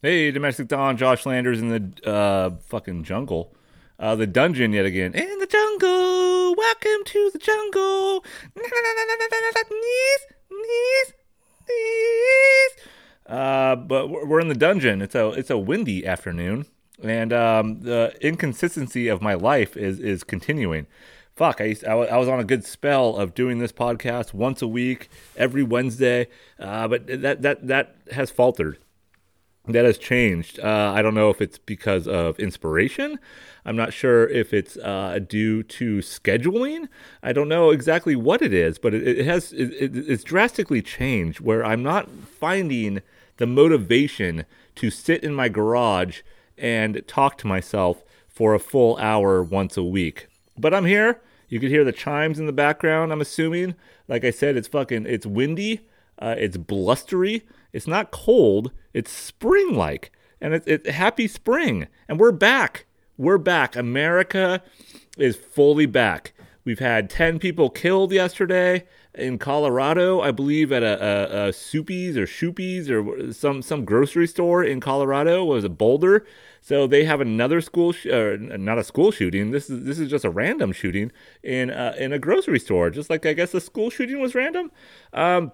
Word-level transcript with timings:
Hey, 0.00 0.30
domestic 0.30 0.68
Don, 0.68 0.96
Josh 0.96 1.26
Landers 1.26 1.60
in 1.60 1.70
the 1.70 2.08
uh, 2.08 2.50
fucking 2.66 3.02
jungle. 3.02 3.52
Uh, 3.98 4.14
the 4.14 4.28
dungeon 4.28 4.72
yet 4.72 4.86
again. 4.86 5.12
In 5.12 5.38
the 5.40 5.46
jungle, 5.46 6.54
welcome 6.54 7.04
to 7.04 7.30
the 7.32 7.38
jungle. 7.40 8.24
Knees, 8.54 10.20
knees, 10.52 11.14
knees. 11.68 12.70
Uh, 13.26 13.74
but 13.74 14.06
we're 14.08 14.38
in 14.38 14.46
the 14.46 14.54
dungeon. 14.54 15.02
It's 15.02 15.16
a 15.16 15.30
it's 15.30 15.50
a 15.50 15.58
windy 15.58 16.06
afternoon, 16.06 16.66
and 17.02 17.32
um, 17.32 17.80
the 17.80 18.14
inconsistency 18.20 19.08
of 19.08 19.20
my 19.20 19.34
life 19.34 19.76
is 19.76 19.98
is 19.98 20.22
continuing. 20.22 20.86
Fuck, 21.34 21.60
I, 21.60 21.64
used, 21.64 21.84
I, 21.84 21.94
I 21.94 22.16
was 22.18 22.28
on 22.28 22.38
a 22.38 22.44
good 22.44 22.64
spell 22.64 23.16
of 23.16 23.34
doing 23.34 23.58
this 23.58 23.72
podcast 23.72 24.32
once 24.32 24.62
a 24.62 24.68
week, 24.68 25.08
every 25.36 25.64
Wednesday, 25.64 26.28
uh, 26.60 26.86
but 26.86 27.08
that 27.08 27.42
that 27.42 27.66
that 27.66 27.96
has 28.12 28.30
faltered 28.30 28.78
that 29.68 29.84
has 29.84 29.98
changed. 29.98 30.58
Uh, 30.60 30.92
I 30.94 31.02
don't 31.02 31.14
know 31.14 31.30
if 31.30 31.40
it's 31.40 31.58
because 31.58 32.08
of 32.08 32.38
inspiration. 32.38 33.18
I'm 33.64 33.76
not 33.76 33.92
sure 33.92 34.26
if 34.26 34.54
it's 34.54 34.76
uh, 34.78 35.18
due 35.26 35.62
to 35.62 35.98
scheduling. 35.98 36.88
I 37.22 37.32
don't 37.32 37.48
know 37.48 37.70
exactly 37.70 38.16
what 38.16 38.40
it 38.40 38.54
is, 38.54 38.78
but 38.78 38.94
it, 38.94 39.06
it 39.06 39.26
has 39.26 39.52
it, 39.52 39.94
it's 39.96 40.24
drastically 40.24 40.80
changed. 40.80 41.40
Where 41.40 41.64
I'm 41.64 41.82
not 41.82 42.10
finding 42.10 43.02
the 43.36 43.46
motivation 43.46 44.44
to 44.76 44.90
sit 44.90 45.22
in 45.22 45.34
my 45.34 45.48
garage 45.48 46.22
and 46.56 47.02
talk 47.06 47.38
to 47.38 47.46
myself 47.46 48.02
for 48.26 48.54
a 48.54 48.60
full 48.60 48.96
hour 48.96 49.42
once 49.42 49.76
a 49.76 49.82
week. 49.82 50.28
But 50.56 50.74
I'm 50.74 50.86
here. 50.86 51.20
You 51.48 51.60
can 51.60 51.68
hear 51.68 51.84
the 51.84 51.92
chimes 51.92 52.38
in 52.38 52.46
the 52.46 52.52
background. 52.52 53.12
I'm 53.12 53.20
assuming. 53.20 53.74
Like 54.06 54.24
I 54.24 54.30
said, 54.30 54.56
it's 54.56 54.68
fucking 54.68 55.06
it's 55.06 55.26
windy. 55.26 55.80
Uh, 56.18 56.34
it's 56.38 56.56
blustery. 56.56 57.46
It's 57.72 57.86
not 57.86 58.10
cold. 58.10 58.72
It's 58.98 59.12
spring 59.12 59.74
like. 59.74 60.10
And 60.40 60.54
it's 60.54 60.66
it, 60.66 60.84
happy 60.88 61.28
spring. 61.28 61.86
And 62.08 62.18
we're 62.18 62.32
back. 62.32 62.86
We're 63.16 63.38
back. 63.38 63.76
America 63.76 64.60
is 65.16 65.36
fully 65.36 65.86
back. 65.86 66.32
We've 66.64 66.80
had 66.80 67.08
10 67.08 67.38
people 67.38 67.70
killed 67.70 68.10
yesterday 68.10 68.88
in 69.14 69.38
Colorado, 69.38 70.20
I 70.20 70.32
believe 70.32 70.72
at 70.72 70.82
a, 70.82 71.00
a, 71.00 71.48
a 71.48 71.52
Soupy's 71.52 72.16
or 72.16 72.26
Shoopies 72.26 72.90
or 72.90 73.32
some, 73.32 73.62
some 73.62 73.84
grocery 73.84 74.26
store 74.26 74.64
in 74.64 74.80
Colorado. 74.80 75.42
It 75.42 75.54
was 75.54 75.64
a 75.64 75.68
Boulder. 75.68 76.26
So 76.60 76.88
they 76.88 77.04
have 77.04 77.20
another 77.20 77.60
school, 77.60 77.92
sh- 77.92 78.08
uh, 78.08 78.36
not 78.40 78.78
a 78.78 78.84
school 78.84 79.12
shooting. 79.12 79.52
This 79.52 79.70
is 79.70 79.84
this 79.84 80.00
is 80.00 80.10
just 80.10 80.24
a 80.24 80.30
random 80.30 80.72
shooting 80.72 81.12
in 81.44 81.70
uh, 81.70 81.94
in 81.96 82.12
a 82.12 82.18
grocery 82.18 82.58
store, 82.58 82.90
just 82.90 83.10
like 83.10 83.24
I 83.24 83.32
guess 83.32 83.52
the 83.52 83.60
school 83.60 83.90
shooting 83.90 84.20
was 84.20 84.34
random. 84.34 84.72
Um, 85.12 85.52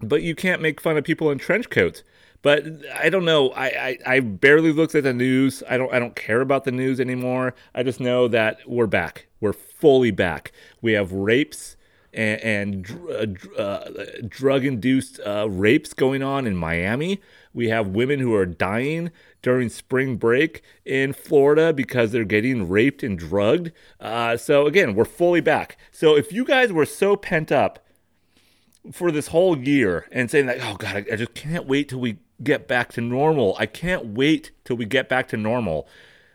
but 0.00 0.22
you 0.22 0.34
can't 0.34 0.60
make 0.60 0.78
fun 0.78 0.98
of 0.98 1.04
people 1.04 1.30
in 1.30 1.38
trench 1.38 1.70
coats. 1.70 2.02
But 2.42 2.64
I 2.94 3.08
don't 3.08 3.24
know. 3.24 3.50
I, 3.50 3.66
I, 3.66 3.98
I, 4.06 4.20
barely 4.20 4.72
looked 4.72 4.94
at 4.94 5.04
the 5.04 5.12
news. 5.12 5.62
I 5.68 5.76
don't 5.76 5.92
I 5.92 5.98
don't 5.98 6.14
care 6.14 6.40
about 6.40 6.64
the 6.64 6.72
news 6.72 7.00
anymore. 7.00 7.54
I 7.74 7.82
just 7.82 8.00
know 8.00 8.28
that 8.28 8.58
we're 8.66 8.86
back. 8.86 9.26
We're 9.40 9.52
fully 9.52 10.10
back. 10.10 10.52
We 10.80 10.92
have 10.92 11.12
rapes 11.12 11.76
and, 12.12 12.40
and 12.40 13.46
uh, 13.58 13.60
uh, 13.60 13.90
drug-induced 14.26 15.20
uh, 15.24 15.48
rapes 15.50 15.92
going 15.92 16.22
on 16.22 16.46
in 16.46 16.56
Miami. 16.56 17.20
We 17.52 17.68
have 17.68 17.88
women 17.88 18.20
who 18.20 18.34
are 18.34 18.46
dying 18.46 19.10
during 19.42 19.68
spring 19.68 20.16
break 20.16 20.62
in 20.84 21.12
Florida 21.12 21.72
because 21.72 22.12
they're 22.12 22.24
getting 22.24 22.68
raped 22.68 23.02
and 23.02 23.18
drugged. 23.18 23.70
Uh, 24.00 24.36
so 24.36 24.66
again, 24.66 24.94
we're 24.94 25.04
fully 25.04 25.40
back. 25.40 25.78
So 25.90 26.16
if 26.16 26.32
you 26.32 26.44
guys 26.44 26.72
were 26.72 26.86
so 26.86 27.16
pent 27.16 27.52
up 27.52 27.78
for 28.92 29.10
this 29.10 29.28
whole 29.28 29.56
year 29.56 30.06
and 30.10 30.30
saying 30.30 30.46
like, 30.46 30.60
oh 30.62 30.76
god, 30.76 30.96
I, 30.96 31.12
I 31.12 31.16
just 31.16 31.34
can't 31.34 31.66
wait 31.66 31.88
till 31.88 32.00
we 32.00 32.18
get 32.42 32.68
back 32.68 32.92
to 32.92 33.00
normal. 33.00 33.56
I 33.58 33.66
can't 33.66 34.06
wait 34.06 34.50
till 34.64 34.76
we 34.76 34.84
get 34.84 35.08
back 35.08 35.28
to 35.28 35.36
normal. 35.36 35.88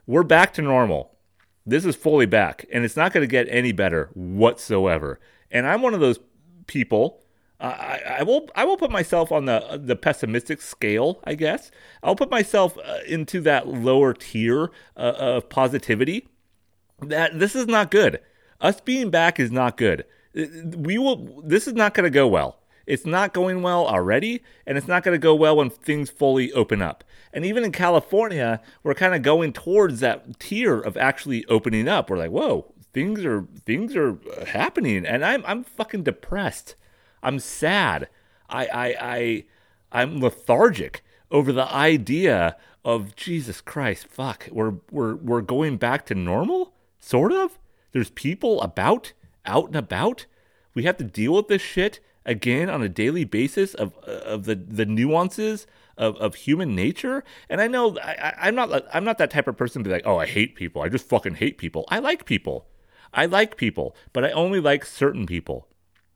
We're 0.05 0.23
back 0.23 0.53
to 0.55 0.61
normal. 0.61 1.17
This 1.65 1.85
is 1.85 1.95
fully 1.95 2.25
back, 2.25 2.65
and 2.71 2.83
it's 2.83 2.97
not 2.97 3.13
going 3.13 3.21
to 3.21 3.31
get 3.31 3.47
any 3.49 3.71
better 3.71 4.09
whatsoever. 4.13 5.19
And 5.51 5.67
I'm 5.67 5.81
one 5.81 5.93
of 5.93 5.99
those 5.99 6.19
people. 6.67 7.23
Uh, 7.59 7.75
I, 7.77 8.01
I, 8.19 8.23
will 8.23 8.49
I 8.55 8.65
will 8.65 8.77
put 8.77 8.89
myself 8.89 9.31
on 9.31 9.45
the 9.45 9.79
the 9.81 9.95
pessimistic 9.95 10.59
scale, 10.61 11.19
I 11.23 11.35
guess. 11.35 11.69
I'll 12.01 12.15
put 12.15 12.31
myself 12.31 12.77
uh, 12.83 12.99
into 13.07 13.41
that 13.41 13.67
lower 13.67 14.13
tier 14.13 14.71
uh, 14.97 15.13
of 15.17 15.49
positivity. 15.49 16.27
That 16.99 17.37
this 17.37 17.55
is 17.55 17.67
not 17.67 17.91
good. 17.91 18.19
Us 18.59 18.81
being 18.81 19.11
back 19.11 19.39
is 19.39 19.51
not 19.51 19.77
good 19.77 20.05
we 20.33 20.97
will 20.97 21.41
this 21.43 21.67
is 21.67 21.73
not 21.73 21.93
going 21.93 22.05
to 22.05 22.09
go 22.09 22.27
well 22.27 22.57
it's 22.91 23.05
not 23.05 23.33
going 23.33 23.61
well 23.61 23.87
already 23.87 24.43
and 24.65 24.77
it's 24.77 24.87
not 24.87 25.01
going 25.01 25.15
to 25.15 25.17
go 25.17 25.33
well 25.33 25.55
when 25.55 25.69
things 25.69 26.09
fully 26.09 26.51
open 26.51 26.81
up. 26.81 27.05
And 27.31 27.45
even 27.45 27.63
in 27.63 27.71
california 27.71 28.59
we're 28.83 28.93
kind 28.93 29.15
of 29.15 29.21
going 29.21 29.53
towards 29.53 30.01
that 30.01 30.37
tier 30.41 30.77
of 30.77 30.97
actually 30.97 31.45
opening 31.45 31.87
up. 31.87 32.09
We're 32.09 32.17
like 32.17 32.31
whoa 32.31 32.73
things 32.91 33.23
are 33.23 33.47
things 33.65 33.95
are 33.95 34.19
uh, 34.37 34.45
happening. 34.45 35.05
And 35.05 35.23
i'm 35.23 35.41
i'm 35.47 35.63
fucking 35.63 36.03
depressed. 36.03 36.75
I'm 37.23 37.39
sad. 37.39 38.09
I 38.49 38.65
i 38.67 38.95
i 38.99 39.43
i'm 39.93 40.19
lethargic 40.19 41.01
over 41.31 41.53
the 41.53 41.73
idea 41.73 42.57
of 42.83 43.15
jesus 43.15 43.61
christ 43.61 44.07
fuck 44.07 44.49
we're 44.51 44.73
we're 44.89 45.15
we're 45.15 45.41
going 45.41 45.77
back 45.77 46.05
to 46.07 46.15
normal? 46.15 46.73
Sort 46.99 47.31
of? 47.31 47.57
There's 47.93 48.09
people 48.09 48.61
about 48.61 49.13
out 49.45 49.67
and 49.67 49.77
about. 49.77 50.25
We 50.73 50.83
have 50.83 50.97
to 50.97 51.03
deal 51.03 51.33
with 51.33 51.47
this 51.47 51.61
shit 51.61 52.01
again 52.25 52.69
on 52.69 52.81
a 52.81 52.89
daily 52.89 53.23
basis 53.23 53.73
of 53.73 53.93
uh, 54.07 54.11
of 54.11 54.45
the 54.45 54.55
the 54.55 54.85
nuances 54.85 55.67
of, 55.97 56.15
of 56.17 56.35
human 56.35 56.75
nature. 56.75 57.23
And 57.49 57.61
I 57.61 57.67
know 57.67 57.97
I, 57.99 58.33
I'm 58.41 58.55
not 58.55 58.85
I'm 58.93 59.03
not 59.03 59.17
that 59.17 59.31
type 59.31 59.47
of 59.47 59.57
person 59.57 59.83
to 59.83 59.89
be 59.89 59.93
like, 59.93 60.05
oh, 60.05 60.17
I 60.17 60.25
hate 60.25 60.55
people. 60.55 60.81
I 60.81 60.89
just 60.89 61.07
fucking 61.07 61.35
hate 61.35 61.57
people. 61.57 61.85
I 61.89 61.99
like 61.99 62.25
people. 62.25 62.67
I 63.13 63.25
like 63.25 63.57
people, 63.57 63.95
but 64.13 64.23
I 64.23 64.31
only 64.31 64.59
like 64.59 64.85
certain 64.85 65.25
people. 65.25 65.67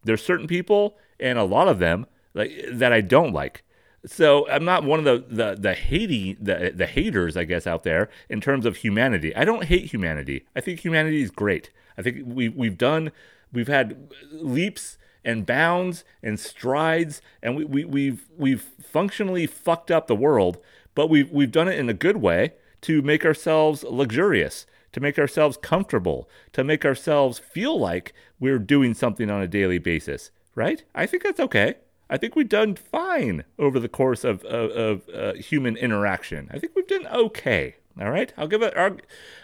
There's 0.03 0.23
certain 0.23 0.47
people, 0.47 0.97
and 1.19 1.37
a 1.37 1.43
lot 1.43 1.67
of 1.67 1.79
them 1.79 2.05
like 2.33 2.51
that 2.71 2.93
I 2.93 3.01
don't 3.01 3.33
like. 3.33 3.63
So 4.05 4.47
I'm 4.49 4.63
not 4.65 4.83
one 4.83 4.99
of 4.99 5.05
the 5.05 5.25
the 5.27 5.55
the 5.55 5.73
hating 5.73 6.37
the 6.39 6.71
the 6.73 6.85
haters, 6.85 7.35
I 7.35 7.43
guess, 7.43 7.65
out 7.65 7.83
there 7.83 8.09
in 8.29 8.39
terms 8.39 8.65
of 8.65 8.77
humanity. 8.77 9.35
I 9.35 9.45
don't 9.45 9.65
hate 9.65 9.91
humanity. 9.91 10.45
I 10.55 10.61
think 10.61 10.79
humanity 10.79 11.21
is 11.21 11.31
great. 11.31 11.71
I 11.97 12.01
think 12.01 12.19
we 12.23 12.47
we've 12.49 12.77
done 12.77 13.11
we've 13.51 13.67
had 13.67 14.13
leaps 14.31 14.97
and 15.25 15.45
bounds 15.45 16.05
and 16.23 16.39
strides, 16.39 17.21
and 17.41 17.55
we, 17.55 17.65
we 17.65 17.83
we've 17.83 18.29
we've 18.37 18.61
functionally 18.81 19.47
fucked 19.47 19.91
up 19.91 20.07
the 20.07 20.15
world, 20.15 20.59
but 20.93 21.09
we've 21.09 21.29
we've 21.31 21.51
done 21.51 21.67
it 21.67 21.77
in 21.77 21.89
a 21.89 21.93
good 21.93 22.17
way 22.17 22.53
to 22.81 23.01
make 23.01 23.25
ourselves 23.25 23.83
luxurious, 23.83 24.65
to 24.93 24.99
make 24.99 25.19
ourselves 25.19 25.57
comfortable, 25.57 26.29
to 26.53 26.63
make 26.63 26.85
ourselves 26.85 27.39
feel 27.39 27.77
like 27.77 28.13
we're 28.39 28.59
doing 28.59 28.93
something 28.93 29.29
on 29.29 29.41
a 29.41 29.47
daily 29.47 29.79
basis. 29.79 30.31
Right? 30.53 30.83
I 30.93 31.05
think 31.05 31.23
that's 31.23 31.39
okay. 31.41 31.75
I 32.09 32.17
think 32.17 32.35
we've 32.35 32.47
done 32.47 32.75
fine 32.75 33.43
over 33.57 33.79
the 33.79 33.89
course 33.89 34.23
of, 34.23 34.45
of, 34.45 34.71
of 34.71 35.09
uh, 35.09 35.33
human 35.33 35.75
interaction. 35.75 36.49
I 36.53 36.59
think 36.59 36.73
we've 36.75 36.87
done 36.87 37.07
okay. 37.07 37.75
All 37.99 38.11
right, 38.11 38.31
I'll 38.37 38.47
give 38.47 38.61
it. 38.61 38.73
I'll, 38.75 38.97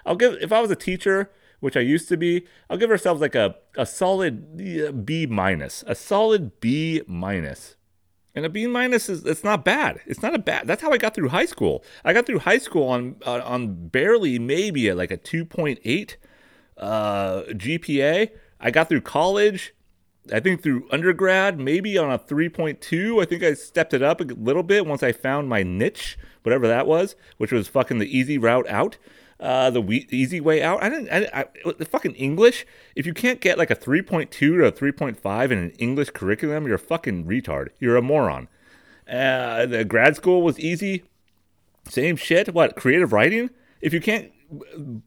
I'll 0.06 0.16
give. 0.16 0.34
If 0.41 0.52
I 0.52 0.59
was 0.62 0.72
a 0.72 0.75
teacher, 0.75 1.31
which 1.62 1.78
I 1.78 1.80
used 1.80 2.10
to 2.10 2.18
be, 2.18 2.46
I'll 2.70 2.78
give 2.78 2.92
ourselves 2.92 3.22
like 3.22 3.36
a, 3.36 3.56
a 3.78 3.86
solid 3.86 4.58
B 5.06 5.26
minus, 5.26 5.86
a 5.88 5.96
solid 5.96 6.60
B 6.60 7.02
minus. 7.08 7.78
And 8.34 8.46
a 8.46 8.50
B 8.50 8.66
minus 8.68 9.10
is 9.10 9.26
it's 9.26 9.44
not 9.44 9.64
bad. 9.64 10.02
It's 10.06 10.22
not 10.22 10.34
a 10.34 10.40
bad. 10.40 10.68
That's 10.68 10.82
how 10.82 10.92
I 10.92 10.98
got 10.98 11.14
through 11.14 11.30
high 11.30 11.46
school. 11.46 11.84
I 12.04 12.14
got 12.14 12.26
through 12.26 12.40
high 12.40 12.58
school 12.58 12.88
on 12.88 13.18
uh, 13.26 13.42
on 13.44 13.90
barely 13.90 14.40
maybe 14.40 14.92
like 14.94 15.12
a 15.12 15.18
2.8 15.18 16.16
uh, 16.78 17.42
GPA. 17.50 18.30
I 18.60 18.72
got 18.72 18.90
through 18.90 19.02
college. 19.02 19.74
I 20.32 20.40
think 20.40 20.62
through 20.62 20.88
undergrad, 20.92 21.60
maybe 21.60 21.98
on 21.98 22.12
a 22.12 22.20
3.2. 22.20 23.22
I 23.22 23.26
think 23.26 23.44
I 23.44 23.54
stepped 23.54 23.94
it 23.94 24.04
up 24.04 24.22
a 24.22 24.24
little 24.24 24.64
bit 24.64 24.86
once 24.86 25.04
I 25.04 25.12
found 25.12 25.50
my 25.50 25.64
niche, 25.64 26.18
whatever 26.44 26.68
that 26.68 26.88
was, 26.88 27.16
which 27.38 27.52
was 27.52 27.68
fucking 27.68 27.97
the 27.97 28.18
easy 28.18 28.38
route 28.38 28.70
out 28.70 28.97
uh, 29.41 29.72
the 29.72 29.82
we- 29.82 30.08
easy 30.11 30.40
way 30.40 30.61
out. 30.61 30.84
I 30.84 30.90
didn't. 30.90 31.09
I, 31.09 31.41
I, 31.41 31.72
the 31.78 31.85
fucking 31.85 32.14
English. 32.14 32.66
If 32.96 33.08
you 33.08 33.14
can't 33.14 33.41
get 33.41 33.58
like 33.58 33.72
a 33.72 33.76
3.2 33.76 34.29
to 34.29 34.66
a 34.66 34.72
3.5 34.72 35.52
in 35.52 35.58
an 35.58 35.72
English 35.72 36.11
curriculum, 36.11 36.67
you're 36.67 36.76
a 36.76 36.79
fucking 36.79 37.26
retard. 37.26 37.70
You're 37.79 37.97
a 37.97 38.02
moron. 38.03 38.47
Uh, 39.09 39.66
the 39.66 39.84
grad 39.84 40.16
school 40.16 40.43
was 40.43 40.59
easy. 40.59 41.03
Same 41.90 42.16
shit. 42.16 42.53
What 42.53 42.76
creative 42.76 43.11
writing? 43.11 43.49
If 43.82 43.93
you 43.93 43.99
can't 43.99 44.32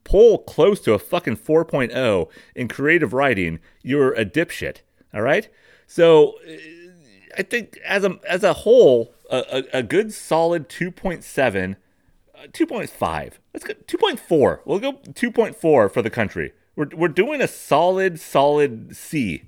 pull 0.03 0.39
close 0.39 0.81
to 0.81 0.93
a 0.93 0.99
fucking 0.99 1.37
4.0 1.37 2.27
in 2.55 2.67
creative 2.67 3.13
writing, 3.13 3.59
you're 3.83 4.13
a 4.13 4.25
dipshit. 4.25 4.77
All 5.13 5.21
right. 5.21 5.47
So 5.87 6.35
I 7.37 7.43
think 7.43 7.79
as 7.85 8.03
a 8.03 8.19
as 8.27 8.43
a 8.43 8.51
whole, 8.51 9.13
a, 9.31 9.63
a, 9.73 9.79
a 9.79 9.83
good 9.83 10.13
solid 10.13 10.67
2.7 10.67 11.77
2.5. 12.47 13.33
Let's 13.53 13.65
go 13.65 13.73
2.4. 13.73 14.59
We'll 14.65 14.79
go 14.79 14.93
2.4 14.93 15.55
for 15.91 16.01
the 16.01 16.09
country. 16.09 16.53
We're, 16.75 16.89
we're 16.93 17.07
doing 17.07 17.41
a 17.41 17.47
solid, 17.47 18.19
solid 18.19 18.95
C 18.95 19.43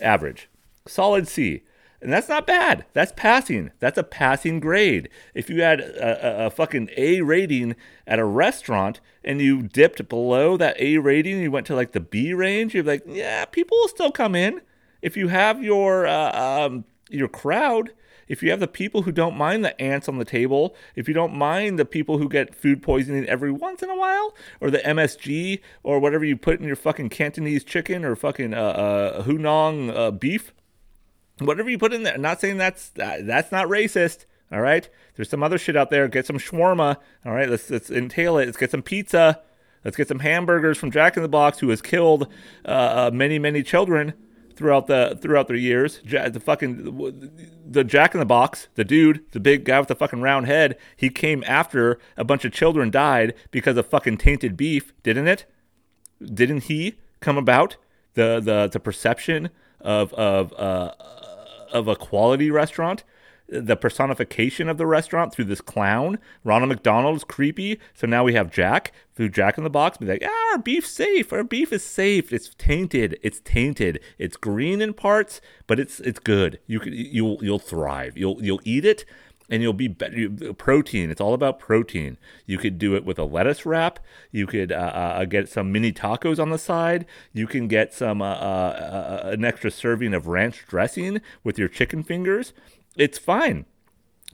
average. 0.00 0.48
Solid 0.86 1.28
C. 1.28 1.62
And 2.00 2.12
that's 2.12 2.28
not 2.28 2.46
bad. 2.46 2.84
That's 2.92 3.12
passing. 3.16 3.70
That's 3.78 3.98
a 3.98 4.02
passing 4.02 4.60
grade. 4.60 5.08
If 5.34 5.48
you 5.48 5.62
had 5.62 5.80
a, 5.80 6.44
a, 6.44 6.46
a, 6.46 6.50
fucking 6.50 6.90
A 6.96 7.22
rating 7.22 7.74
at 8.06 8.18
a 8.18 8.24
restaurant 8.24 9.00
and 9.24 9.40
you 9.40 9.62
dipped 9.62 10.08
below 10.08 10.56
that 10.56 10.80
A 10.80 10.98
rating, 10.98 11.40
you 11.40 11.50
went 11.50 11.66
to 11.68 11.74
like 11.74 11.92
the 11.92 12.00
B 12.00 12.34
range, 12.34 12.74
you're 12.74 12.84
like, 12.84 13.02
yeah, 13.06 13.44
people 13.46 13.78
will 13.78 13.88
still 13.88 14.12
come 14.12 14.34
in. 14.34 14.60
If 15.00 15.16
you 15.16 15.28
have 15.28 15.62
your 15.62 16.06
uh, 16.06 16.66
um, 16.66 16.84
your 17.08 17.28
crowd, 17.28 17.92
if 18.28 18.42
you 18.42 18.50
have 18.50 18.60
the 18.60 18.68
people 18.68 19.02
who 19.02 19.12
don't 19.12 19.36
mind 19.36 19.64
the 19.64 19.80
ants 19.80 20.08
on 20.08 20.18
the 20.18 20.24
table, 20.24 20.74
if 20.94 21.08
you 21.08 21.14
don't 21.14 21.34
mind 21.34 21.78
the 21.78 21.84
people 21.84 22.18
who 22.18 22.28
get 22.28 22.54
food 22.54 22.82
poisoning 22.82 23.24
every 23.26 23.52
once 23.52 23.82
in 23.82 23.90
a 23.90 23.96
while, 23.96 24.34
or 24.60 24.70
the 24.70 24.78
MSG, 24.78 25.60
or 25.82 25.98
whatever 25.98 26.24
you 26.24 26.36
put 26.36 26.60
in 26.60 26.66
your 26.66 26.76
fucking 26.76 27.08
Cantonese 27.08 27.64
chicken 27.64 28.04
or 28.04 28.16
fucking 28.16 28.54
uh, 28.54 28.56
uh, 28.56 29.22
Hunan 29.22 29.94
uh, 29.94 30.10
beef, 30.10 30.52
whatever 31.38 31.70
you 31.70 31.78
put 31.78 31.92
in 31.92 32.02
there. 32.02 32.14
I'm 32.14 32.22
not 32.22 32.40
saying 32.40 32.58
that's 32.58 32.90
that's 32.90 33.52
not 33.52 33.68
racist. 33.68 34.24
All 34.52 34.60
right, 34.60 34.88
there's 35.16 35.28
some 35.28 35.42
other 35.42 35.58
shit 35.58 35.76
out 35.76 35.90
there. 35.90 36.06
Get 36.08 36.26
some 36.26 36.38
shawarma. 36.38 36.96
All 37.24 37.32
right, 37.32 37.48
let's 37.48 37.70
let's 37.70 37.90
entail 37.90 38.38
it. 38.38 38.46
Let's 38.46 38.56
get 38.56 38.70
some 38.70 38.82
pizza. 38.82 39.40
Let's 39.84 39.96
get 39.96 40.08
some 40.08 40.18
hamburgers 40.18 40.78
from 40.78 40.90
Jack 40.90 41.16
in 41.16 41.22
the 41.22 41.28
Box, 41.28 41.60
who 41.60 41.68
has 41.68 41.80
killed 41.80 42.28
uh, 42.64 42.68
uh, 42.68 43.10
many 43.12 43.38
many 43.38 43.62
children 43.62 44.14
throughout 44.56 44.86
the 44.86 45.18
throughout 45.20 45.46
their 45.48 45.56
years. 45.56 46.00
the 46.04 46.40
fucking 46.42 47.28
the 47.64 47.84
Jack 47.84 48.14
in 48.14 48.20
the 48.20 48.26
Box, 48.26 48.68
the 48.74 48.84
dude, 48.84 49.24
the 49.32 49.40
big 49.40 49.64
guy 49.64 49.78
with 49.78 49.88
the 49.88 49.94
fucking 49.94 50.22
round 50.22 50.46
head, 50.46 50.76
he 50.96 51.10
came 51.10 51.44
after 51.46 51.98
a 52.16 52.24
bunch 52.24 52.44
of 52.44 52.52
children 52.52 52.90
died 52.90 53.34
because 53.50 53.76
of 53.76 53.86
fucking 53.86 54.16
tainted 54.18 54.56
beef, 54.56 54.92
didn't 55.02 55.28
it? 55.28 55.44
Didn't 56.24 56.64
he 56.64 56.94
come 57.20 57.36
about 57.36 57.76
the 58.14 58.40
the 58.40 58.68
the 58.72 58.80
perception 58.80 59.50
of 59.80 60.12
of 60.14 60.52
uh, 60.54 60.92
of 61.72 61.86
a 61.86 61.94
quality 61.94 62.50
restaurant? 62.50 63.04
The 63.48 63.76
personification 63.76 64.68
of 64.68 64.78
the 64.78 64.86
restaurant 64.86 65.32
through 65.32 65.44
this 65.44 65.60
clown. 65.60 66.18
Ronald 66.44 66.70
McDonald 66.70 67.16
is 67.16 67.24
creepy. 67.24 67.80
So 67.94 68.06
now 68.06 68.24
we 68.24 68.34
have 68.34 68.50
Jack 68.50 68.92
through 69.14 69.30
Jack 69.30 69.56
in 69.58 69.64
the 69.64 69.70
Box. 69.70 69.98
Be 69.98 70.06
like, 70.06 70.24
ah, 70.24 70.52
our 70.52 70.58
beef's 70.58 70.90
safe. 70.90 71.32
Our 71.32 71.44
beef 71.44 71.72
is 71.72 71.84
safe. 71.84 72.32
It's 72.32 72.50
tainted. 72.58 73.18
It's 73.22 73.40
tainted. 73.40 74.00
It's 74.18 74.36
green 74.36 74.80
in 74.80 74.94
parts, 74.94 75.40
but 75.66 75.78
it's 75.78 76.00
it's 76.00 76.18
good. 76.18 76.58
You 76.66 76.80
can 76.80 76.92
you'll 76.92 77.38
you'll 77.42 77.58
thrive. 77.58 78.16
You'll 78.16 78.42
you'll 78.42 78.62
eat 78.64 78.84
it. 78.84 79.04
And 79.48 79.62
you'll 79.62 79.74
be 79.74 79.86
better. 79.86 80.52
Protein. 80.54 81.08
It's 81.08 81.20
all 81.20 81.32
about 81.32 81.60
protein. 81.60 82.18
You 82.46 82.58
could 82.58 82.78
do 82.78 82.96
it 82.96 83.04
with 83.04 83.16
a 83.16 83.22
lettuce 83.22 83.64
wrap. 83.64 84.00
You 84.32 84.44
could 84.44 84.72
uh, 84.72 84.74
uh, 84.74 85.24
get 85.24 85.48
some 85.48 85.70
mini 85.70 85.92
tacos 85.92 86.40
on 86.40 86.50
the 86.50 86.58
side. 86.58 87.06
You 87.32 87.46
can 87.46 87.68
get 87.68 87.94
some 87.94 88.22
uh, 88.22 88.34
uh, 88.34 89.22
uh 89.24 89.30
an 89.30 89.44
extra 89.44 89.70
serving 89.70 90.14
of 90.14 90.26
ranch 90.26 90.64
dressing 90.66 91.20
with 91.44 91.60
your 91.60 91.68
chicken 91.68 92.02
fingers 92.02 92.54
it's 92.96 93.18
fine. 93.18 93.66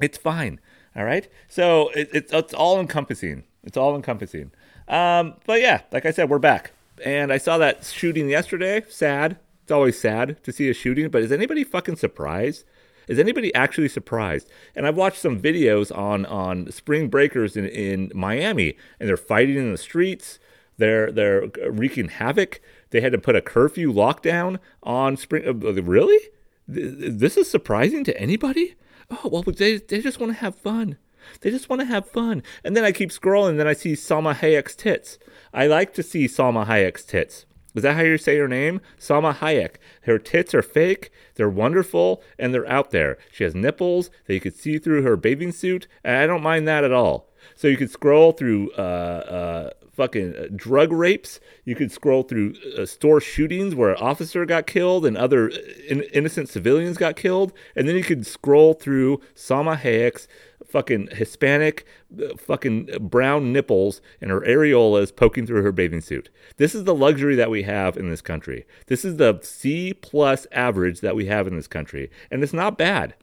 It's 0.00 0.18
fine. 0.18 0.60
All 0.96 1.04
right. 1.04 1.28
So 1.48 1.88
it, 1.90 2.10
it's 2.12 2.32
it's 2.32 2.54
all 2.54 2.80
encompassing. 2.80 3.44
It's 3.62 3.76
all 3.76 3.94
encompassing. 3.94 4.50
Um, 4.88 5.34
but 5.46 5.60
yeah, 5.60 5.82
like 5.92 6.06
I 6.06 6.10
said, 6.10 6.28
we're 6.28 6.38
back. 6.38 6.72
And 7.04 7.32
I 7.32 7.38
saw 7.38 7.58
that 7.58 7.84
shooting 7.84 8.28
yesterday. 8.28 8.84
Sad. 8.88 9.38
It's 9.62 9.72
always 9.72 9.98
sad 9.98 10.42
to 10.44 10.52
see 10.52 10.68
a 10.68 10.74
shooting. 10.74 11.08
But 11.08 11.22
is 11.22 11.32
anybody 11.32 11.64
fucking 11.64 11.96
surprised? 11.96 12.64
Is 13.08 13.18
anybody 13.18 13.54
actually 13.54 13.88
surprised? 13.88 14.48
And 14.76 14.86
I've 14.86 14.96
watched 14.96 15.18
some 15.18 15.40
videos 15.40 15.96
on 15.96 16.26
on 16.26 16.70
spring 16.70 17.08
breakers 17.08 17.56
in, 17.56 17.66
in 17.66 18.12
Miami, 18.14 18.76
and 19.00 19.08
they're 19.08 19.16
fighting 19.16 19.56
in 19.56 19.72
the 19.72 19.78
streets. 19.78 20.38
They're 20.78 21.10
they're 21.10 21.48
wreaking 21.68 22.08
havoc. 22.08 22.60
They 22.90 23.00
had 23.00 23.12
to 23.12 23.18
put 23.18 23.36
a 23.36 23.42
curfew 23.42 23.92
lockdown 23.92 24.58
on 24.82 25.16
spring. 25.16 25.46
Uh, 25.46 25.82
really? 25.82 26.18
This 26.66 27.36
is 27.36 27.50
surprising 27.50 28.04
to 28.04 28.20
anybody? 28.20 28.76
Oh, 29.10 29.28
well, 29.30 29.42
they, 29.42 29.78
they 29.78 30.00
just 30.00 30.20
want 30.20 30.32
to 30.32 30.38
have 30.38 30.54
fun. 30.54 30.96
They 31.40 31.50
just 31.50 31.68
want 31.68 31.80
to 31.80 31.86
have 31.86 32.08
fun. 32.08 32.42
And 32.64 32.76
then 32.76 32.84
I 32.84 32.92
keep 32.92 33.10
scrolling, 33.10 33.50
and 33.50 33.60
then 33.60 33.68
I 33.68 33.74
see 33.74 33.92
Salma 33.92 34.34
Hayek's 34.34 34.74
tits. 34.74 35.18
I 35.52 35.66
like 35.66 35.94
to 35.94 36.02
see 36.02 36.26
Salma 36.26 36.66
Hayek's 36.66 37.04
tits. 37.04 37.46
Is 37.74 37.82
that 37.82 37.96
how 37.96 38.02
you 38.02 38.18
say 38.18 38.36
her 38.36 38.48
name? 38.48 38.80
Salma 38.98 39.34
Hayek. 39.34 39.76
Her 40.02 40.18
tits 40.18 40.54
are 40.54 40.62
fake, 40.62 41.10
they're 41.36 41.48
wonderful, 41.48 42.22
and 42.38 42.52
they're 42.52 42.68
out 42.68 42.90
there. 42.90 43.16
She 43.32 43.44
has 43.44 43.54
nipples 43.54 44.10
that 44.26 44.34
you 44.34 44.40
could 44.40 44.56
see 44.56 44.78
through 44.78 45.02
her 45.02 45.16
bathing 45.16 45.52
suit, 45.52 45.86
and 46.04 46.16
I 46.16 46.26
don't 46.26 46.42
mind 46.42 46.68
that 46.68 46.84
at 46.84 46.92
all. 46.92 47.30
So 47.54 47.68
you 47.68 47.76
could 47.76 47.90
scroll 47.90 48.32
through 48.32 48.72
uh, 48.72 48.80
uh, 48.80 49.70
fucking 49.92 50.34
uh, 50.36 50.46
drug 50.54 50.92
rapes. 50.92 51.40
You 51.64 51.74
could 51.74 51.92
scroll 51.92 52.22
through 52.22 52.54
uh, 52.78 52.86
store 52.86 53.20
shootings 53.20 53.74
where 53.74 53.90
an 53.90 54.00
officer 54.00 54.44
got 54.46 54.66
killed 54.66 55.06
and 55.06 55.16
other 55.16 55.50
uh, 55.50 55.56
in- 55.88 56.02
innocent 56.14 56.48
civilians 56.48 56.96
got 56.96 57.16
killed, 57.16 57.52
and 57.76 57.86
then 57.86 57.96
you 57.96 58.04
could 58.04 58.26
scroll 58.26 58.74
through 58.74 59.20
Salma 59.34 59.76
Hayek's 59.76 60.28
fucking 60.66 61.08
Hispanic, 61.12 61.86
uh, 62.18 62.36
fucking 62.36 62.88
brown 63.00 63.52
nipples 63.52 64.00
and 64.20 64.30
her 64.30 64.40
areolas 64.40 65.14
poking 65.14 65.46
through 65.46 65.62
her 65.62 65.72
bathing 65.72 66.00
suit. 66.00 66.30
This 66.56 66.74
is 66.74 66.84
the 66.84 66.94
luxury 66.94 67.36
that 67.36 67.50
we 67.50 67.62
have 67.64 67.96
in 67.96 68.08
this 68.08 68.22
country. 68.22 68.66
This 68.86 69.04
is 69.04 69.16
the 69.18 69.38
C 69.42 69.92
plus 69.92 70.46
average 70.50 71.00
that 71.00 71.14
we 71.14 71.26
have 71.26 71.46
in 71.46 71.56
this 71.56 71.68
country, 71.68 72.10
and 72.30 72.42
it's 72.42 72.54
not 72.54 72.78
bad. 72.78 73.14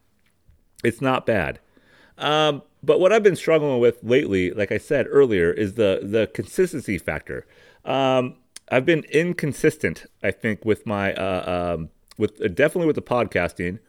It's 0.83 1.01
not 1.01 1.25
bad. 1.25 1.59
Um, 2.17 2.61
but 2.81 2.99
what 2.99 3.11
I've 3.11 3.23
been 3.23 3.35
struggling 3.35 3.79
with 3.79 3.99
lately, 4.03 4.51
like 4.51 4.71
I 4.71 4.77
said 4.77 5.07
earlier, 5.09 5.51
is 5.51 5.73
the 5.73 5.99
the 6.01 6.27
consistency 6.27 6.97
factor. 6.97 7.45
Um, 7.85 8.35
I've 8.71 8.85
been 8.85 9.03
inconsistent, 9.11 10.05
I 10.23 10.31
think, 10.31 10.63
with 10.63 10.85
my 10.85 11.13
uh, 11.13 11.75
um, 11.75 11.89
with 12.17 12.41
uh, 12.41 12.47
definitely 12.47 12.87
with 12.87 12.95
the 12.95 13.01
podcasting. 13.01 13.79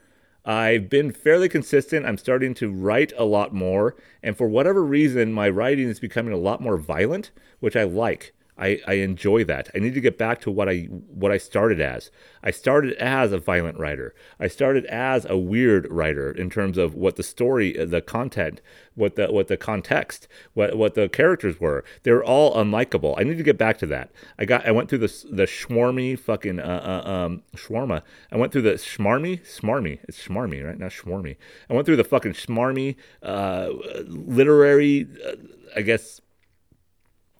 I've 0.43 0.89
been 0.89 1.11
fairly 1.11 1.47
consistent. 1.47 2.05
I'm 2.05 2.17
starting 2.17 2.55
to 2.55 2.71
write 2.71 3.13
a 3.15 3.25
lot 3.25 3.53
more, 3.53 3.95
and 4.23 4.35
for 4.35 4.47
whatever 4.47 4.83
reason, 4.83 5.31
my 5.31 5.47
writing 5.49 5.87
is 5.87 5.99
becoming 5.99 6.33
a 6.33 6.37
lot 6.37 6.61
more 6.61 6.77
violent, 6.77 7.31
which 7.59 7.75
I 7.75 7.83
like. 7.83 8.33
I, 8.61 8.79
I 8.87 8.93
enjoy 8.93 9.43
that. 9.45 9.69
I 9.73 9.79
need 9.79 9.95
to 9.95 10.01
get 10.01 10.19
back 10.19 10.39
to 10.41 10.51
what 10.51 10.69
I 10.69 10.83
what 10.83 11.31
I 11.31 11.37
started 11.37 11.81
as. 11.81 12.11
I 12.43 12.51
started 12.51 12.93
as 12.93 13.31
a 13.31 13.39
violent 13.39 13.79
writer. 13.79 14.13
I 14.39 14.47
started 14.47 14.85
as 14.85 15.25
a 15.25 15.35
weird 15.35 15.91
writer 15.91 16.31
in 16.31 16.51
terms 16.51 16.77
of 16.77 16.93
what 16.93 17.15
the 17.15 17.23
story, 17.23 17.73
the 17.73 18.01
content, 18.01 18.61
what 18.93 19.15
the 19.15 19.27
what 19.31 19.47
the 19.47 19.57
context, 19.57 20.27
what 20.53 20.77
what 20.77 20.93
the 20.93 21.09
characters 21.09 21.59
were. 21.59 21.83
They 22.03 22.11
were 22.11 22.23
all 22.23 22.55
unlikable. 22.55 23.15
I 23.17 23.23
need 23.23 23.37
to 23.37 23.43
get 23.43 23.57
back 23.57 23.79
to 23.79 23.87
that. 23.87 24.11
I 24.37 24.45
got 24.45 24.67
I 24.67 24.71
went 24.71 24.89
through 24.89 24.99
the 24.99 25.25
the 25.31 25.47
schwarmy 25.47 26.17
fucking 26.17 26.59
uh, 26.59 27.03
uh, 27.05 27.09
um 27.09 27.41
shawarma. 27.55 28.03
I 28.31 28.37
went 28.37 28.51
through 28.51 28.63
the 28.63 28.73
schmarmy 28.73 29.41
smarmy. 29.41 29.99
It's 30.03 30.23
schmarmy 30.23 30.63
right 30.63 30.77
not 30.77 30.91
schwarmy. 30.91 31.37
I 31.67 31.73
went 31.73 31.87
through 31.87 31.95
the 31.95 32.03
fucking 32.03 32.33
schmarmy 32.33 32.95
uh, 33.23 33.69
literary. 34.05 35.07
Uh, 35.25 35.35
I 35.75 35.81
guess 35.81 36.21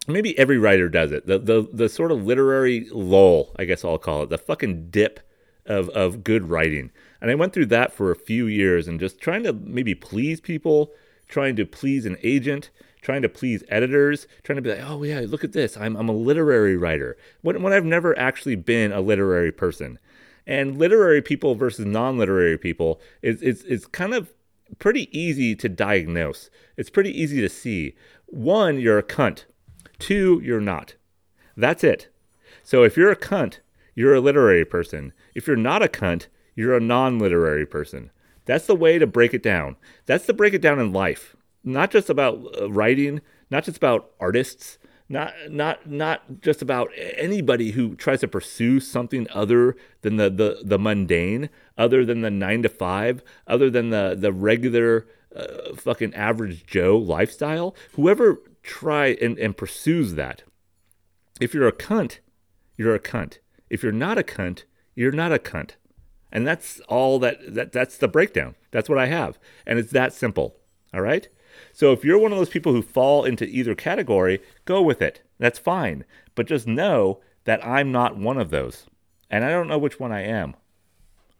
maybe 0.07 0.37
every 0.37 0.57
writer 0.57 0.89
does 0.89 1.11
it. 1.11 1.25
The 1.25 1.39
the 1.39 1.67
the 1.71 1.89
sort 1.89 2.11
of 2.11 2.23
literary 2.23 2.87
lull, 2.91 3.53
I 3.57 3.65
guess 3.65 3.83
I'll 3.85 3.97
call 3.97 4.23
it, 4.23 4.29
the 4.29 4.37
fucking 4.37 4.89
dip 4.89 5.19
of 5.65 5.89
of 5.89 6.23
good 6.23 6.49
writing. 6.49 6.91
And 7.21 7.29
I 7.29 7.35
went 7.35 7.53
through 7.53 7.67
that 7.67 7.93
for 7.93 8.11
a 8.11 8.15
few 8.15 8.47
years 8.47 8.87
and 8.87 8.99
just 8.99 9.19
trying 9.19 9.43
to 9.43 9.53
maybe 9.53 9.93
please 9.93 10.41
people, 10.41 10.91
trying 11.27 11.55
to 11.57 11.65
please 11.65 12.05
an 12.05 12.17
agent, 12.23 12.71
trying 13.01 13.21
to 13.21 13.29
please 13.29 13.63
editors, 13.69 14.27
trying 14.43 14.55
to 14.55 14.61
be 14.61 14.71
like, 14.71 14.83
oh 14.83 15.03
yeah, 15.03 15.21
look 15.27 15.43
at 15.43 15.53
this, 15.53 15.77
I'm 15.77 15.95
I'm 15.95 16.09
a 16.09 16.13
literary 16.13 16.77
writer. 16.77 17.17
When 17.41 17.61
when 17.61 17.73
I've 17.73 17.85
never 17.85 18.17
actually 18.17 18.55
been 18.55 18.91
a 18.91 19.01
literary 19.01 19.51
person. 19.51 19.99
And 20.47 20.77
literary 20.79 21.21
people 21.21 21.53
versus 21.53 21.85
non-literary 21.85 22.57
people 22.57 22.99
is 23.21 23.41
is 23.43 23.63
is 23.63 23.85
kind 23.85 24.13
of 24.13 24.33
pretty 24.79 25.15
easy 25.17 25.55
to 25.55 25.69
diagnose. 25.69 26.49
It's 26.77 26.89
pretty 26.89 27.11
easy 27.19 27.41
to 27.41 27.49
see. 27.49 27.93
One, 28.25 28.79
you're 28.79 28.97
a 28.97 29.03
cunt 29.03 29.43
Two, 30.01 30.41
you're 30.43 30.59
not. 30.61 30.95
That's 31.55 31.83
it. 31.83 32.09
So 32.63 32.83
if 32.83 32.97
you're 32.97 33.11
a 33.11 33.15
cunt, 33.15 33.59
you're 33.95 34.15
a 34.15 34.21
literary 34.21 34.65
person. 34.65 35.13
If 35.35 35.47
you're 35.47 35.55
not 35.55 35.83
a 35.83 35.87
cunt, 35.87 36.27
you're 36.55 36.75
a 36.75 36.81
non 36.81 37.19
literary 37.19 37.65
person. 37.65 38.11
That's 38.45 38.65
the 38.65 38.75
way 38.75 38.97
to 38.99 39.07
break 39.07 39.33
it 39.33 39.43
down. 39.43 39.77
That's 40.05 40.25
to 40.25 40.33
break 40.33 40.53
it 40.53 40.61
down 40.61 40.79
in 40.79 40.91
life. 40.91 41.35
Not 41.63 41.91
just 41.91 42.09
about 42.09 42.43
uh, 42.59 42.71
writing, 42.71 43.21
not 43.49 43.63
just 43.63 43.77
about 43.77 44.11
artists, 44.19 44.77
not 45.07 45.33
not 45.49 45.87
not 45.89 46.41
just 46.41 46.61
about 46.61 46.89
anybody 46.97 47.71
who 47.71 47.95
tries 47.95 48.21
to 48.21 48.27
pursue 48.27 48.79
something 48.79 49.27
other 49.29 49.75
than 50.01 50.15
the 50.15 50.29
the, 50.29 50.61
the 50.63 50.79
mundane, 50.79 51.49
other 51.77 52.05
than 52.05 52.21
the 52.21 52.31
9 52.31 52.63
to 52.63 52.69
5, 52.69 53.23
other 53.45 53.69
than 53.69 53.89
the 53.89 54.15
the 54.17 54.31
regular 54.31 55.05
uh, 55.35 55.75
fucking 55.75 56.13
average 56.13 56.65
Joe 56.65 56.97
lifestyle. 56.97 57.75
Whoever 57.93 58.39
try 58.63 59.17
and, 59.21 59.37
and 59.37 59.57
pursues 59.57 60.15
that. 60.15 60.43
If 61.39 61.53
you're 61.53 61.67
a 61.67 61.71
cunt, 61.71 62.19
you're 62.77 62.95
a 62.95 62.99
cunt. 62.99 63.39
If 63.69 63.83
you're 63.83 63.91
not 63.91 64.17
a 64.17 64.23
cunt, 64.23 64.63
you're 64.95 65.11
not 65.11 65.31
a 65.31 65.39
cunt. 65.39 65.71
And 66.31 66.47
that's 66.47 66.79
all 66.81 67.19
that, 67.19 67.55
that 67.55 67.71
that's 67.71 67.97
the 67.97 68.07
breakdown. 68.07 68.55
That's 68.71 68.89
what 68.89 68.97
I 68.97 69.07
have. 69.07 69.37
And 69.65 69.79
it's 69.79 69.91
that 69.91 70.13
simple. 70.13 70.55
All 70.93 71.01
right? 71.01 71.27
So 71.73 71.91
if 71.91 72.03
you're 72.05 72.17
one 72.17 72.31
of 72.31 72.37
those 72.37 72.49
people 72.49 72.71
who 72.71 72.81
fall 72.81 73.25
into 73.25 73.45
either 73.45 73.75
category, 73.75 74.41
go 74.65 74.81
with 74.81 75.01
it. 75.01 75.21
That's 75.39 75.59
fine. 75.59 76.05
But 76.35 76.47
just 76.47 76.67
know 76.67 77.21
that 77.45 77.65
I'm 77.65 77.91
not 77.91 78.17
one 78.17 78.37
of 78.37 78.49
those. 78.49 78.87
And 79.29 79.43
I 79.43 79.49
don't 79.49 79.67
know 79.67 79.77
which 79.77 79.99
one 79.99 80.11
I 80.11 80.21
am. 80.21 80.55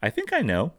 I 0.02 0.10
think 0.10 0.32
I 0.32 0.40
know. 0.40 0.72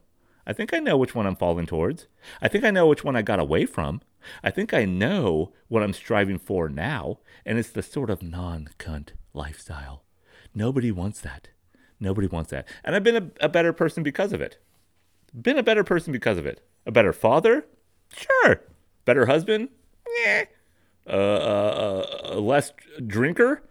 I 0.46 0.54
think 0.54 0.74
I 0.74 0.80
know 0.80 0.98
which 0.98 1.16
one 1.16 1.26
I'm 1.26 1.36
falling 1.36 1.66
towards. 1.66 2.08
I 2.42 2.48
think 2.48 2.64
I 2.64 2.72
know 2.72 2.88
which 2.88 3.04
one 3.04 3.16
I 3.16 3.22
got 3.22 3.40
away 3.40 3.66
from. 3.66 4.02
I 4.44 4.50
think 4.50 4.74
I 4.74 4.86
know 4.86 5.52
what 5.68 5.84
I'm 5.84 5.94
striving 5.94 6.40
for 6.40 6.70
now, 6.70 7.20
and 7.46 7.58
it's 7.58 7.70
the 7.70 7.82
sort 7.82 8.10
of 8.10 8.22
non 8.22 8.70
cunt 8.80 9.10
lifestyle. 9.34 10.04
Nobody 10.56 10.92
wants 10.92 11.20
that. 11.22 11.50
Nobody 12.00 12.28
wants 12.28 12.52
that. 12.52 12.68
And 12.84 12.96
I've 12.96 13.04
been 13.04 13.16
a, 13.16 13.46
a, 13.46 13.50
better 13.50 13.74
person 13.74 14.04
because 14.04 14.34
of 14.34 14.42
it. 14.42 14.58
Been 15.40 15.58
a 15.58 15.64
better 15.64 15.84
person 15.84 16.12
because 16.12 16.38
of 16.38 16.46
it. 16.46 16.62
A 16.86 16.92
better 16.92 17.14
father? 17.14 17.66
Sure. 18.16 18.62
Better 19.06 19.26
husband? 19.26 19.70
Yeah. 20.24 20.46
Uh, 21.08 21.12
uh, 21.12 22.22
a 22.26 22.40
less 22.40 22.72
drinker? 23.06 23.64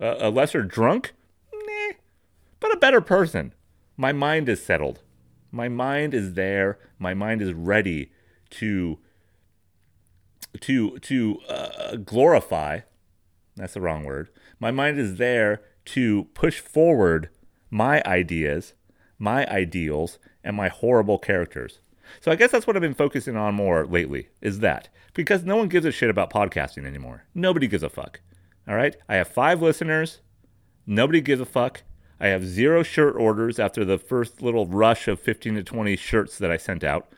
A 0.00 0.30
lesser 0.30 0.62
drunk? 0.62 1.14
Nah. 1.52 1.92
But 2.60 2.74
a 2.74 2.78
better 2.78 3.00
person. 3.00 3.54
My 3.96 4.12
mind 4.12 4.48
is 4.48 4.64
settled. 4.64 5.00
My 5.50 5.68
mind 5.68 6.14
is 6.14 6.34
there. 6.34 6.78
My 6.98 7.14
mind 7.14 7.42
is 7.42 7.52
ready 7.52 8.10
to 8.50 8.98
to 10.60 10.98
to 10.98 11.38
uh, 11.48 11.96
glorify. 11.96 12.80
That's 13.56 13.74
the 13.74 13.80
wrong 13.80 14.04
word. 14.04 14.30
My 14.58 14.70
mind 14.70 14.98
is 14.98 15.16
there 15.16 15.62
to 15.86 16.24
push 16.34 16.60
forward 16.60 17.28
my 17.70 18.02
ideas, 18.06 18.74
my 19.18 19.46
ideals, 19.46 20.18
and 20.44 20.56
my 20.56 20.68
horrible 20.68 21.18
characters. 21.18 21.80
So 22.20 22.30
I 22.30 22.36
guess 22.36 22.50
that's 22.50 22.66
what 22.66 22.76
I've 22.76 22.82
been 22.82 22.94
focusing 22.94 23.36
on 23.36 23.54
more 23.54 23.86
lately 23.86 24.28
is 24.40 24.60
that 24.60 24.88
because 25.14 25.44
no 25.44 25.56
one 25.56 25.68
gives 25.68 25.86
a 25.86 25.92
shit 25.92 26.10
about 26.10 26.32
podcasting 26.32 26.86
anymore. 26.86 27.24
Nobody 27.34 27.66
gives 27.66 27.82
a 27.82 27.88
fuck. 27.88 28.20
All 28.68 28.74
right? 28.74 28.96
I 29.08 29.16
have 29.16 29.28
5 29.28 29.62
listeners. 29.62 30.20
Nobody 30.86 31.20
gives 31.20 31.40
a 31.40 31.46
fuck. 31.46 31.82
I 32.20 32.28
have 32.28 32.46
zero 32.46 32.82
shirt 32.82 33.16
orders 33.16 33.58
after 33.58 33.84
the 33.84 33.98
first 33.98 34.42
little 34.42 34.66
rush 34.66 35.08
of 35.08 35.20
15 35.20 35.56
to 35.56 35.62
20 35.62 35.96
shirts 35.96 36.38
that 36.38 36.50
I 36.50 36.56
sent 36.56 36.84
out. 36.84 37.08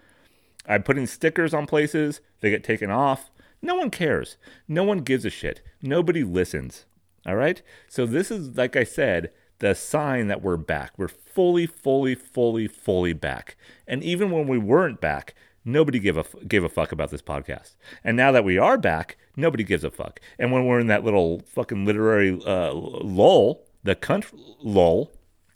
I'm 0.66 0.82
putting 0.82 1.06
stickers 1.06 1.54
on 1.54 1.66
places, 1.66 2.20
they 2.40 2.50
get 2.50 2.64
taken 2.64 2.90
off. 2.90 3.30
No 3.60 3.74
one 3.76 3.90
cares. 3.90 4.36
No 4.68 4.84
one 4.84 4.98
gives 4.98 5.24
a 5.24 5.30
shit. 5.30 5.62
Nobody 5.82 6.22
listens. 6.22 6.86
All 7.26 7.36
right? 7.36 7.62
So, 7.88 8.04
this 8.04 8.30
is, 8.30 8.56
like 8.56 8.76
I 8.76 8.84
said, 8.84 9.30
the 9.58 9.74
sign 9.74 10.28
that 10.28 10.42
we're 10.42 10.58
back. 10.58 10.92
We're 10.98 11.08
fully, 11.08 11.66
fully, 11.66 12.14
fully, 12.14 12.68
fully 12.68 13.12
back. 13.12 13.56
And 13.86 14.02
even 14.04 14.30
when 14.30 14.46
we 14.46 14.58
weren't 14.58 15.00
back, 15.00 15.34
nobody 15.64 15.98
gave 15.98 16.16
a, 16.16 16.24
gave 16.46 16.64
a 16.64 16.68
fuck 16.68 16.92
about 16.92 17.10
this 17.10 17.22
podcast. 17.22 17.74
And 18.02 18.16
now 18.16 18.32
that 18.32 18.44
we 18.44 18.58
are 18.58 18.76
back, 18.76 19.16
nobody 19.36 19.64
gives 19.64 19.84
a 19.84 19.90
fuck. 19.90 20.20
And 20.38 20.52
when 20.52 20.66
we're 20.66 20.80
in 20.80 20.88
that 20.88 21.04
little 21.04 21.40
fucking 21.46 21.86
literary 21.86 22.38
uh, 22.44 22.72
lull, 22.72 23.64
the 23.82 23.96
cunt 23.96 24.26
lull, 24.62 25.10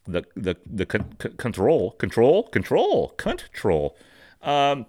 the, 0.07 0.25
the, 0.35 0.57
the 0.65 0.87
con- 0.87 1.12
control, 1.37 1.93
control, 1.93 2.45
control, 2.45 3.09
control. 3.11 3.97
Um, 4.41 4.87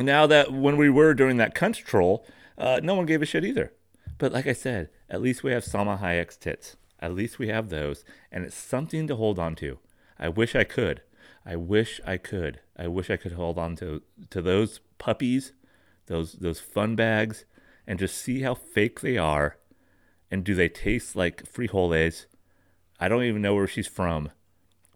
now 0.00 0.26
that 0.26 0.52
when 0.52 0.76
we 0.76 0.90
were 0.90 1.14
during 1.14 1.36
that 1.38 1.54
control, 1.54 2.26
uh, 2.58 2.80
no 2.82 2.94
one 2.94 3.06
gave 3.06 3.22
a 3.22 3.26
shit 3.26 3.44
either. 3.44 3.72
But 4.18 4.32
like 4.32 4.46
I 4.46 4.52
said, 4.52 4.90
at 5.08 5.22
least 5.22 5.42
we 5.42 5.52
have 5.52 5.64
Salma 5.64 6.00
Hayek's 6.00 6.36
tits. 6.36 6.76
At 7.00 7.14
least 7.14 7.38
we 7.38 7.48
have 7.48 7.70
those, 7.70 8.04
and 8.30 8.44
it's 8.44 8.54
something 8.54 9.06
to 9.06 9.16
hold 9.16 9.38
on 9.38 9.54
to. 9.56 9.78
I 10.18 10.28
wish 10.28 10.54
I 10.54 10.64
could. 10.64 11.02
I 11.46 11.56
wish 11.56 12.00
I 12.06 12.18
could. 12.18 12.60
I 12.76 12.86
wish 12.88 13.08
I 13.10 13.16
could 13.16 13.32
hold 13.32 13.58
on 13.58 13.76
to 13.76 14.02
to 14.28 14.42
those 14.42 14.80
puppies, 14.98 15.52
those 16.06 16.34
those 16.34 16.60
fun 16.60 16.94
bags, 16.96 17.46
and 17.86 17.98
just 17.98 18.18
see 18.18 18.42
how 18.42 18.54
fake 18.54 19.00
they 19.00 19.16
are, 19.16 19.56
and 20.30 20.44
do 20.44 20.54
they 20.54 20.68
taste 20.68 21.16
like 21.16 21.50
frijoles? 21.50 22.26
I 22.98 23.08
don't 23.08 23.24
even 23.24 23.40
know 23.40 23.54
where 23.54 23.66
she's 23.66 23.88
from, 23.88 24.30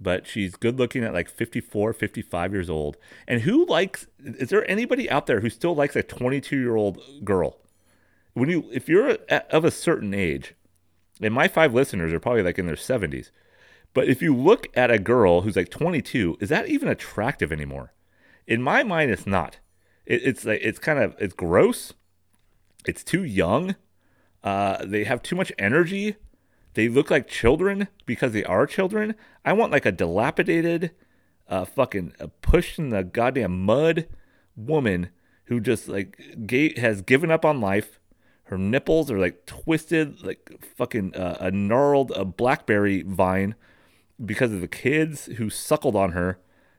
but 0.04 0.26
she's 0.26 0.54
good 0.54 0.78
looking 0.78 1.02
at 1.02 1.14
like 1.14 1.28
54, 1.28 1.92
55 1.92 2.52
years 2.52 2.70
old. 2.70 2.96
And 3.26 3.40
who 3.40 3.66
likes? 3.66 4.06
Is 4.22 4.50
there 4.50 4.70
anybody 4.70 5.10
out 5.10 5.26
there 5.26 5.40
who 5.40 5.50
still 5.50 5.74
likes 5.74 5.96
a 5.96 6.02
22 6.02 6.56
year 6.56 6.76
old 6.76 7.00
girl? 7.24 7.58
When 8.34 8.48
you, 8.48 8.68
if 8.72 8.88
you're 8.88 9.16
of 9.50 9.64
a 9.64 9.70
certain 9.70 10.14
age, 10.14 10.54
and 11.20 11.32
my 11.32 11.48
five 11.48 11.74
listeners 11.74 12.12
are 12.12 12.20
probably 12.20 12.42
like 12.42 12.58
in 12.58 12.66
their 12.66 12.76
70s. 12.76 13.30
But 13.94 14.08
if 14.08 14.20
you 14.20 14.36
look 14.36 14.68
at 14.76 14.90
a 14.90 14.98
girl 14.98 15.40
who's 15.40 15.56
like 15.56 15.70
22, 15.70 16.38
is 16.40 16.48
that 16.48 16.68
even 16.68 16.88
attractive 16.88 17.52
anymore? 17.52 17.92
In 18.46 18.60
my 18.60 18.82
mind, 18.82 19.10
it's 19.10 19.26
not. 19.26 19.58
It, 20.04 20.22
it's 20.24 20.44
like 20.44 20.60
it's 20.62 20.78
kind 20.78 20.98
of 20.98 21.14
it's 21.18 21.34
gross. 21.34 21.94
It's 22.86 23.02
too 23.02 23.24
young. 23.24 23.76
Uh, 24.42 24.84
they 24.84 25.04
have 25.04 25.22
too 25.22 25.36
much 25.36 25.50
energy. 25.58 26.16
They 26.74 26.88
look 26.88 27.10
like 27.10 27.28
children 27.28 27.88
because 28.04 28.32
they 28.32 28.44
are 28.44 28.66
children. 28.66 29.14
I 29.44 29.52
want 29.52 29.72
like 29.72 29.86
a 29.86 29.92
dilapidated, 29.92 30.90
uh, 31.48 31.64
fucking 31.64 32.14
uh, 32.20 32.28
pushed 32.42 32.78
in 32.78 32.90
the 32.90 33.04
goddamn 33.04 33.64
mud 33.64 34.06
woman 34.56 35.10
who 35.44 35.60
just 35.60 35.88
like 35.88 36.18
ga- 36.46 36.78
has 36.78 37.02
given 37.02 37.30
up 37.30 37.44
on 37.44 37.60
life. 37.60 38.00
Her 38.44 38.58
nipples 38.58 39.10
are 39.10 39.18
like 39.18 39.46
twisted, 39.46 40.22
like 40.22 40.50
fucking 40.76 41.14
uh, 41.14 41.38
a 41.40 41.50
gnarled 41.50 42.10
a 42.12 42.24
blackberry 42.24 43.02
vine 43.02 43.54
because 44.24 44.52
of 44.52 44.60
the 44.60 44.68
kids 44.68 45.26
who 45.36 45.50
suckled 45.50 45.96
on 45.96 46.12
her 46.12 46.38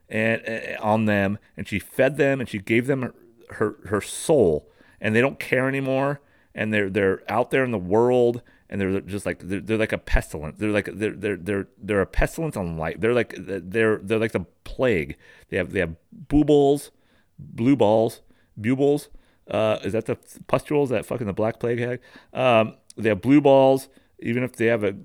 and 0.09 0.41
uh, 0.47 0.81
on 0.81 1.05
them, 1.05 1.37
and 1.57 1.67
she 1.67 1.79
fed 1.79 2.17
them 2.17 2.39
and 2.39 2.49
she 2.49 2.59
gave 2.59 2.87
them 2.87 3.01
her, 3.01 3.13
her 3.51 3.75
her 3.87 4.01
soul, 4.01 4.69
and 4.99 5.15
they 5.15 5.21
don't 5.21 5.39
care 5.39 5.67
anymore, 5.67 6.21
and 6.53 6.73
they're 6.73 6.89
they're 6.89 7.23
out 7.31 7.51
there 7.51 7.63
in 7.63 7.71
the 7.71 7.77
world, 7.77 8.41
and 8.69 8.81
they're 8.81 9.01
just 9.01 9.25
like 9.25 9.39
they're, 9.39 9.61
they're 9.61 9.77
like 9.77 9.93
a 9.93 9.97
pestilence. 9.97 10.57
They're 10.59 10.71
like 10.71 10.89
they're 10.93 11.11
they're 11.15 11.37
they're 11.37 11.67
they're 11.77 12.01
a 12.01 12.07
pestilence 12.07 12.57
on 12.57 12.77
light. 12.77 13.01
They're 13.01 13.13
like 13.13 13.35
they're 13.37 13.97
they're 13.97 14.19
like 14.19 14.31
the 14.31 14.45
plague. 14.63 15.17
They 15.49 15.57
have 15.57 15.71
they 15.71 15.79
have 15.79 15.95
boobles, 16.11 16.91
blue 17.37 17.75
balls, 17.75 18.21
bubles 18.59 19.09
uh, 19.49 19.79
is 19.83 19.93
that 19.93 20.05
the 20.05 20.17
pustules 20.47 20.89
that 20.89 21.05
fucking 21.05 21.27
the 21.27 21.33
black 21.33 21.59
plague 21.59 21.79
had? 21.79 21.99
Um, 22.33 22.75
they 22.97 23.09
have 23.09 23.21
blue 23.21 23.41
balls. 23.41 23.89
Even 24.19 24.43
if 24.43 24.55
they 24.55 24.67
have 24.67 24.83
a 24.83 24.95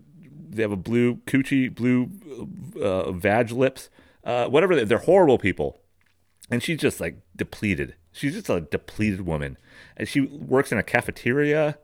they 0.48 0.62
have 0.62 0.72
a 0.72 0.76
blue 0.76 1.16
coochie, 1.26 1.72
blue 1.74 2.10
uh, 2.80 3.12
vag 3.12 3.50
lips, 3.50 3.90
uh, 4.24 4.46
whatever. 4.46 4.84
They're 4.84 4.98
horrible 4.98 5.38
people, 5.38 5.80
and 6.50 6.62
she's 6.62 6.78
just 6.78 7.00
like 7.00 7.18
depleted. 7.36 7.96
She's 8.12 8.34
just 8.34 8.48
a 8.48 8.60
depleted 8.60 9.22
woman, 9.22 9.58
and 9.96 10.08
she 10.08 10.20
works 10.20 10.72
in 10.72 10.78
a 10.78 10.82
cafeteria. 10.82 11.78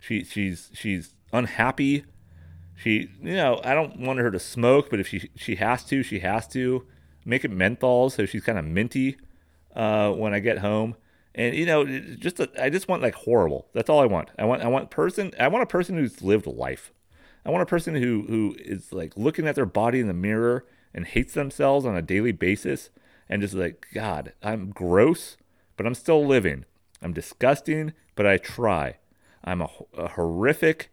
She 0.00 0.24
she's 0.24 0.70
she's 0.72 1.14
unhappy. 1.32 2.04
She 2.76 3.10
you 3.22 3.34
know 3.34 3.60
I 3.64 3.74
don't 3.74 4.00
want 4.00 4.18
her 4.20 4.30
to 4.30 4.38
smoke, 4.38 4.90
but 4.90 5.00
if 5.00 5.08
she 5.08 5.30
she 5.36 5.56
has 5.56 5.84
to, 5.84 6.02
she 6.02 6.20
has 6.20 6.46
to. 6.48 6.86
Make 7.24 7.44
it 7.44 7.50
menthol 7.50 8.08
so 8.08 8.24
she's 8.24 8.42
kind 8.42 8.58
of 8.58 8.64
minty 8.64 9.18
uh, 9.76 10.10
when 10.10 10.32
I 10.32 10.40
get 10.40 10.58
home. 10.58 10.96
And 11.34 11.54
you 11.54 11.66
know 11.66 11.86
just 12.16 12.40
a, 12.40 12.50
I 12.60 12.70
just 12.70 12.88
want 12.88 13.02
like 13.02 13.14
horrible. 13.14 13.68
That's 13.72 13.88
all 13.88 14.00
i 14.00 14.06
want. 14.06 14.30
I 14.38 14.44
want 14.44 14.62
i 14.62 14.66
want 14.66 14.90
person 14.90 15.32
i 15.38 15.46
want 15.46 15.62
a 15.62 15.66
person 15.66 15.96
who's 15.96 16.22
lived 16.22 16.46
life. 16.46 16.92
I 17.44 17.50
want 17.50 17.62
a 17.62 17.66
person 17.66 17.94
who 17.94 18.24
who 18.26 18.56
is 18.58 18.92
like 18.92 19.16
looking 19.16 19.46
at 19.46 19.54
their 19.54 19.66
body 19.66 20.00
in 20.00 20.08
the 20.08 20.14
mirror 20.14 20.66
and 20.92 21.06
hates 21.06 21.34
themselves 21.34 21.86
on 21.86 21.96
a 21.96 22.02
daily 22.02 22.32
basis 22.32 22.90
and 23.28 23.40
just 23.40 23.54
like 23.54 23.86
god 23.94 24.32
i'm 24.42 24.70
gross 24.70 25.36
but 25.76 25.86
i'm 25.86 25.94
still 25.94 26.26
living. 26.26 26.64
I'm 27.00 27.12
disgusting 27.12 27.92
but 28.16 28.26
i 28.26 28.36
try. 28.36 28.98
I'm 29.44 29.60
a, 29.60 29.70
a 29.96 30.08
horrific 30.08 30.89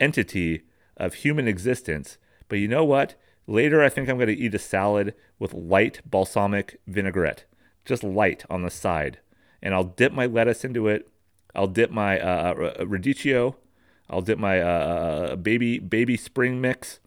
entity 0.00 0.62
of 0.96 1.14
human 1.14 1.46
existence 1.46 2.18
but 2.48 2.58
you 2.58 2.66
know 2.66 2.84
what 2.84 3.14
later 3.46 3.82
i 3.82 3.88
think 3.88 4.08
i'm 4.08 4.16
going 4.16 4.26
to 4.26 4.34
eat 4.34 4.54
a 4.54 4.58
salad 4.58 5.14
with 5.38 5.54
light 5.54 6.00
balsamic 6.04 6.80
vinaigrette 6.86 7.44
just 7.84 8.02
light 8.02 8.44
on 8.50 8.62
the 8.62 8.70
side 8.70 9.18
and 9.62 9.74
I'll 9.74 9.84
dip 9.84 10.12
my 10.12 10.26
lettuce 10.26 10.64
into 10.64 10.88
it. 10.88 11.08
I'll 11.54 11.66
dip 11.66 11.90
my 11.90 12.18
uh, 12.20 12.54
uh 12.54 12.84
radicchio. 12.84 13.56
I'll 14.08 14.22
dip 14.22 14.38
my 14.38 14.60
uh, 14.60 14.66
uh, 14.66 15.36
baby 15.36 15.78
baby 15.78 16.16
spring 16.16 16.60
mix. 16.60 17.00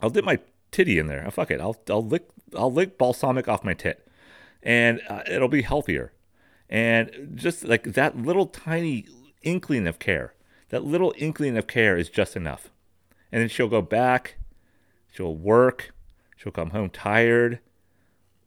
I'll 0.00 0.10
dip 0.10 0.24
my 0.24 0.38
titty 0.70 0.98
in 0.98 1.06
there. 1.06 1.24
Oh, 1.26 1.30
fuck 1.30 1.50
it. 1.50 1.60
I'll 1.60 1.76
I'll 1.88 2.04
lick 2.04 2.28
I'll 2.56 2.72
lick 2.72 2.98
balsamic 2.98 3.48
off 3.48 3.64
my 3.64 3.74
tit, 3.74 4.06
and 4.62 5.00
uh, 5.08 5.22
it'll 5.30 5.48
be 5.48 5.62
healthier. 5.62 6.12
And 6.70 7.32
just 7.34 7.64
like 7.64 7.84
that 7.94 8.16
little 8.16 8.46
tiny 8.46 9.06
inkling 9.42 9.86
of 9.86 9.98
care, 9.98 10.34
that 10.70 10.84
little 10.84 11.14
inkling 11.16 11.56
of 11.56 11.66
care 11.66 11.96
is 11.96 12.10
just 12.10 12.36
enough. 12.36 12.70
And 13.30 13.42
then 13.42 13.48
she'll 13.48 13.68
go 13.68 13.82
back. 13.82 14.38
She'll 15.12 15.34
work. 15.34 15.94
She'll 16.36 16.52
come 16.52 16.70
home 16.70 16.90
tired. 16.90 17.60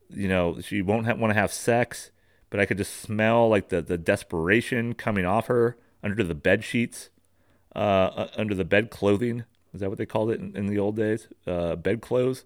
You 0.10 0.28
know, 0.28 0.60
she 0.62 0.82
won't 0.82 1.06
ha- 1.06 1.16
want 1.16 1.34
to 1.34 1.40
have 1.40 1.52
sex 1.54 2.12
but 2.52 2.60
I 2.60 2.68
could 2.68 2.78
just 2.78 3.02
smell 3.02 3.50
like 3.50 3.70
the, 3.70 3.82
the 3.82 3.98
desperation 3.98 4.94
coming 4.94 5.26
off 5.26 5.48
her 5.48 5.78
under 6.04 6.24
the 6.24 6.36
bed 6.36 6.64
sheets, 6.64 7.10
uh, 7.76 8.28
under 8.36 8.54
the 8.54 8.66
bed 8.66 8.92
clothing. 8.92 9.46
Is 9.74 9.80
that 9.80 9.90
what 9.90 9.98
they 9.98 10.06
called 10.06 10.30
it 10.30 10.40
in, 10.40 10.56
in 10.56 10.68
the 10.68 10.78
old 10.78 10.98
days? 10.98 11.30
Uh, 11.48 11.76
bed 11.78 12.02
clothes. 12.02 12.44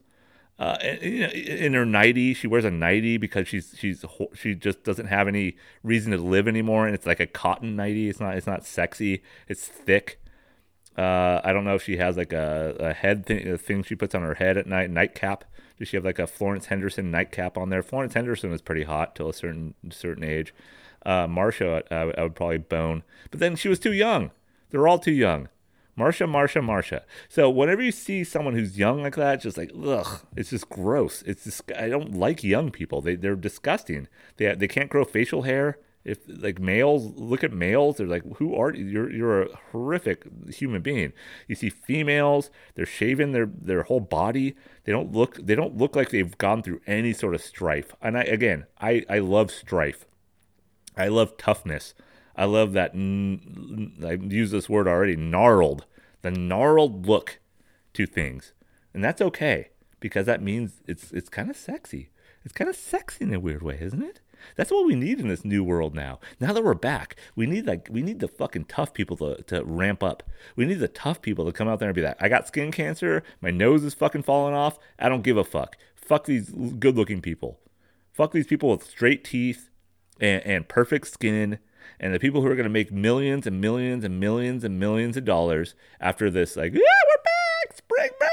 Uh, 0.57 0.77
in 0.81 1.73
her 1.73 1.85
nightie, 1.85 2.33
she 2.33 2.47
wears 2.47 2.63
a 2.63 2.71
nightie 2.71 3.17
because 3.17 3.45
she's 3.47 3.75
she's 3.77 4.05
she 4.33 4.55
just 4.55 4.83
doesn't 4.83 5.07
have 5.07 5.27
any 5.27 5.57
reason 5.83 6.13
to 6.13 6.17
live 6.17 6.47
anymore, 6.47 6.85
and 6.85 6.95
it's 6.95 7.05
like 7.05 7.19
a 7.19 7.27
cotton 7.27 7.75
nightie. 7.75 8.07
It's 8.07 8.21
not 8.21 8.37
it's 8.37 8.47
not 8.47 8.65
sexy. 8.65 9.21
It's 9.49 9.67
thick. 9.67 10.21
Uh, 10.97 11.41
I 11.43 11.51
don't 11.51 11.65
know 11.65 11.75
if 11.75 11.83
she 11.83 11.97
has 11.97 12.15
like 12.15 12.31
a, 12.31 12.75
a 12.79 12.93
head 12.93 13.25
thing, 13.25 13.47
a 13.49 13.57
thing 13.57 13.83
she 13.83 13.95
puts 13.95 14.15
on 14.15 14.21
her 14.21 14.35
head 14.35 14.55
at 14.55 14.65
night, 14.65 14.89
nightcap 14.89 15.43
Does 15.77 15.89
she 15.89 15.97
have 15.97 16.05
like 16.05 16.19
a 16.19 16.27
Florence 16.27 16.67
Henderson 16.67 17.11
nightcap 17.11 17.57
on 17.57 17.69
there? 17.69 17.83
Florence 17.83 18.13
Henderson 18.13 18.49
was 18.49 18.61
pretty 18.61 18.83
hot 18.83 19.13
till 19.13 19.29
a 19.29 19.33
certain 19.33 19.73
certain 19.89 20.23
age. 20.23 20.53
Uh, 21.05 21.27
Marcia, 21.27 21.83
I, 21.91 21.95
I 22.17 22.23
would 22.23 22.35
probably 22.35 22.59
bone, 22.59 23.03
but 23.29 23.41
then 23.41 23.57
she 23.57 23.67
was 23.67 23.77
too 23.77 23.93
young. 23.93 24.31
They're 24.69 24.87
all 24.87 24.99
too 24.99 25.11
young. 25.11 25.49
Marcia, 25.95 26.27
Marcia, 26.27 26.61
Marcia. 26.61 27.05
So 27.29 27.49
whenever 27.49 27.81
you 27.81 27.91
see 27.91 28.23
someone 28.23 28.53
who's 28.53 28.77
young 28.77 29.01
like 29.03 29.15
that, 29.15 29.41
just 29.41 29.57
like 29.57 29.71
ugh, 29.81 30.21
it's 30.35 30.49
just 30.49 30.69
gross. 30.69 31.21
It's 31.23 31.45
just 31.45 31.71
I 31.77 31.87
don't 31.87 32.13
like 32.13 32.43
young 32.43 32.71
people. 32.71 33.01
They 33.01 33.15
they're 33.15 33.35
disgusting. 33.35 34.07
They 34.37 34.53
they 34.55 34.67
can't 34.67 34.89
grow 34.89 35.05
facial 35.05 35.43
hair. 35.43 35.79
If 36.03 36.19
like 36.27 36.59
males 36.59 37.13
look 37.15 37.43
at 37.43 37.51
males, 37.51 37.97
they're 37.97 38.05
like, 38.05 38.23
who 38.37 38.55
are 38.55 38.73
you? 38.73 38.85
You're 38.85 39.11
you're 39.11 39.41
a 39.43 39.59
horrific 39.71 40.27
human 40.49 40.81
being. 40.81 41.13
You 41.47 41.55
see 41.55 41.69
females, 41.69 42.51
they're 42.75 42.85
shaving 42.85 43.31
their 43.31 43.47
their 43.47 43.83
whole 43.83 44.01
body. 44.01 44.55
They 44.83 44.91
don't 44.91 45.13
look 45.13 45.37
they 45.43 45.55
don't 45.55 45.77
look 45.77 45.95
like 45.95 46.09
they've 46.11 46.37
gone 46.37 46.61
through 46.61 46.81
any 46.85 47.13
sort 47.13 47.33
of 47.33 47.41
strife. 47.41 47.95
And 48.01 48.17
I 48.17 48.23
again, 48.23 48.65
I 48.79 49.03
I 49.09 49.19
love 49.19 49.49
strife. 49.49 50.05
I 50.97 51.07
love 51.07 51.37
toughness. 51.37 51.93
I 52.35 52.45
love 52.45 52.73
that. 52.73 52.91
I 52.93 54.13
use 54.13 54.51
this 54.51 54.69
word 54.69 54.87
already. 54.87 55.15
Gnarled, 55.15 55.85
the 56.21 56.31
gnarled 56.31 57.07
look 57.07 57.39
to 57.93 58.05
things, 58.05 58.53
and 58.93 59.03
that's 59.03 59.21
okay 59.21 59.69
because 59.99 60.25
that 60.25 60.41
means 60.41 60.81
it's 60.87 61.11
it's 61.11 61.29
kind 61.29 61.49
of 61.49 61.55
sexy. 61.55 62.09
It's 62.43 62.53
kind 62.53 62.69
of 62.69 62.75
sexy 62.75 63.25
in 63.25 63.33
a 63.33 63.39
weird 63.39 63.63
way, 63.63 63.77
isn't 63.81 64.03
it? 64.03 64.19
That's 64.55 64.71
what 64.71 64.85
we 64.85 64.95
need 64.95 65.19
in 65.19 65.27
this 65.27 65.43
new 65.43 65.63
world 65.63 65.95
now. 65.95 66.19
Now 66.39 66.53
that 66.53 66.63
we're 66.63 66.73
back, 66.73 67.15
we 67.35 67.45
need 67.45 67.65
like 67.65 67.87
we 67.89 68.01
need 68.01 68.19
the 68.19 68.27
fucking 68.27 68.65
tough 68.65 68.93
people 68.93 69.17
to, 69.17 69.41
to 69.43 69.63
ramp 69.63 70.03
up. 70.03 70.23
We 70.55 70.65
need 70.65 70.79
the 70.79 70.87
tough 70.87 71.21
people 71.21 71.45
to 71.45 71.51
come 71.51 71.67
out 71.67 71.79
there 71.79 71.89
and 71.89 71.95
be 71.95 72.01
like, 72.01 72.21
I 72.21 72.29
got 72.29 72.47
skin 72.47 72.71
cancer, 72.71 73.23
my 73.41 73.51
nose 73.51 73.83
is 73.83 73.93
fucking 73.93 74.23
falling 74.23 74.53
off. 74.53 74.77
I 74.99 75.09
don't 75.09 75.23
give 75.23 75.37
a 75.37 75.43
fuck. 75.43 75.77
Fuck 75.95 76.25
these 76.25 76.49
good 76.49 76.95
looking 76.95 77.21
people. 77.21 77.59
Fuck 78.11 78.31
these 78.31 78.47
people 78.47 78.69
with 78.69 78.83
straight 78.83 79.23
teeth 79.23 79.69
and, 80.19 80.41
and 80.45 80.67
perfect 80.67 81.07
skin 81.07 81.59
and 81.99 82.13
the 82.13 82.19
people 82.19 82.41
who 82.41 82.47
are 82.47 82.55
going 82.55 82.63
to 82.65 82.69
make 82.69 82.91
millions 82.91 83.47
and 83.47 83.61
millions 83.61 84.03
and 84.03 84.19
millions 84.19 84.63
and 84.63 84.79
millions 84.79 85.17
of 85.17 85.25
dollars 85.25 85.75
after 85.99 86.29
this, 86.29 86.55
like, 86.55 86.73
yeah, 86.73 86.79
we're 86.79 87.23
back, 87.23 87.77
spring 87.77 88.09
break, 88.19 88.31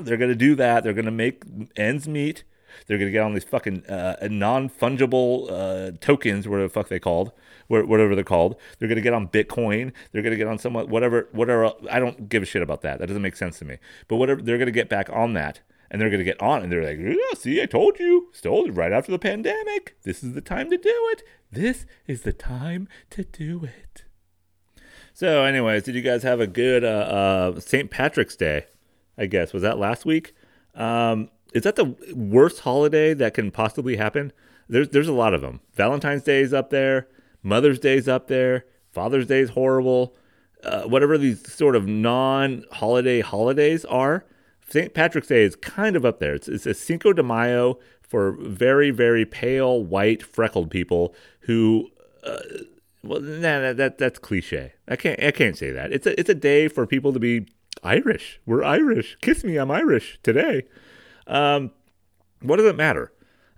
they're 0.00 0.16
going 0.16 0.30
to 0.30 0.36
do 0.36 0.54
that. 0.56 0.84
They're 0.84 0.92
going 0.92 1.04
to 1.04 1.10
make 1.10 1.44
ends 1.76 2.08
meet. 2.08 2.44
They're 2.86 2.98
going 2.98 3.08
to 3.08 3.12
get 3.12 3.22
on 3.22 3.34
these 3.34 3.44
fucking 3.44 3.86
uh, 3.86 4.28
non 4.30 4.68
fungible 4.68 5.50
uh, 5.50 5.92
tokens, 6.00 6.48
whatever 6.48 6.68
the 6.68 6.72
fuck 6.72 6.88
they 6.88 6.98
called, 6.98 7.32
whatever 7.68 8.14
they're 8.14 8.24
called. 8.24 8.56
They're 8.78 8.88
going 8.88 8.96
to 8.96 9.02
get 9.02 9.14
on 9.14 9.28
Bitcoin. 9.28 9.92
They're 10.12 10.22
going 10.22 10.32
to 10.32 10.36
get 10.36 10.48
on 10.48 10.58
some 10.58 10.74
whatever, 10.74 11.28
whatever. 11.32 11.72
I 11.90 12.00
don't 12.00 12.28
give 12.28 12.42
a 12.42 12.46
shit 12.46 12.62
about 12.62 12.82
that. 12.82 12.98
That 12.98 13.06
doesn't 13.06 13.22
make 13.22 13.36
sense 13.36 13.58
to 13.60 13.64
me. 13.64 13.78
But 14.08 14.16
whatever, 14.16 14.42
they're 14.42 14.58
going 14.58 14.66
to 14.66 14.72
get 14.72 14.88
back 14.88 15.08
on 15.10 15.34
that 15.34 15.60
and 15.94 16.00
they're 16.00 16.10
going 16.10 16.18
to 16.18 16.24
get 16.24 16.42
on 16.42 16.60
and 16.60 16.72
they're 16.72 16.82
like, 16.82 16.98
yeah, 16.98 17.38
see, 17.38 17.62
I 17.62 17.66
told 17.66 18.00
you, 18.00 18.28
stole 18.32 18.66
it 18.66 18.72
right 18.72 18.90
after 18.90 19.12
the 19.12 19.18
pandemic. 19.18 19.96
This 20.02 20.24
is 20.24 20.32
the 20.32 20.40
time 20.40 20.68
to 20.70 20.76
do 20.76 21.08
it. 21.12 21.22
This 21.52 21.86
is 22.08 22.22
the 22.22 22.32
time 22.32 22.88
to 23.10 23.22
do 23.22 23.62
it. 23.62 24.02
So, 25.12 25.44
anyways, 25.44 25.84
did 25.84 25.94
you 25.94 26.02
guys 26.02 26.24
have 26.24 26.40
a 26.40 26.48
good 26.48 26.82
uh, 26.82 26.88
uh, 27.54 27.60
St. 27.60 27.92
Patrick's 27.92 28.34
Day? 28.34 28.66
I 29.16 29.26
guess 29.26 29.52
was 29.52 29.62
that 29.62 29.78
last 29.78 30.04
week. 30.04 30.34
Um, 30.74 31.30
is 31.52 31.62
that 31.62 31.76
the 31.76 31.94
worst 32.12 32.62
holiday 32.62 33.14
that 33.14 33.34
can 33.34 33.52
possibly 33.52 33.94
happen? 33.94 34.32
There's 34.68 34.88
there's 34.88 35.06
a 35.06 35.12
lot 35.12 35.32
of 35.32 35.42
them. 35.42 35.60
Valentine's 35.74 36.24
Day 36.24 36.40
is 36.40 36.52
up 36.52 36.70
there. 36.70 37.06
Mother's 37.44 37.78
Day 37.78 37.96
is 37.96 38.08
up 38.08 38.26
there. 38.26 38.64
Father's 38.90 39.28
Day 39.28 39.38
is 39.38 39.50
horrible. 39.50 40.16
Uh, 40.64 40.82
whatever 40.82 41.16
these 41.16 41.52
sort 41.52 41.76
of 41.76 41.86
non-holiday 41.86 43.20
holidays 43.20 43.84
are, 43.84 44.24
St. 44.68 44.94
Patrick's 44.94 45.28
Day 45.28 45.42
is 45.42 45.56
kind 45.56 45.96
of 45.96 46.04
up 46.04 46.20
there. 46.20 46.34
It's, 46.34 46.48
it's 46.48 46.66
a 46.66 46.74
Cinco 46.74 47.12
de 47.12 47.22
Mayo 47.22 47.78
for 48.02 48.32
very, 48.32 48.90
very 48.90 49.24
pale, 49.24 49.82
white, 49.82 50.22
freckled 50.22 50.70
people 50.70 51.14
who. 51.40 51.90
Uh, 52.22 52.38
well, 53.02 53.20
nah, 53.20 53.60
that, 53.60 53.76
that 53.76 53.98
that's 53.98 54.18
cliche. 54.18 54.72
I 54.88 54.96
can't 54.96 55.22
I 55.22 55.30
can't 55.30 55.58
say 55.58 55.70
that. 55.70 55.92
It's 55.92 56.06
a 56.06 56.18
it's 56.18 56.30
a 56.30 56.34
day 56.34 56.68
for 56.68 56.86
people 56.86 57.12
to 57.12 57.18
be 57.18 57.46
Irish. 57.82 58.40
We're 58.46 58.64
Irish. 58.64 59.18
Kiss 59.20 59.44
me, 59.44 59.58
I'm 59.58 59.70
Irish 59.70 60.18
today. 60.22 60.62
Um, 61.26 61.70
what 62.40 62.56
does 62.56 62.66
it 62.66 62.76
matter? 62.76 63.12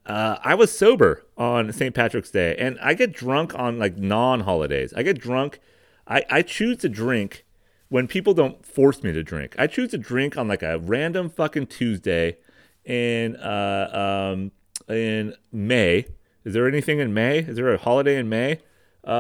Uh, 0.05 0.39
I 0.43 0.55
was 0.55 0.77
sober 0.77 1.25
on 1.37 1.73
St. 1.73 1.95
Patrick's 1.95 2.31
Day, 2.31 2.57
and 2.57 2.79
I 2.81 2.95
get 2.95 3.13
drunk 3.13 3.57
on 3.57 3.79
like 3.79 3.97
non-holidays. 3.97 4.93
I 4.97 5.03
get 5.03 5.21
drunk. 5.21 5.61
I, 6.07 6.25
I 6.31 6.43
choose 6.43 6.79
to 6.79 6.89
drink 6.89 7.45
when 7.89 8.07
people 8.09 8.35
don't 8.35 8.65
force 8.65 9.03
me 9.03 9.13
to 9.13 9.23
drink. 9.23 9.55
I 9.59 9.67
choose 9.67 9.91
to 9.93 9.99
drink 9.99 10.37
on 10.37 10.49
like 10.49 10.63
a 10.63 10.79
random 10.79 11.31
fucking 11.31 11.69
Tuesday 11.69 12.39
in 12.85 13.37
uh, 13.37 14.33
um, 14.33 14.53
in 14.89 15.35
May. 15.53 16.07
Is 16.45 16.55
there 16.55 16.69
anything 16.69 17.01
in 17.01 17.13
May? 17.13 17.39
Is 17.41 17.57
there 17.57 17.73
a 17.73 17.79
holiday 17.79 18.17
in 18.17 18.29
May? 18.29 18.61
Uh, 19.07 19.11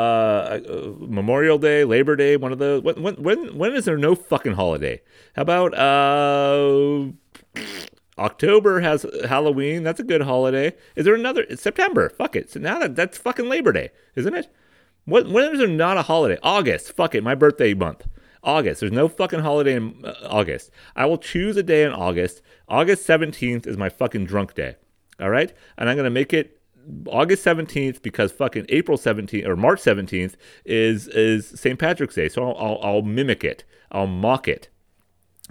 uh, 0.69 0.93
Memorial 0.99 1.59
Day, 1.59 1.85
Labor 1.85 2.17
Day, 2.17 2.37
one 2.37 2.53
of 2.53 2.59
those. 2.59 2.83
When, 2.83 3.23
when 3.23 3.57
when 3.57 3.75
is 3.75 3.85
there 3.85 3.97
no 3.97 4.15
fucking 4.15 4.55
holiday? 4.55 5.01
How 5.37 5.43
about 5.43 5.75
uh, 5.79 7.13
October 8.19 8.81
has 8.81 9.07
Halloween? 9.29 9.85
That's 9.85 10.01
a 10.01 10.05
good 10.05 10.23
holiday. 10.23 10.75
Is 10.97 11.05
there 11.05 11.15
another 11.15 11.47
September? 11.57 12.09
Fuck 12.09 12.35
it. 12.35 12.51
So 12.51 12.59
now 12.59 12.81
that 12.81 12.97
that's 12.97 13.19
fucking 13.19 13.49
Labor 13.49 13.73
Day, 13.73 13.91
isn't 14.17 14.35
it? 14.35 14.49
When, 15.05 15.33
when 15.33 15.53
is 15.53 15.61
there 15.61 15.69
not 15.69 15.97
a 15.97 16.03
holiday? 16.03 16.39
August. 16.43 16.93
Fuck 16.93 17.15
it. 17.15 17.23
My 17.23 17.37
birthday 17.37 17.73
month. 17.73 18.09
August. 18.47 18.81
There's 18.81 18.93
no 18.93 19.09
fucking 19.09 19.41
holiday 19.41 19.75
in 19.75 20.03
uh, 20.05 20.15
August. 20.25 20.71
I 20.95 21.05
will 21.05 21.19
choose 21.19 21.57
a 21.57 21.63
day 21.63 21.83
in 21.83 21.93
August. 21.93 22.41
August 22.69 23.07
17th 23.07 23.67
is 23.67 23.77
my 23.77 23.89
fucking 23.89 24.25
drunk 24.25 24.55
day. 24.55 24.77
All 25.21 25.31
right? 25.31 25.53
And 25.77 25.91
I'm 25.91 25.97
going 25.97 26.05
to 26.05 26.11
make 26.11 26.33
it 26.33 26.61
August 27.07 27.45
17th 27.45 28.01
because 28.01 28.31
fucking 28.33 28.67
April 28.69 28.97
17th 28.97 29.45
or 29.47 29.57
March 29.57 29.81
17th 29.81 30.35
is 30.65 31.09
is 31.09 31.49
St. 31.49 31.79
Patrick's 31.79 32.15
Day. 32.15 32.29
So 32.29 32.49
I'll, 32.49 32.57
I'll, 32.57 32.79
I'll 32.83 33.03
mimic 33.03 33.45
it. 33.45 33.65
I'll 33.91 34.07
mock 34.07 34.47
it. 34.49 34.69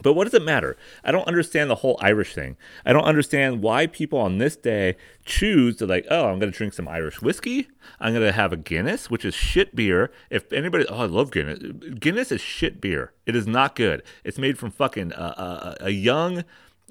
But 0.02 0.14
what 0.14 0.26
does 0.26 0.34
it 0.34 0.44
matter? 0.44 0.76
I 1.06 1.12
don't 1.12 1.28
understand 1.28 1.70
the 1.70 1.76
whole 1.76 1.98
Irish 2.02 2.34
thing. 2.34 2.58
I 2.86 2.92
don't 2.92 3.06
understand 3.06 3.62
why 3.62 3.88
people 3.88 4.20
on 4.20 4.40
this 4.40 4.58
day 4.58 4.98
choose 5.24 5.78
to 5.78 5.86
like, 5.86 6.06
oh, 6.10 6.28
I'm 6.28 6.40
going 6.40 6.52
to 6.52 6.58
drink 6.58 6.74
some 6.74 6.88
Irish 6.88 7.22
whiskey. 7.22 7.70
I'm 8.00 8.14
going 8.14 8.26
to 8.26 8.34
have 8.34 8.52
a 8.52 8.58
Guinness, 8.58 9.10
which 9.10 9.24
is 9.24 9.34
shit 9.34 9.74
beer. 9.74 10.12
If 10.30 10.52
anybody, 10.52 10.86
oh, 10.88 11.04
I 11.04 11.06
love 11.06 11.32
Guinness. 11.32 11.60
Guinness 12.00 12.32
is 12.32 12.42
shit 12.42 12.82
beer. 12.82 13.14
It 13.26 13.36
is 13.38 13.48
not 13.48 13.76
good. 13.76 14.04
It's 14.26 14.38
made 14.38 14.58
from 14.58 14.72
fucking 14.72 15.14
uh, 15.14 15.34
uh, 15.38 15.76
a 15.80 15.92
young, 15.92 16.44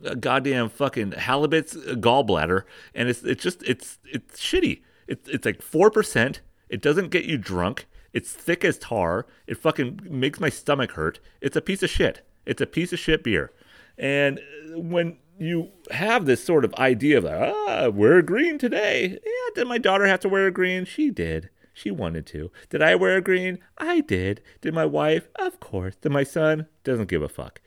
uh, 0.04 0.14
goddamn 0.14 0.70
fucking 0.70 1.12
halibut's 1.12 1.76
gallbladder, 1.76 2.62
and 2.94 3.08
it's 3.10 3.22
it's 3.22 3.42
just 3.42 3.62
it's 3.64 3.98
it's 4.04 4.40
shitty. 4.40 4.80
It's 5.06 5.28
it's 5.28 5.44
like 5.44 5.60
four 5.60 5.90
percent. 5.90 6.40
It 6.70 6.80
doesn't 6.80 7.10
get 7.10 7.26
you 7.26 7.36
drunk. 7.36 7.86
It's 8.14 8.32
thick 8.32 8.64
as 8.64 8.78
tar. 8.78 9.26
It 9.46 9.58
fucking 9.58 10.00
makes 10.04 10.40
my 10.40 10.48
stomach 10.48 10.92
hurt. 10.92 11.20
It's 11.42 11.56
a 11.56 11.60
piece 11.60 11.82
of 11.82 11.90
shit. 11.90 12.22
It's 12.46 12.60
a 12.60 12.66
piece 12.66 12.92
of 12.92 12.98
shit 12.98 13.22
beer. 13.24 13.52
And 13.96 14.40
when 14.74 15.18
you 15.38 15.70
have 15.90 16.26
this 16.26 16.44
sort 16.44 16.64
of 16.64 16.74
idea 16.74 17.18
of 17.18 17.26
ah, 17.26 17.88
wear 17.88 18.22
green 18.22 18.58
today. 18.58 19.18
Yeah, 19.24 19.54
did 19.54 19.66
my 19.66 19.78
daughter 19.78 20.06
have 20.06 20.20
to 20.20 20.28
wear 20.28 20.46
a 20.46 20.52
green? 20.52 20.84
She 20.84 21.10
did. 21.10 21.50
She 21.72 21.90
wanted 21.90 22.24
to. 22.26 22.52
Did 22.70 22.82
I 22.82 22.94
wear 22.94 23.16
a 23.16 23.20
green? 23.20 23.58
I 23.78 24.00
did. 24.00 24.40
Did 24.60 24.74
my 24.74 24.86
wife? 24.86 25.28
Of 25.36 25.58
course. 25.58 25.96
Did 25.96 26.12
my 26.12 26.22
son? 26.22 26.66
Doesn't 26.84 27.08
give 27.08 27.22
a 27.22 27.28
fuck. 27.28 27.60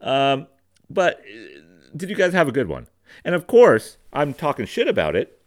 Um, 0.00 0.48
but 0.90 1.20
uh, 1.20 1.60
did 1.96 2.10
you 2.10 2.16
guys 2.16 2.32
have 2.32 2.48
a 2.48 2.52
good 2.52 2.68
one? 2.68 2.88
And 3.24 3.34
of 3.36 3.46
course, 3.46 3.98
I'm 4.12 4.34
talking 4.34 4.66
shit 4.66 4.88
about 4.88 5.14
it. 5.14 5.40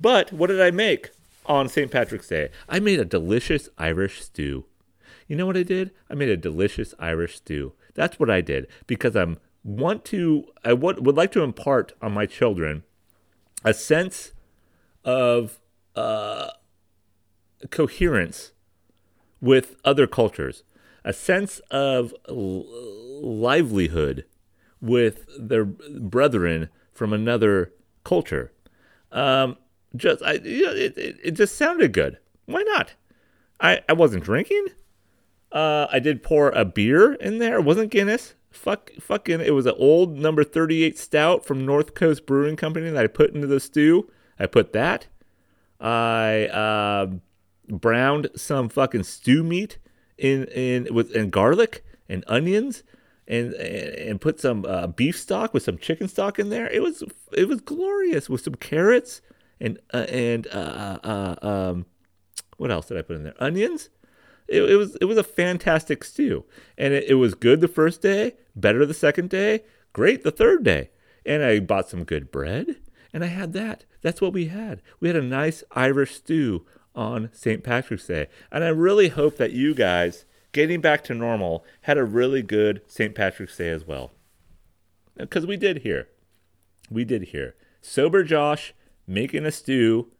But 0.00 0.32
what 0.32 0.48
did 0.48 0.60
I 0.60 0.70
make 0.70 1.10
on 1.46 1.68
St. 1.68 1.90
Patrick's 1.90 2.28
Day? 2.28 2.50
I 2.68 2.78
made 2.78 3.00
a 3.00 3.04
delicious 3.04 3.68
Irish 3.76 4.22
stew. 4.22 4.66
You 5.26 5.36
know 5.36 5.46
what 5.46 5.56
I 5.56 5.62
did? 5.64 5.90
I 6.08 6.14
made 6.14 6.28
a 6.28 6.36
delicious 6.36 6.94
Irish 6.98 7.36
stew. 7.36 7.72
That's 7.94 8.18
what 8.18 8.30
I 8.30 8.40
did 8.40 8.66
because 8.86 9.16
I'm 9.16 9.38
want 9.64 10.04
to 10.06 10.44
I 10.64 10.72
would, 10.72 11.04
would 11.06 11.16
like 11.16 11.32
to 11.32 11.42
impart 11.42 11.92
on 12.00 12.12
my 12.12 12.26
children 12.26 12.82
a 13.64 13.72
sense 13.72 14.32
of 15.04 15.60
uh, 15.94 16.50
coherence 17.70 18.52
with 19.40 19.76
other 19.84 20.06
cultures, 20.06 20.62
a 21.04 21.12
sense 21.12 21.60
of 21.70 22.14
l- 22.28 22.64
livelihood 23.22 24.24
with 24.80 25.26
their 25.38 25.64
brethren 25.64 26.68
from 26.92 27.12
another 27.12 27.72
culture. 28.04 28.52
Um, 29.10 29.56
just 29.94 30.22
I, 30.22 30.34
you 30.34 30.66
know, 30.66 30.72
it, 30.72 30.96
it, 30.96 31.16
it 31.22 31.30
just 31.32 31.56
sounded 31.56 31.92
good. 31.92 32.18
Why 32.46 32.62
not? 32.62 32.94
I, 33.60 33.80
I 33.88 33.92
wasn't 33.92 34.24
drinking. 34.24 34.66
Uh, 35.52 35.86
I 35.90 35.98
did 35.98 36.22
pour 36.22 36.50
a 36.50 36.64
beer 36.64 37.14
in 37.14 37.38
there. 37.38 37.56
It 37.56 37.64
wasn't 37.64 37.90
Guinness. 37.90 38.34
Fuck, 38.50 38.90
fucking, 39.00 39.40
it 39.40 39.54
was 39.54 39.66
an 39.66 39.74
old 39.78 40.18
number 40.18 40.44
38 40.44 40.98
stout 40.98 41.44
from 41.44 41.64
North 41.64 41.94
Coast 41.94 42.26
Brewing 42.26 42.56
Company 42.56 42.90
that 42.90 43.02
I 43.02 43.06
put 43.06 43.34
into 43.34 43.46
the 43.46 43.60
stew. 43.60 44.10
I 44.38 44.46
put 44.46 44.72
that. 44.72 45.06
I 45.80 46.46
uh, 46.46 47.06
browned 47.68 48.28
some 48.36 48.68
fucking 48.68 49.04
stew 49.04 49.42
meat 49.42 49.78
in 50.18 50.44
in 50.46 50.94
with 50.94 51.14
and 51.16 51.32
garlic 51.32 51.84
and 52.08 52.24
onions 52.28 52.82
and 53.26 53.54
and 53.54 54.20
put 54.20 54.40
some 54.40 54.64
uh, 54.66 54.86
beef 54.86 55.18
stock 55.18 55.54
with 55.54 55.62
some 55.62 55.78
chicken 55.78 56.08
stock 56.08 56.38
in 56.38 56.50
there. 56.50 56.68
It 56.68 56.82
was 56.82 57.02
it 57.32 57.48
was 57.48 57.60
glorious 57.60 58.28
with 58.28 58.42
some 58.42 58.54
carrots 58.54 59.22
and 59.60 59.78
uh, 59.92 60.06
and 60.08 60.46
uh, 60.48 60.98
uh, 61.02 61.34
um, 61.42 61.86
what 62.58 62.70
else 62.70 62.86
did 62.86 62.98
I 62.98 63.02
put 63.02 63.16
in 63.16 63.24
there? 63.24 63.34
Onions. 63.40 63.88
It, 64.52 64.62
it 64.70 64.76
was 64.76 64.96
it 65.00 65.06
was 65.06 65.18
a 65.18 65.24
fantastic 65.24 66.04
stew, 66.04 66.44
and 66.76 66.92
it, 66.92 67.04
it 67.08 67.14
was 67.14 67.34
good 67.34 67.60
the 67.60 67.68
first 67.68 68.02
day, 68.02 68.34
better 68.54 68.84
the 68.86 68.94
second 68.94 69.30
day, 69.30 69.62
great 69.92 70.22
the 70.22 70.30
third 70.30 70.62
day. 70.62 70.90
And 71.24 71.42
I 71.42 71.60
bought 71.60 71.88
some 71.88 72.04
good 72.04 72.30
bread, 72.30 72.76
and 73.12 73.24
I 73.24 73.28
had 73.28 73.52
that. 73.54 73.84
That's 74.00 74.20
what 74.20 74.32
we 74.32 74.46
had. 74.46 74.82
We 75.00 75.08
had 75.08 75.16
a 75.16 75.22
nice 75.22 75.62
Irish 75.72 76.16
stew 76.16 76.66
on 76.94 77.30
St. 77.32 77.62
Patrick's 77.62 78.06
Day, 78.06 78.26
and 78.50 78.64
I 78.64 78.68
really 78.68 79.08
hope 79.08 79.36
that 79.36 79.52
you 79.52 79.74
guys 79.74 80.24
getting 80.52 80.80
back 80.80 81.02
to 81.04 81.14
normal, 81.14 81.64
had 81.82 81.98
a 81.98 82.04
really 82.04 82.42
good 82.42 82.82
St. 82.86 83.14
Patrick's 83.14 83.56
Day 83.56 83.70
as 83.70 83.86
well. 83.86 84.12
Because 85.16 85.46
we 85.46 85.56
did 85.56 85.78
here. 85.78 86.08
We 86.90 87.04
did 87.04 87.24
here. 87.24 87.54
Sober 87.80 88.22
Josh 88.22 88.74
making 89.06 89.44
a 89.44 89.50
stew, 89.50 90.12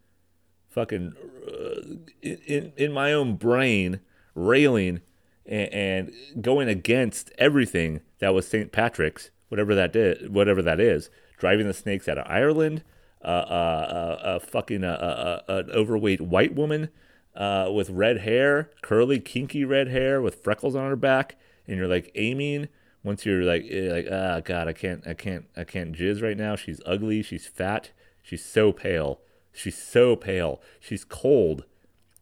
fucking 0.71 1.14
uh, 1.47 1.97
in, 2.23 2.73
in 2.77 2.92
my 2.92 3.12
own 3.12 3.37
brain, 3.37 4.01
railing 4.35 5.01
and, 5.47 5.73
and 5.73 6.12
going 6.42 6.68
against 6.68 7.31
everything 7.38 8.01
that 8.18 8.35
was 8.35 8.47
St. 8.47 8.73
Patrick's, 8.73 9.31
whatever 9.49 9.75
that 9.75 9.92
did, 9.92 10.33
whatever 10.33 10.62
that 10.62 10.81
is, 10.81 11.11
driving 11.38 11.66
the 11.66 11.75
snakes 11.75 12.09
out 12.09 12.18
of 12.18 12.27
Ireland, 12.29 12.83
uh, 13.25 13.29
uh, 13.29 14.18
uh, 14.21 14.27
uh 14.27 14.38
fucking 14.40 14.83
uh, 14.83 15.40
uh, 15.49 15.53
an 15.53 15.71
overweight 15.71 16.21
white 16.21 16.55
woman 16.55 16.88
uh, 17.35 17.71
with 17.73 17.90
red 17.90 18.18
hair, 18.18 18.71
curly, 18.83 19.18
kinky 19.18 19.64
red 19.64 19.88
hair 19.88 20.21
with 20.21 20.42
freckles 20.42 20.75
on 20.75 20.88
her 20.88 20.97
back, 20.97 21.37
and 21.66 21.77
you're 21.77 21.88
like 21.88 22.11
aiming. 22.14 22.68
Once 23.05 23.27
you're 23.27 23.42
like, 23.42 23.66
eh, 23.68 23.90
like, 23.90 24.07
ah, 24.12 24.40
God, 24.40 24.68
I 24.68 24.73
can't, 24.73 25.05
I 25.07 25.14
can't, 25.14 25.47
I 25.57 25.64
can't 25.64 25.92
jizz 25.92 26.23
right 26.23 26.37
now. 26.37 26.55
She's 26.55 26.81
ugly. 26.87 27.23
She's 27.23 27.47
fat. 27.49 27.90
She's 28.23 28.45
so 28.45 28.73
pale. 28.73 29.21
She's 29.53 29.77
so 29.77 30.14
pale. 30.14 30.61
She's 30.79 31.05
cold. 31.05 31.64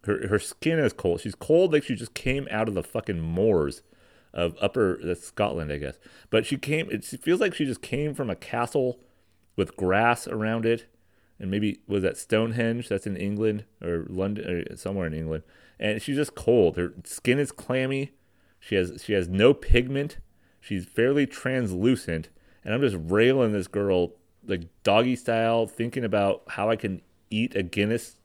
Her 0.05 0.29
her 0.29 0.39
skin 0.39 0.79
is 0.79 0.93
cold. 0.93 1.21
She's 1.21 1.35
cold 1.35 1.73
like 1.73 1.85
she 1.85 1.95
just 1.95 2.15
came 2.15 2.49
out 2.51 2.69
of 2.69 2.75
the 2.75 2.83
fucking 2.83 3.21
moors 3.21 3.83
of 4.33 4.57
upper 4.61 4.99
that's 5.03 5.25
Scotland, 5.25 5.73
I 5.73 5.79
guess. 5.79 5.99
But 6.31 6.47
she 6.47 6.57
came. 6.57 6.91
It 6.91 7.05
feels 7.05 7.41
like 7.41 7.55
she 7.55 7.67
just 7.67 7.83
came 7.83 8.15
from 8.15 8.31
a 8.31 8.37
castle 8.37 9.01
with 9.57 9.77
grass 9.77 10.27
around 10.27 10.65
it 10.65 10.87
and 11.41 11.51
maybe 11.51 11.81
was 11.89 12.03
that 12.03 12.19
Stonehenge? 12.19 12.89
That's 12.89 13.07
in 13.07 13.17
England 13.17 13.65
or 13.83 14.07
London 14.09 14.67
or 14.71 14.77
somewhere 14.77 15.07
in 15.07 15.15
England. 15.15 15.43
And 15.81 16.01
she's 16.01 16.17
just 16.17 16.35
cold. 16.35 16.77
Her 16.77 16.93
skin 17.05 17.39
is 17.39 17.51
clammy. 17.51 18.13
She 18.61 18.75
has 18.75 19.03
she 19.03 19.15
has 19.15 19.27
no 19.27 19.55
pigment. 19.55 20.19
She's 20.61 20.85
fairly 20.85 21.27
translucent. 21.27 22.29
And 22.63 22.75
I'm 22.75 22.83
just 22.83 22.99
railing 23.01 23.53
this 23.53 23.69
girl 23.69 24.13
like 24.47 24.69
doggy 24.83 25.17
style, 25.17 25.67
thinking 25.67 26.05
about 26.05 26.43
how 26.47 26.69
I 26.69 26.77
can 26.77 27.01
eat 27.31 27.57
a 27.57 27.63
Guinness 27.63 28.17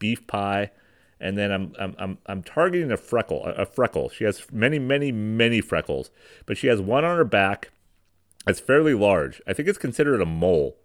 beef 0.00 0.26
pie. 0.26 0.72
And 1.20 1.38
then 1.38 1.50
I'm 1.50 1.74
I'm 1.78 1.94
I'm, 1.98 2.18
I'm 2.26 2.42
targeting 2.42 2.90
a 2.90 2.96
freckle, 2.96 3.44
a, 3.44 3.62
a 3.62 3.66
freckle. 3.66 4.08
She 4.08 4.24
has 4.24 4.44
many 4.52 4.78
many 4.78 5.12
many 5.12 5.60
freckles, 5.60 6.10
but 6.46 6.56
she 6.56 6.66
has 6.66 6.80
one 6.80 7.04
on 7.04 7.16
her 7.16 7.24
back 7.24 7.70
that's 8.44 8.60
fairly 8.60 8.94
large. 8.94 9.40
I 9.46 9.52
think 9.54 9.68
it's 9.68 9.78
considered 9.78 10.20
a 10.20 10.26
mole 10.26 10.76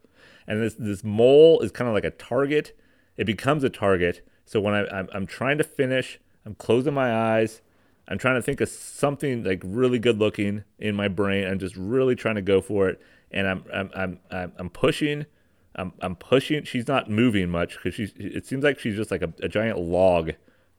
and 0.50 0.63
this 0.63 0.74
this 0.74 1.04
mole 1.04 1.62
is 1.62 1.72
kind 1.72 1.88
of 1.88 1.94
like 1.94 2.04
a 2.04 2.10
target. 2.10 2.76
It 3.15 3.26
becomes 3.26 3.63
a 3.63 3.70
target. 3.70 4.28
So 4.46 4.60
when 4.60 4.74
I, 4.74 4.88
I'm, 4.88 5.08
I'm 5.13 5.28
trying 5.28 5.60
to 5.60 5.63
finish, 5.63 6.20
I'm 6.44 6.56
closing 6.56 6.94
my 6.94 7.13
eyes. 7.13 7.62
I'm 8.08 8.18
trying 8.18 8.36
to 8.36 8.42
think 8.42 8.60
of 8.60 8.68
something 8.68 9.44
like 9.44 9.62
really 9.63 10.00
good 10.00 10.18
looking 10.18 10.63
in 10.80 10.96
my 10.96 11.08
brain. 11.08 11.48
I'm 11.48 11.60
just 11.60 11.76
really 11.78 12.15
trying 12.15 12.36
to 12.36 12.42
go 12.42 12.60
for 12.60 12.89
it, 12.89 13.00
and 13.32 13.48
I'm 13.48 13.63
I'm 13.72 14.20
I'm, 14.32 14.52
I'm 14.58 14.70
pushing. 14.72 15.28
I'm 15.80 15.94
I'm 16.02 16.15
pushing. 16.15 16.63
She's 16.63 16.88
not 16.88 17.10
moving 17.10 17.50
much 17.50 17.76
because 17.76 17.94
she's. 17.96 18.13
It 18.18 18.46
seems 18.46 18.63
like 18.63 18.80
she's 18.80 18.96
just 18.96 19.12
like 19.12 19.22
a, 19.22 19.34
a, 19.42 19.48
giant 19.48 19.80
log 19.80 20.32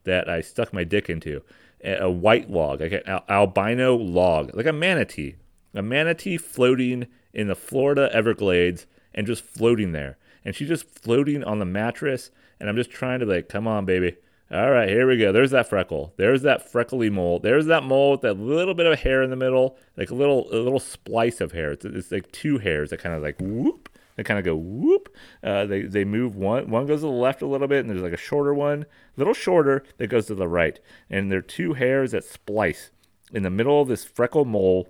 that 0.03 0.29
I 0.29 0.41
stuck 0.41 0.73
my 0.73 0.83
dick 0.83 1.09
into, 1.09 1.41
a, 1.83 2.09
white 2.09 2.49
log, 2.49 2.81
like 2.81 2.91
an 2.91 3.19
albino 3.29 3.95
log, 3.95 4.55
like 4.55 4.65
a 4.65 4.73
manatee, 4.73 5.35
a 5.73 5.81
manatee 5.81 6.37
floating 6.37 7.07
in 7.33 7.47
the 7.47 7.55
Florida 7.55 8.09
Everglades 8.13 8.85
and 9.13 9.27
just 9.27 9.43
floating 9.43 9.91
there. 9.91 10.17
And 10.43 10.55
she's 10.55 10.67
just 10.67 10.89
floating 10.89 11.43
on 11.43 11.59
the 11.59 11.65
mattress. 11.65 12.31
And 12.59 12.69
I'm 12.69 12.75
just 12.75 12.91
trying 12.91 13.19
to, 13.19 13.25
like, 13.25 13.49
come 13.49 13.67
on, 13.67 13.85
baby. 13.85 14.17
All 14.51 14.69
right, 14.69 14.89
here 14.89 15.07
we 15.07 15.17
go. 15.17 15.31
There's 15.31 15.51
that 15.51 15.69
freckle. 15.69 16.13
There's 16.17 16.41
that 16.41 16.69
freckly 16.69 17.09
mole. 17.09 17.39
There's 17.39 17.67
that 17.67 17.83
mole 17.83 18.11
with 18.11 18.21
that 18.21 18.33
little 18.33 18.73
bit 18.73 18.85
of 18.85 18.99
hair 18.99 19.23
in 19.23 19.29
the 19.29 19.37
middle, 19.37 19.77
like 19.95 20.11
a 20.11 20.15
little 20.15 20.47
a 20.51 20.59
little 20.59 20.79
splice 20.79 21.39
of 21.39 21.53
hair. 21.53 21.71
It's, 21.71 21.85
it's 21.85 22.11
like 22.11 22.29
two 22.33 22.57
hairs 22.57 22.89
that 22.89 22.99
kind 22.99 23.15
of 23.15 23.23
like 23.23 23.39
whoop. 23.39 23.87
They 24.15 24.23
kind 24.23 24.39
of 24.39 24.45
go 24.45 24.55
whoop. 24.55 25.13
Uh, 25.43 25.65
they 25.65 25.83
they 25.83 26.03
move 26.03 26.35
one. 26.35 26.69
One 26.69 26.85
goes 26.85 26.99
to 26.99 27.07
the 27.07 27.11
left 27.11 27.41
a 27.41 27.47
little 27.47 27.67
bit, 27.67 27.79
and 27.79 27.89
there's 27.89 28.01
like 28.01 28.13
a 28.13 28.17
shorter 28.17 28.53
one, 28.53 28.83
a 28.83 28.85
little 29.19 29.33
shorter 29.33 29.83
that 29.97 30.07
goes 30.07 30.27
to 30.27 30.35
the 30.35 30.47
right. 30.47 30.79
And 31.09 31.31
there 31.31 31.39
are 31.39 31.43
two 31.43 31.73
hairs 31.73 32.11
that 32.11 32.23
splice 32.23 32.91
in 33.33 33.43
the 33.43 33.49
middle 33.49 33.81
of 33.81 33.87
this 33.87 34.03
freckle 34.03 34.45
mole, 34.45 34.89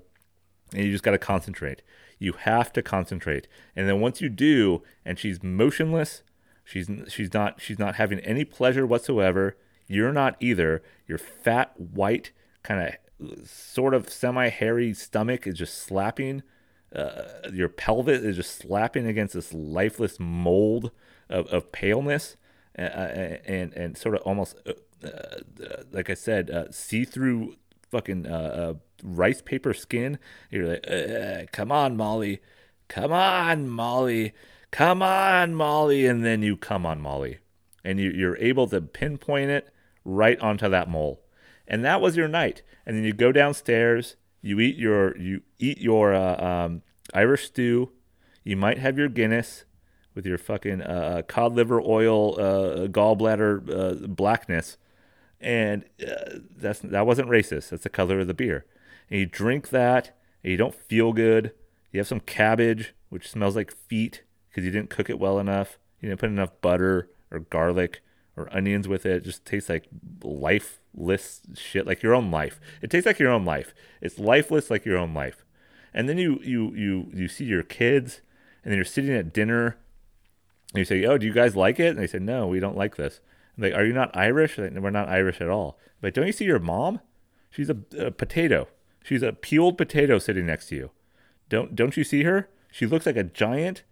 and 0.73 0.83
you 0.83 0.91
just 0.91 1.03
got 1.03 1.11
to 1.11 1.17
concentrate. 1.17 1.81
You 2.19 2.33
have 2.33 2.71
to 2.73 2.81
concentrate. 2.81 3.47
And 3.75 3.87
then 3.87 3.99
once 3.99 4.21
you 4.21 4.29
do, 4.29 4.83
and 5.05 5.17
she's 5.17 5.41
motionless, 5.43 6.23
she's 6.63 6.89
she's 7.07 7.33
not 7.33 7.61
she's 7.61 7.79
not 7.79 7.95
having 7.95 8.19
any 8.19 8.45
pleasure 8.45 8.85
whatsoever. 8.85 9.57
You're 9.87 10.13
not 10.13 10.35
either. 10.39 10.83
Your 11.07 11.17
fat, 11.17 11.73
white, 11.79 12.31
kind 12.63 12.95
of 13.19 13.47
sort 13.47 13.93
of 13.93 14.09
semi-hairy 14.09 14.93
stomach 14.93 15.45
is 15.45 15.55
just 15.55 15.77
slapping. 15.77 16.43
Uh, 16.95 17.49
your 17.53 17.69
pelvis 17.69 18.21
is 18.21 18.35
just 18.35 18.57
slapping 18.57 19.07
against 19.07 19.33
this 19.33 19.53
lifeless 19.53 20.19
mold 20.19 20.91
of, 21.29 21.47
of 21.47 21.71
paleness 21.71 22.35
uh, 22.77 22.81
uh 22.81 23.37
and 23.45 23.73
and 23.73 23.97
sort 23.97 24.13
of 24.13 24.21
almost 24.23 24.57
uh, 24.67 24.73
uh 25.07 25.83
like 25.91 26.09
I 26.09 26.13
said, 26.15 26.49
uh, 26.49 26.65
see-through 26.69 27.55
fucking 27.89 28.25
rice 29.03 29.41
paper 29.41 29.73
skin. 29.73 30.19
You're 30.49 30.67
like, 30.67 30.89
uh, 30.89 31.45
come 31.51 31.71
on, 31.71 31.97
Molly. 31.97 32.41
Come 32.87 33.11
on, 33.11 33.69
Molly. 33.69 34.33
Come 34.71 35.01
on, 35.01 35.55
Molly. 35.55 36.05
And 36.05 36.23
then 36.23 36.41
you 36.41 36.57
come 36.57 36.85
on, 36.85 37.01
Molly. 37.01 37.39
And 37.83 37.99
you, 37.99 38.11
you're 38.11 38.37
able 38.37 38.67
to 38.67 38.81
pinpoint 38.81 39.51
it 39.51 39.69
right 40.05 40.39
onto 40.39 40.69
that 40.69 40.89
mole. 40.89 41.21
And 41.67 41.83
that 41.85 42.01
was 42.01 42.17
your 42.17 42.27
night. 42.27 42.63
And 42.85 42.97
then 42.97 43.03
you 43.03 43.13
go 43.13 43.31
downstairs. 43.31 44.15
You 44.41 44.59
eat 44.59 44.75
your 44.77 45.17
you 45.17 45.41
eat 45.59 45.79
your 45.79 46.13
uh, 46.13 46.43
um, 46.43 46.81
Irish 47.13 47.47
stew. 47.47 47.91
You 48.43 48.57
might 48.57 48.79
have 48.79 48.97
your 48.97 49.09
Guinness 49.09 49.65
with 50.15 50.25
your 50.25 50.37
fucking 50.37 50.81
uh, 50.81 50.85
uh 50.85 51.21
cod 51.21 51.53
liver 51.53 51.79
oil 51.81 52.39
uh, 52.39 52.87
gallbladder 52.87 54.03
uh, 54.03 54.07
blackness, 54.07 54.77
and 55.39 55.85
uh, 56.05 56.39
that's 56.57 56.79
that 56.79 57.05
wasn't 57.05 57.29
racist. 57.29 57.69
That's 57.69 57.83
the 57.83 57.89
color 57.89 58.19
of 58.19 58.27
the 58.27 58.33
beer 58.33 58.65
and 59.11 59.19
you 59.19 59.25
drink 59.27 59.69
that 59.69 60.17
and 60.43 60.51
you 60.51 60.57
don't 60.57 60.73
feel 60.73 61.13
good. 61.13 61.51
You 61.91 61.99
have 61.99 62.07
some 62.07 62.21
cabbage, 62.21 62.95
which 63.09 63.29
smells 63.29 63.55
like 63.55 63.75
feet 63.75 64.23
because 64.49 64.63
you 64.63 64.71
didn't 64.71 64.89
cook 64.89 65.09
it 65.09 65.19
well 65.19 65.37
enough. 65.37 65.77
You 65.99 66.09
didn't 66.09 66.21
put 66.21 66.29
enough 66.29 66.61
butter 66.61 67.09
or 67.29 67.39
garlic 67.39 68.01
or 68.37 68.53
onions 68.55 68.87
with 68.87 69.05
it. 69.05 69.17
It 69.17 69.23
just 69.23 69.45
tastes 69.45 69.69
like 69.69 69.87
lifeless 70.23 71.41
shit, 71.55 71.85
like 71.85 72.01
your 72.01 72.13
own 72.13 72.31
life. 72.31 72.59
It 72.81 72.89
tastes 72.89 73.05
like 73.05 73.19
your 73.19 73.31
own 73.31 73.45
life. 73.45 73.73
It's 74.01 74.19
lifeless 74.19 74.69
like 74.69 74.85
your 74.85 74.97
own 74.97 75.13
life. 75.13 75.45
And 75.93 76.07
then 76.07 76.17
you 76.17 76.39
you 76.43 76.73
you 76.73 77.11
you 77.13 77.27
see 77.27 77.45
your 77.45 77.63
kids, 77.63 78.21
and 78.63 78.71
then 78.71 78.77
you're 78.77 78.85
sitting 78.85 79.13
at 79.13 79.33
dinner, 79.33 79.77
and 80.73 80.79
you 80.79 80.85
say, 80.85 81.03
"Oh, 81.05 81.17
do 81.17 81.25
you 81.25 81.33
guys 81.33 81.55
like 81.55 81.79
it?" 81.79 81.89
And 81.89 81.99
they 81.99 82.07
say, 82.07 82.19
"No, 82.19 82.47
we 82.47 82.59
don't 82.59 82.77
like 82.77 82.95
this." 82.95 83.19
I'm 83.57 83.63
like, 83.63 83.73
"Are 83.73 83.85
you 83.85 83.93
not 83.93 84.15
Irish?" 84.15 84.57
Like, 84.57 84.73
We're 84.73 84.89
not 84.89 85.09
Irish 85.09 85.41
at 85.41 85.49
all. 85.49 85.77
But 85.99 86.13
don't 86.13 86.27
you 86.27 86.33
see 86.33 86.45
your 86.45 86.59
mom? 86.59 87.01
She's 87.49 87.69
a, 87.69 87.77
a 87.97 88.11
potato. 88.11 88.69
She's 89.03 89.21
a 89.21 89.33
peeled 89.33 89.77
potato 89.77 90.17
sitting 90.19 90.45
next 90.45 90.69
to 90.69 90.75
you. 90.75 90.91
Don't 91.49 91.75
don't 91.75 91.97
you 91.97 92.05
see 92.05 92.23
her? 92.23 92.49
She 92.71 92.85
looks 92.85 93.05
like 93.05 93.17
a 93.17 93.23
giant, 93.25 93.83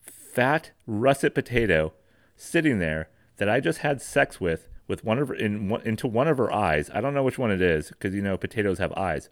fat 0.00 0.70
russet 0.86 1.34
potato 1.34 1.92
sitting 2.34 2.78
there 2.78 3.10
that 3.42 3.48
I 3.48 3.58
just 3.58 3.80
had 3.80 4.00
sex 4.00 4.40
with 4.40 4.68
with 4.86 5.04
one 5.04 5.18
of 5.18 5.26
her, 5.26 5.34
in 5.34 5.76
into 5.84 6.06
one 6.06 6.28
of 6.28 6.38
her 6.38 6.52
eyes. 6.52 6.88
I 6.94 7.00
don't 7.00 7.12
know 7.12 7.24
which 7.24 7.38
one 7.38 7.50
it 7.50 7.60
is 7.60 7.88
because 7.88 8.14
you 8.14 8.22
know 8.22 8.36
potatoes 8.36 8.78
have 8.78 8.92
eyes. 8.92 9.28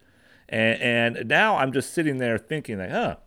And, 0.49 0.83
and 1.17 1.29
now 1.29 1.59
I'm 1.59 1.73
just 1.73 1.95
sitting 1.95 2.19
there 2.19 2.37
thinking 2.37 2.79
like, 2.79 2.91
huh, 2.91 3.19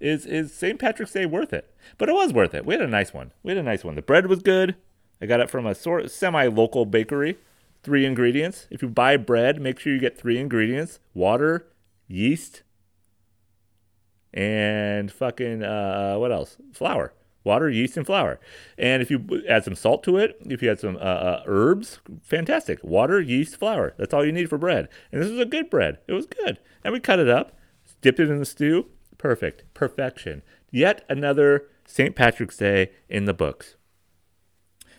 is 0.00 0.26
is 0.26 0.52
St. 0.52 0.80
Patrick's 0.80 1.12
Day 1.12 1.26
worth 1.26 1.52
it? 1.52 1.72
But 1.96 2.08
it 2.08 2.14
was 2.16 2.32
worth 2.32 2.54
it. 2.54 2.66
We 2.66 2.74
had 2.74 2.82
a 2.82 2.88
nice 2.88 3.14
one. 3.14 3.30
We 3.44 3.52
had 3.52 3.58
a 3.58 3.62
nice 3.62 3.84
one. 3.84 3.94
The 3.94 4.02
bread 4.02 4.26
was 4.26 4.42
good. 4.42 4.74
I 5.22 5.26
got 5.26 5.38
it 5.38 5.48
from 5.48 5.64
a 5.64 5.76
sort 5.76 6.10
semi-local 6.10 6.86
bakery 6.86 7.38
three 7.84 8.04
ingredients. 8.04 8.66
If 8.68 8.82
you 8.82 8.88
buy 8.88 9.16
bread, 9.16 9.60
make 9.60 9.78
sure 9.78 9.92
you 9.92 10.00
get 10.00 10.18
three 10.18 10.38
ingredients 10.38 10.98
water, 11.14 11.68
yeast, 12.08 12.64
and 14.34 15.12
fucking, 15.12 15.62
uh, 15.62 16.16
what 16.16 16.32
else? 16.32 16.56
Flour. 16.72 17.12
Water, 17.46 17.70
yeast, 17.70 17.96
and 17.96 18.04
flour. 18.04 18.40
And 18.76 19.00
if 19.00 19.08
you 19.08 19.44
add 19.48 19.62
some 19.62 19.76
salt 19.76 20.02
to 20.02 20.16
it, 20.16 20.36
if 20.46 20.62
you 20.62 20.70
add 20.70 20.80
some 20.80 20.96
uh, 20.96 20.98
uh, 20.98 21.42
herbs, 21.46 22.00
fantastic. 22.20 22.82
Water, 22.82 23.20
yeast, 23.20 23.56
flour. 23.56 23.94
That's 23.96 24.12
all 24.12 24.26
you 24.26 24.32
need 24.32 24.50
for 24.50 24.58
bread. 24.58 24.88
And 25.12 25.22
this 25.22 25.30
is 25.30 25.38
a 25.38 25.44
good 25.44 25.70
bread. 25.70 25.98
It 26.08 26.12
was 26.12 26.26
good. 26.26 26.58
And 26.82 26.92
we 26.92 26.98
cut 26.98 27.20
it 27.20 27.28
up. 27.28 27.56
dipped 28.02 28.18
it 28.18 28.28
in 28.28 28.40
the 28.40 28.44
stew. 28.44 28.86
Perfect. 29.16 29.62
Perfection. 29.74 30.42
Yet 30.72 31.04
another 31.08 31.68
St. 31.86 32.16
Patrick's 32.16 32.56
Day 32.56 32.90
in 33.08 33.26
the 33.26 33.32
books. 33.32 33.76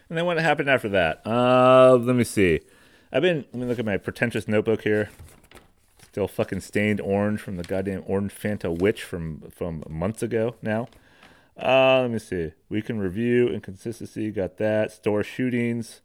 And 0.07 0.17
then 0.17 0.25
what 0.25 0.39
happened 0.39 0.69
after 0.69 0.87
that? 0.87 1.21
Uh, 1.25 1.97
let 1.97 2.15
me 2.15 2.23
see. 2.23 2.61
I've 3.11 3.23
been, 3.23 3.43
let 3.51 3.55
me 3.55 3.65
look 3.65 3.79
at 3.79 3.85
my 3.85 3.97
pretentious 3.97 4.47
notebook 4.47 4.83
here. 4.83 5.09
Still 6.01 6.29
fucking 6.29 6.61
stained 6.61 7.01
orange 7.01 7.41
from 7.41 7.57
the 7.57 7.63
goddamn 7.63 8.03
orange 8.07 8.33
Fanta 8.33 8.73
witch 8.73 9.03
from, 9.03 9.51
from 9.51 9.83
months 9.89 10.23
ago 10.23 10.55
now. 10.61 10.87
Uh, 11.57 12.01
let 12.01 12.11
me 12.11 12.19
see. 12.19 12.51
We 12.69 12.81
can 12.81 12.99
review 12.99 13.47
inconsistency. 13.49 14.31
Got 14.31 14.57
that. 14.57 14.91
Store 14.91 15.23
shootings. 15.23 16.01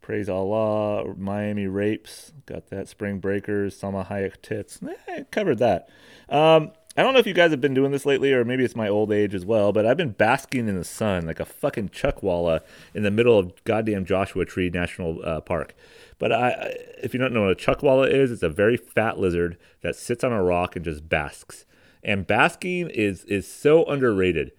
Praise 0.00 0.28
Allah. 0.28 1.14
Miami 1.16 1.66
rapes. 1.66 2.32
Got 2.46 2.70
that. 2.70 2.88
Spring 2.88 3.18
breakers. 3.18 3.78
Salma 3.78 4.06
Hayek 4.06 4.40
tits. 4.40 4.78
Eh, 5.08 5.24
covered 5.30 5.58
that. 5.58 5.88
Um, 6.28 6.72
I 6.96 7.02
don't 7.02 7.12
know 7.12 7.20
if 7.20 7.28
you 7.28 7.34
guys 7.34 7.52
have 7.52 7.60
been 7.60 7.74
doing 7.74 7.92
this 7.92 8.04
lately, 8.04 8.32
or 8.32 8.44
maybe 8.44 8.64
it's 8.64 8.74
my 8.74 8.88
old 8.88 9.12
age 9.12 9.32
as 9.32 9.46
well, 9.46 9.70
but 9.70 9.86
I've 9.86 9.96
been 9.96 10.10
basking 10.10 10.66
in 10.66 10.76
the 10.76 10.84
sun 10.84 11.26
like 11.26 11.38
a 11.38 11.44
fucking 11.44 11.90
chuckwalla 11.90 12.60
in 12.92 13.04
the 13.04 13.10
middle 13.12 13.38
of 13.38 13.52
goddamn 13.62 14.04
Joshua 14.04 14.44
Tree 14.44 14.68
National 14.68 15.20
uh, 15.24 15.40
Park. 15.40 15.76
But 16.18 16.32
I, 16.32 16.74
if 17.00 17.14
you 17.14 17.20
don't 17.20 17.32
know 17.32 17.42
what 17.42 17.52
a 17.52 17.54
chuckwalla 17.54 18.10
is, 18.10 18.32
it's 18.32 18.42
a 18.42 18.48
very 18.48 18.76
fat 18.76 19.16
lizard 19.16 19.56
that 19.82 19.94
sits 19.94 20.24
on 20.24 20.32
a 20.32 20.42
rock 20.42 20.74
and 20.74 20.84
just 20.84 21.08
basks. 21.08 21.66
And 22.02 22.26
basking 22.26 22.90
is 22.90 23.24
is 23.24 23.46
so 23.46 23.84
underrated. 23.84 24.50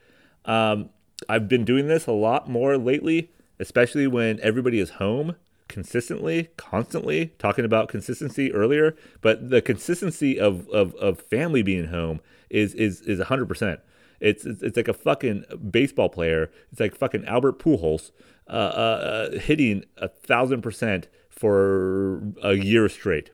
Um, 0.45 0.89
I've 1.27 1.47
been 1.47 1.65
doing 1.65 1.87
this 1.87 2.07
a 2.07 2.11
lot 2.11 2.49
more 2.49 2.77
lately, 2.77 3.31
especially 3.59 4.07
when 4.07 4.39
everybody 4.41 4.79
is 4.79 4.91
home 4.91 5.35
consistently, 5.67 6.49
constantly, 6.57 7.27
talking 7.37 7.63
about 7.63 7.87
consistency 7.87 8.51
earlier. 8.51 8.95
But 9.21 9.49
the 9.49 9.61
consistency 9.61 10.39
of, 10.39 10.67
of, 10.69 10.95
of 10.95 11.21
family 11.21 11.61
being 11.61 11.85
home 11.85 12.19
is 12.49 12.73
is 12.73 13.01
is 13.01 13.21
hundred 13.21 13.47
percent. 13.47 13.79
It's, 14.19 14.45
it's 14.45 14.61
it's 14.61 14.75
like 14.75 14.89
a 14.89 14.93
fucking 14.93 15.45
baseball 15.69 16.09
player. 16.09 16.51
It's 16.71 16.79
like 16.79 16.95
fucking 16.95 17.25
Albert 17.25 17.59
Pujols 17.59 18.11
uh, 18.49 18.51
uh, 18.51 19.29
uh, 19.35 19.39
hitting 19.39 19.85
a 19.97 20.09
thousand 20.09 20.61
percent 20.61 21.07
for 21.29 22.21
a 22.43 22.55
year 22.55 22.89
straight, 22.89 23.31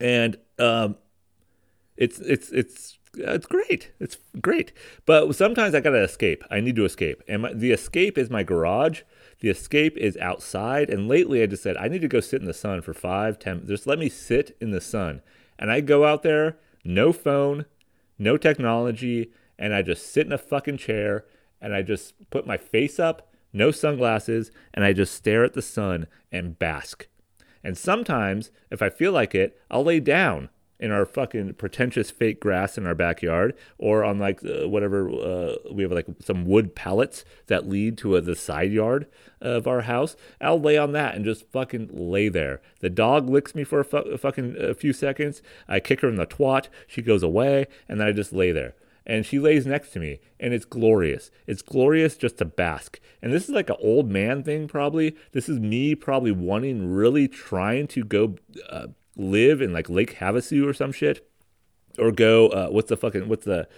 and 0.00 0.36
um, 0.58 0.96
it's 1.96 2.18
it's 2.18 2.50
it's 2.50 2.98
it's 3.18 3.46
great. 3.46 3.92
It's 3.98 4.18
great. 4.40 4.72
But 5.04 5.34
sometimes 5.34 5.74
I 5.74 5.80
gotta 5.80 6.02
escape. 6.02 6.44
I 6.50 6.60
need 6.60 6.76
to 6.76 6.84
escape, 6.84 7.22
and 7.28 7.42
my, 7.42 7.52
the 7.52 7.72
escape 7.72 8.18
is 8.18 8.30
my 8.30 8.42
garage. 8.42 9.02
The 9.40 9.50
escape 9.50 9.96
is 9.98 10.16
outside. 10.16 10.88
And 10.88 11.08
lately, 11.08 11.42
I 11.42 11.46
just 11.46 11.62
said 11.62 11.76
I 11.76 11.88
need 11.88 12.02
to 12.02 12.08
go 12.08 12.20
sit 12.20 12.40
in 12.40 12.46
the 12.46 12.54
sun 12.54 12.82
for 12.82 12.94
five, 12.94 13.38
ten. 13.38 13.66
Just 13.66 13.86
let 13.86 13.98
me 13.98 14.08
sit 14.08 14.56
in 14.60 14.70
the 14.70 14.80
sun, 14.80 15.22
and 15.58 15.70
I 15.70 15.80
go 15.80 16.04
out 16.04 16.22
there, 16.22 16.58
no 16.84 17.12
phone, 17.12 17.66
no 18.18 18.36
technology, 18.36 19.32
and 19.58 19.74
I 19.74 19.82
just 19.82 20.12
sit 20.12 20.26
in 20.26 20.32
a 20.32 20.38
fucking 20.38 20.78
chair, 20.78 21.24
and 21.60 21.74
I 21.74 21.82
just 21.82 22.14
put 22.30 22.46
my 22.46 22.56
face 22.56 22.98
up, 22.98 23.32
no 23.52 23.70
sunglasses, 23.70 24.50
and 24.74 24.84
I 24.84 24.92
just 24.92 25.14
stare 25.14 25.44
at 25.44 25.54
the 25.54 25.62
sun 25.62 26.06
and 26.30 26.58
bask. 26.58 27.08
And 27.64 27.76
sometimes, 27.76 28.50
if 28.70 28.80
I 28.80 28.90
feel 28.90 29.12
like 29.12 29.34
it, 29.34 29.58
I'll 29.70 29.82
lay 29.82 29.98
down 29.98 30.50
in 30.78 30.90
our 30.90 31.06
fucking 31.06 31.54
pretentious 31.54 32.10
fake 32.10 32.40
grass 32.40 32.76
in 32.78 32.86
our 32.86 32.94
backyard 32.94 33.54
or 33.78 34.04
on 34.04 34.18
like 34.18 34.44
uh, 34.44 34.68
whatever 34.68 35.08
uh, 35.10 35.54
we 35.72 35.82
have 35.82 35.92
like 35.92 36.06
some 36.20 36.44
wood 36.44 36.74
pallets 36.74 37.24
that 37.46 37.68
lead 37.68 37.96
to 37.98 38.16
a, 38.16 38.20
the 38.20 38.36
side 38.36 38.72
yard 38.72 39.06
of 39.40 39.66
our 39.66 39.82
house 39.82 40.16
i'll 40.40 40.60
lay 40.60 40.78
on 40.78 40.92
that 40.92 41.14
and 41.14 41.24
just 41.24 41.46
fucking 41.50 41.88
lay 41.92 42.28
there. 42.28 42.60
The 42.80 42.90
dog 42.90 43.28
licks 43.28 43.54
me 43.54 43.64
for 43.64 43.80
a, 43.80 43.84
fu- 43.84 43.96
a 43.96 44.18
fucking 44.18 44.56
a 44.58 44.74
few 44.74 44.92
seconds. 44.92 45.42
I 45.68 45.80
kick 45.80 46.00
her 46.00 46.08
in 46.08 46.16
the 46.16 46.26
twat. 46.26 46.68
She 46.86 47.02
goes 47.02 47.22
away 47.22 47.66
and 47.88 48.00
then 48.00 48.08
i 48.08 48.12
just 48.12 48.32
lay 48.32 48.52
there. 48.52 48.74
And 49.08 49.24
she 49.24 49.38
lays 49.38 49.66
next 49.66 49.90
to 49.90 50.00
me 50.00 50.20
and 50.40 50.52
it's 50.52 50.64
glorious. 50.64 51.30
It's 51.46 51.62
glorious 51.62 52.16
just 52.16 52.38
to 52.38 52.44
bask. 52.44 53.00
And 53.22 53.32
this 53.32 53.44
is 53.44 53.50
like 53.50 53.70
an 53.70 53.76
old 53.80 54.10
man 54.10 54.42
thing 54.42 54.68
probably. 54.68 55.16
This 55.32 55.48
is 55.48 55.60
me 55.60 55.94
probably 55.94 56.32
wanting 56.32 56.92
really 56.92 57.28
trying 57.28 57.86
to 57.88 58.04
go 58.04 58.36
uh, 58.68 58.88
live 59.16 59.60
in 59.60 59.72
like 59.72 59.88
Lake 59.88 60.16
Havasu 60.16 60.66
or 60.66 60.74
some 60.74 60.92
shit, 60.92 61.28
or 61.98 62.12
go 62.12 62.48
uh, 62.48 62.68
what's 62.68 62.88
the 62.88 62.96
fucking 62.96 63.28
what's 63.28 63.44
the 63.44 63.68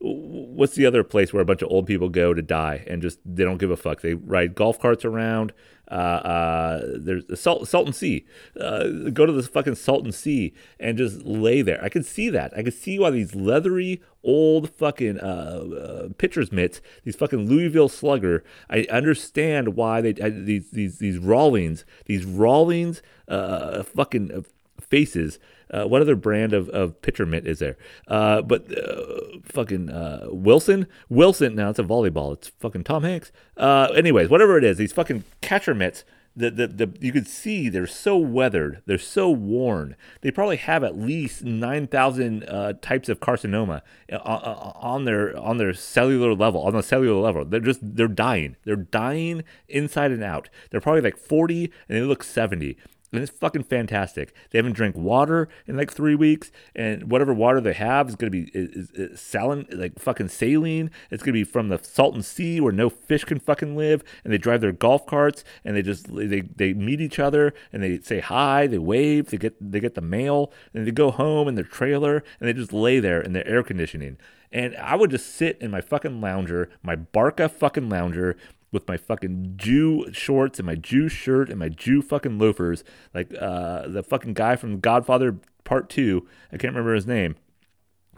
what's 0.00 0.76
the 0.76 0.86
other 0.86 1.02
place 1.02 1.32
where 1.32 1.42
a 1.42 1.44
bunch 1.44 1.62
of 1.62 1.70
old 1.70 1.86
people 1.86 2.08
go 2.08 2.32
to 2.32 2.42
die 2.42 2.84
and 2.86 3.02
just 3.02 3.18
they 3.24 3.44
don't 3.44 3.58
give 3.58 3.70
a 3.70 3.76
fuck. 3.76 4.00
They 4.00 4.14
ride 4.14 4.54
golf 4.54 4.78
carts 4.78 5.04
around. 5.04 5.52
Uh, 5.90 5.94
uh, 5.94 6.82
there's 6.98 7.24
the 7.26 7.36
Salt, 7.36 7.66
Salton 7.66 7.92
Sea. 7.92 8.26
Uh, 8.60 9.10
go 9.12 9.26
to 9.26 9.32
the 9.32 9.42
fucking 9.42 9.74
Salton 9.74 10.12
Sea 10.12 10.52
and 10.78 10.98
just 10.98 11.22
lay 11.24 11.62
there. 11.62 11.82
I 11.82 11.88
can 11.88 12.02
see 12.02 12.28
that. 12.30 12.52
I 12.56 12.62
can 12.62 12.72
see 12.72 12.98
why 12.98 13.10
these 13.10 13.34
leathery 13.34 14.02
old 14.22 14.70
fucking 14.70 15.18
uh, 15.18 15.22
uh, 15.22 16.08
pitcher's 16.18 16.52
mitts, 16.52 16.80
these 17.04 17.16
fucking 17.16 17.48
Louisville 17.48 17.88
Slugger. 17.88 18.44
I 18.68 18.86
understand 18.90 19.74
why 19.74 20.00
they 20.00 20.12
these 20.12 20.70
these 20.70 20.98
these 20.98 21.18
Rawlings, 21.18 21.84
these 22.04 22.24
Rawlings, 22.24 23.02
uh, 23.26 23.82
fucking 23.82 24.44
faces. 24.90 25.38
Uh, 25.70 25.84
what 25.84 26.00
other 26.00 26.16
brand 26.16 26.52
of, 26.54 26.68
of 26.70 27.00
pitcher 27.02 27.26
mitt 27.26 27.46
is 27.46 27.58
there? 27.58 27.76
Uh, 28.06 28.40
but 28.40 28.70
uh, 28.76 29.38
fucking 29.44 29.90
uh, 29.90 30.26
Wilson, 30.30 30.86
Wilson. 31.08 31.54
Now 31.54 31.70
it's 31.70 31.78
a 31.78 31.84
volleyball. 31.84 32.32
It's 32.32 32.48
fucking 32.48 32.84
Tom 32.84 33.02
Hanks. 33.02 33.30
Uh, 33.56 33.88
anyways, 33.94 34.28
whatever 34.30 34.56
it 34.56 34.64
is, 34.64 34.78
these 34.78 34.92
fucking 34.92 35.24
catcher 35.40 35.74
mitts. 35.74 36.04
The, 36.36 36.52
the, 36.52 36.66
the 36.68 36.96
you 37.00 37.10
could 37.10 37.26
see 37.26 37.68
they're 37.68 37.88
so 37.88 38.16
weathered, 38.16 38.80
they're 38.86 38.96
so 38.96 39.28
worn. 39.28 39.96
They 40.20 40.30
probably 40.30 40.58
have 40.58 40.84
at 40.84 40.96
least 40.96 41.42
nine 41.42 41.88
thousand 41.88 42.44
uh, 42.44 42.74
types 42.80 43.08
of 43.08 43.18
carcinoma 43.18 43.82
on 44.22 45.04
their 45.04 45.36
on 45.36 45.56
their 45.56 45.74
cellular 45.74 46.34
level, 46.34 46.60
on 46.62 46.74
the 46.74 46.82
cellular 46.82 47.20
level. 47.20 47.44
They're 47.44 47.58
just 47.58 47.80
they're 47.82 48.06
dying. 48.06 48.54
They're 48.64 48.76
dying 48.76 49.42
inside 49.68 50.12
and 50.12 50.22
out. 50.22 50.48
They're 50.70 50.80
probably 50.80 51.00
like 51.00 51.16
forty, 51.16 51.72
and 51.88 51.98
they 51.98 52.02
look 52.02 52.22
seventy 52.22 52.76
and 53.12 53.22
it's 53.22 53.30
fucking 53.30 53.64
fantastic. 53.64 54.34
They 54.50 54.58
haven't 54.58 54.72
drank 54.72 54.96
water 54.96 55.48
in 55.66 55.76
like 55.76 55.92
three 55.92 56.14
weeks, 56.14 56.50
and 56.74 57.10
whatever 57.10 57.32
water 57.32 57.60
they 57.60 57.72
have 57.72 58.08
is 58.08 58.16
gonna 58.16 58.30
be 58.30 58.50
is, 58.54 58.90
is 58.90 59.20
saline, 59.20 59.66
like 59.72 59.98
fucking 59.98 60.28
saline. 60.28 60.90
It's 61.10 61.22
gonna 61.22 61.32
be 61.32 61.44
from 61.44 61.68
the 61.68 61.78
Salton 61.82 62.22
Sea 62.22 62.60
where 62.60 62.72
no 62.72 62.88
fish 62.90 63.24
can 63.24 63.38
fucking 63.38 63.76
live, 63.76 64.02
and 64.24 64.32
they 64.32 64.38
drive 64.38 64.60
their 64.60 64.72
golf 64.72 65.06
carts, 65.06 65.44
and 65.64 65.76
they 65.76 65.82
just 65.82 66.14
they 66.14 66.40
they 66.40 66.72
meet 66.74 67.00
each 67.00 67.18
other, 67.18 67.54
and 67.72 67.82
they 67.82 68.00
say 68.00 68.20
hi, 68.20 68.66
they 68.66 68.78
wave, 68.78 69.30
they 69.30 69.38
get 69.38 69.56
they 69.60 69.80
get 69.80 69.94
the 69.94 70.00
mail, 70.00 70.52
and 70.74 70.86
they 70.86 70.90
go 70.90 71.10
home 71.10 71.48
in 71.48 71.54
their 71.54 71.64
trailer, 71.64 72.22
and 72.40 72.48
they 72.48 72.52
just 72.52 72.72
lay 72.72 73.00
there 73.00 73.20
in 73.20 73.32
their 73.32 73.46
air 73.46 73.62
conditioning. 73.62 74.18
And 74.50 74.74
I 74.76 74.96
would 74.96 75.10
just 75.10 75.34
sit 75.34 75.58
in 75.60 75.70
my 75.70 75.82
fucking 75.82 76.20
lounger, 76.20 76.70
my 76.82 76.96
Barca 76.96 77.48
fucking 77.48 77.90
lounger, 77.90 78.36
with 78.72 78.86
my 78.86 78.96
fucking 78.96 79.54
Jew 79.56 80.12
shorts 80.12 80.58
and 80.58 80.66
my 80.66 80.74
Jew 80.74 81.08
shirt 81.08 81.48
and 81.48 81.58
my 81.58 81.68
Jew 81.68 82.02
fucking 82.02 82.38
loafers, 82.38 82.84
like 83.14 83.32
uh, 83.38 83.88
the 83.88 84.02
fucking 84.02 84.34
guy 84.34 84.56
from 84.56 84.80
Godfather 84.80 85.36
Part 85.64 85.88
Two. 85.88 86.26
I 86.52 86.56
can't 86.56 86.72
remember 86.74 86.94
his 86.94 87.06
name, 87.06 87.36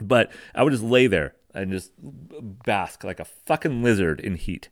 but 0.01 0.31
I 0.55 0.63
would 0.63 0.73
just 0.73 0.83
lay 0.83 1.07
there 1.07 1.35
and 1.55 1.71
just 1.71 1.93
bask 1.99 3.05
like 3.05 3.21
a 3.21 3.25
fucking 3.25 3.83
lizard 3.83 4.21
in 4.21 4.37
heat. 4.37 4.69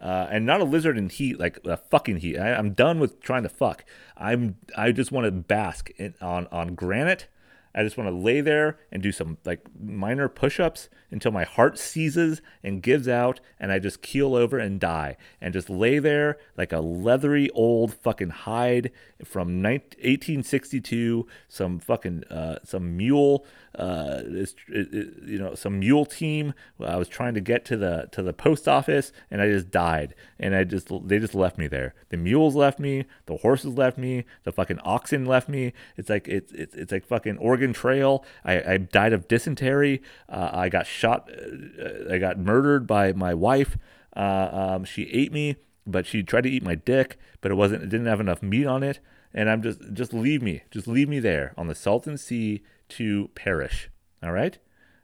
Uh, 0.00 0.26
and 0.30 0.44
not 0.44 0.60
a 0.60 0.64
lizard 0.64 0.98
in 0.98 1.08
heat, 1.08 1.38
like 1.38 1.58
a 1.64 1.78
fucking 1.78 2.18
heat. 2.18 2.36
I, 2.36 2.50
am 2.50 2.72
done 2.74 2.98
with 2.98 3.20
trying 3.20 3.44
to 3.44 3.48
fuck. 3.48 3.84
I'm 4.16 4.56
I 4.76 4.92
just 4.92 5.12
want 5.12 5.24
to 5.24 5.30
bask 5.30 5.90
in, 5.96 6.14
on 6.20 6.46
on 6.48 6.74
granite 6.74 7.28
I 7.74 7.82
just 7.82 7.96
want 7.96 8.08
to 8.08 8.14
lay 8.14 8.40
there 8.40 8.78
and 8.92 9.02
do 9.02 9.10
some 9.10 9.38
like 9.44 9.60
minor 9.78 10.28
push 10.28 10.60
ups 10.60 10.88
until 11.10 11.32
my 11.32 11.44
heart 11.44 11.78
seizes 11.78 12.40
and 12.62 12.82
gives 12.82 13.08
out 13.08 13.40
and 13.58 13.72
I 13.72 13.78
just 13.78 14.00
keel 14.00 14.34
over 14.34 14.58
and 14.58 14.78
die 14.78 15.16
and 15.40 15.52
just 15.52 15.68
lay 15.68 15.98
there 15.98 16.38
like 16.56 16.72
a 16.72 16.78
leathery 16.78 17.50
old 17.50 17.94
fucking 17.94 18.30
hide 18.30 18.92
from 19.24 19.60
19, 19.62 19.98
1862, 19.98 21.26
some 21.48 21.78
fucking, 21.78 22.24
uh, 22.24 22.58
some 22.64 22.96
mule, 22.96 23.44
uh, 23.76 24.22
you 24.68 25.38
know, 25.38 25.54
some 25.54 25.80
mule 25.80 26.04
team. 26.04 26.54
I 26.80 26.96
was 26.96 27.08
trying 27.08 27.34
to 27.34 27.40
get 27.40 27.64
to 27.66 27.76
the, 27.76 28.08
to 28.12 28.22
the 28.22 28.32
post 28.32 28.68
office 28.68 29.12
and 29.30 29.40
I 29.40 29.48
just 29.48 29.70
died 29.70 30.14
and 30.38 30.54
I 30.54 30.64
just, 30.64 30.90
they 31.08 31.18
just 31.18 31.34
left 31.34 31.58
me 31.58 31.66
there. 31.66 31.94
The 32.10 32.16
mules 32.16 32.54
left 32.54 32.78
me, 32.78 33.04
the 33.26 33.38
horses 33.38 33.76
left 33.76 33.98
me, 33.98 34.24
the 34.44 34.52
fucking 34.52 34.78
oxen 34.80 35.26
left 35.26 35.48
me. 35.48 35.72
It's 35.96 36.10
like, 36.10 36.28
it's, 36.28 36.52
it's, 36.52 36.74
it's 36.74 36.92
like 36.92 37.06
fucking 37.06 37.38
Oregon 37.38 37.63
Oregon 37.64 37.74
Trail. 37.74 38.24
I, 38.44 38.74
I 38.74 38.76
died 38.76 39.12
of 39.12 39.26
dysentery. 39.26 40.02
Uh, 40.28 40.50
I 40.52 40.68
got 40.68 40.86
shot. 40.86 41.30
Uh, 41.30 42.12
I 42.12 42.18
got 42.18 42.38
murdered 42.38 42.86
by 42.86 43.12
my 43.12 43.32
wife. 43.32 43.78
Uh, 44.14 44.48
um, 44.52 44.84
she 44.84 45.04
ate 45.04 45.32
me, 45.32 45.56
but 45.86 46.06
she 46.06 46.22
tried 46.22 46.42
to 46.42 46.50
eat 46.50 46.62
my 46.62 46.74
dick, 46.74 47.18
but 47.40 47.50
it 47.50 47.54
wasn't. 47.54 47.82
It 47.82 47.88
didn't 47.88 48.06
have 48.06 48.20
enough 48.20 48.42
meat 48.42 48.66
on 48.66 48.82
it. 48.82 49.00
And 49.32 49.50
I'm 49.50 49.62
just, 49.62 49.80
just 49.92 50.12
leave 50.12 50.42
me, 50.42 50.62
just 50.70 50.86
leave 50.86 51.08
me 51.08 51.18
there 51.18 51.54
on 51.56 51.66
the 51.66 51.74
Salton 51.74 52.16
Sea 52.18 52.62
to 52.90 53.30
perish. 53.34 53.90
All 54.22 54.30
right. 54.30 54.58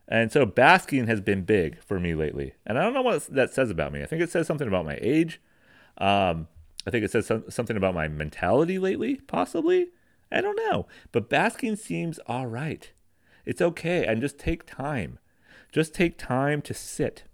And 0.07 0.31
so 0.31 0.47
basking 0.47 1.09
has 1.09 1.21
been 1.21 1.43
big 1.43 1.83
for 1.83 1.99
me 1.99 2.15
lately. 2.15 2.55
And 2.65 2.79
I 2.79 2.83
don't 2.83 2.95
know 2.95 3.03
what 3.03 3.27
that 3.35 3.53
says 3.53 3.71
about 3.71 3.93
me. 3.93 4.03
I 4.03 4.07
think 4.07 4.23
it 4.23 4.31
says 4.31 4.47
something 4.47 4.69
about 4.69 4.85
my 4.85 4.99
age. 5.01 5.41
Um, 5.99 6.47
I 6.87 6.91
think 6.91 7.05
it 7.05 7.11
says 7.11 7.27
some, 7.27 7.45
something 7.49 7.77
about 7.77 7.95
my 7.95 8.07
mentality 8.07 8.79
lately, 8.79 9.17
possibly. 9.27 9.89
I 10.31 10.41
don't 10.41 10.57
know. 10.57 10.87
But 11.13 11.29
basking 11.29 11.77
seems 11.77 12.19
all 12.27 12.47
right. 12.47 12.91
It's 13.45 13.61
okay. 13.61 14.05
And 14.07 14.21
just 14.21 14.39
take 14.39 14.67
time. 14.67 15.19
Just 15.73 15.95
take 15.95 16.19
time 16.19 16.63
to 16.63 16.75
sit. 16.75 17.25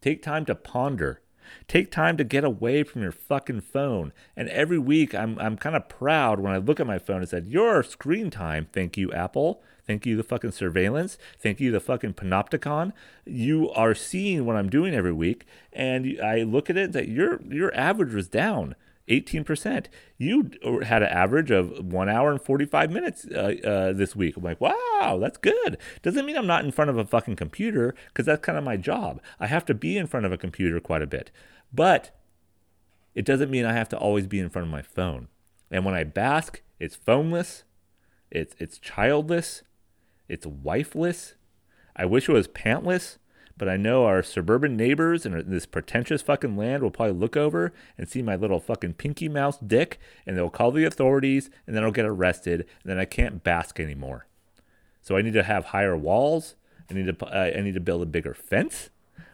Take 0.00 0.22
time 0.22 0.44
to 0.46 0.54
ponder. 0.54 1.20
Take 1.68 1.90
time 1.90 2.16
to 2.16 2.24
get 2.24 2.44
away 2.44 2.82
from 2.82 3.02
your 3.02 3.12
fucking 3.12 3.60
phone. 3.60 4.12
And 4.36 4.48
every 4.48 4.78
week, 4.78 5.14
I'm, 5.14 5.38
I'm 5.38 5.56
kind 5.56 5.76
of 5.76 5.88
proud 5.88 6.40
when 6.40 6.52
I 6.52 6.58
look 6.58 6.80
at 6.80 6.86
my 6.86 6.98
phone 6.98 7.18
and 7.18 7.28
said, 7.28 7.46
Your 7.46 7.82
screen 7.82 8.30
time, 8.30 8.68
thank 8.72 8.96
you, 8.96 9.12
Apple. 9.12 9.62
Thank 9.86 10.04
you, 10.04 10.16
the 10.16 10.24
fucking 10.24 10.50
surveillance. 10.50 11.16
Thank 11.38 11.60
you, 11.60 11.70
the 11.70 11.80
fucking 11.80 12.14
panopticon. 12.14 12.92
You 13.24 13.70
are 13.70 13.94
seeing 13.94 14.44
what 14.44 14.56
I'm 14.56 14.68
doing 14.68 14.94
every 14.94 15.12
week. 15.12 15.46
And 15.72 16.20
I 16.20 16.42
look 16.42 16.68
at 16.68 16.76
it 16.76 16.92
that 16.92 17.08
your, 17.08 17.40
your 17.42 17.72
average 17.74 18.12
was 18.12 18.28
down. 18.28 18.74
18%. 19.08 19.86
You 20.18 20.50
had 20.82 21.02
an 21.02 21.08
average 21.08 21.50
of 21.50 21.92
one 21.92 22.08
hour 22.08 22.30
and 22.30 22.42
45 22.42 22.90
minutes 22.90 23.26
uh, 23.26 23.54
uh, 23.64 23.92
this 23.92 24.16
week. 24.16 24.36
I'm 24.36 24.42
like, 24.42 24.60
wow, 24.60 25.18
that's 25.20 25.38
good. 25.38 25.78
Doesn't 26.02 26.26
mean 26.26 26.36
I'm 26.36 26.46
not 26.46 26.64
in 26.64 26.72
front 26.72 26.90
of 26.90 26.98
a 26.98 27.04
fucking 27.04 27.36
computer 27.36 27.94
because 28.08 28.26
that's 28.26 28.44
kind 28.44 28.58
of 28.58 28.64
my 28.64 28.76
job. 28.76 29.20
I 29.38 29.46
have 29.46 29.64
to 29.66 29.74
be 29.74 29.96
in 29.96 30.06
front 30.06 30.26
of 30.26 30.32
a 30.32 30.38
computer 30.38 30.80
quite 30.80 31.02
a 31.02 31.06
bit. 31.06 31.30
But 31.72 32.16
it 33.14 33.24
doesn't 33.24 33.50
mean 33.50 33.64
I 33.64 33.72
have 33.72 33.88
to 33.90 33.98
always 33.98 34.26
be 34.26 34.40
in 34.40 34.50
front 34.50 34.66
of 34.66 34.72
my 34.72 34.82
phone. 34.82 35.28
And 35.70 35.84
when 35.84 35.94
I 35.94 36.04
bask, 36.04 36.62
it's 36.78 36.96
phoneless, 36.96 37.62
it's, 38.30 38.54
it's 38.58 38.78
childless, 38.78 39.62
it's 40.28 40.46
wifeless. 40.46 41.34
I 41.94 42.04
wish 42.04 42.28
it 42.28 42.32
was 42.32 42.48
pantless 42.48 43.18
but 43.56 43.68
I 43.68 43.76
know 43.76 44.04
our 44.04 44.22
suburban 44.22 44.76
neighbors 44.76 45.24
in 45.24 45.50
this 45.50 45.66
pretentious 45.66 46.22
fucking 46.22 46.56
land 46.56 46.82
will 46.82 46.90
probably 46.90 47.14
look 47.14 47.36
over 47.36 47.72
and 47.96 48.08
see 48.08 48.22
my 48.22 48.36
little 48.36 48.60
fucking 48.60 48.94
pinky 48.94 49.28
mouse 49.28 49.58
dick, 49.58 49.98
and 50.26 50.36
they'll 50.36 50.50
call 50.50 50.70
the 50.70 50.84
authorities, 50.84 51.50
and 51.66 51.74
then 51.74 51.82
I'll 51.82 51.90
get 51.90 52.04
arrested, 52.04 52.60
and 52.82 52.90
then 52.90 52.98
I 52.98 53.06
can't 53.06 53.42
bask 53.42 53.80
anymore. 53.80 54.26
So 55.00 55.16
I 55.16 55.22
need 55.22 55.34
to 55.34 55.42
have 55.42 55.66
higher 55.66 55.96
walls. 55.96 56.56
I 56.90 56.94
need 56.94 57.18
to 57.18 57.26
uh, 57.26 57.52
I 57.56 57.60
need 57.62 57.74
to 57.74 57.80
build 57.80 58.02
a 58.02 58.06
bigger 58.06 58.34
fence. 58.34 58.90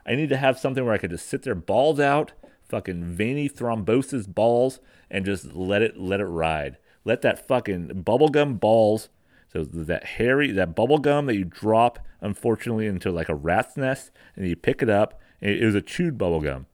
I 0.07 0.15
need 0.15 0.29
to 0.29 0.37
have 0.37 0.59
something 0.59 0.85
where 0.85 0.95
I 0.95 0.99
could 0.99 1.11
just 1.11 1.29
sit 1.29 1.43
there 1.43 1.55
balls 1.55 1.99
out, 1.99 2.33
fucking 2.69 3.05
veiny 3.05 3.49
thrombosis 3.49 4.33
balls, 4.33 4.81
and 5.11 5.25
just 5.25 5.55
let 5.55 5.83
it 5.83 5.97
let 5.97 6.21
it 6.21 6.27
ride. 6.27 6.77
Let 7.05 7.23
that 7.23 7.47
fucking 7.49 8.05
bubblegum 8.05 8.61
balls 8.61 9.09
so 9.53 9.65
that 9.65 10.05
hairy, 10.05 10.51
that 10.53 10.75
bubble 10.75 10.99
gum 10.99 11.27
that 11.27 11.37
you 11.37 11.45
drop, 11.45 11.99
unfortunately, 12.23 12.87
into 12.87 13.11
like 13.11 13.29
a 13.29 13.35
rat's 13.35 13.77
nest, 13.77 14.11
and 14.37 14.49
you 14.49 14.57
pick 14.57 14.83
it 14.83 14.89
up. 14.89 15.21
it 15.41 15.65
was 15.65 15.75
a 15.75 15.83
chewed 15.83 16.17
bubble 16.17 16.41
gum. 16.41 16.67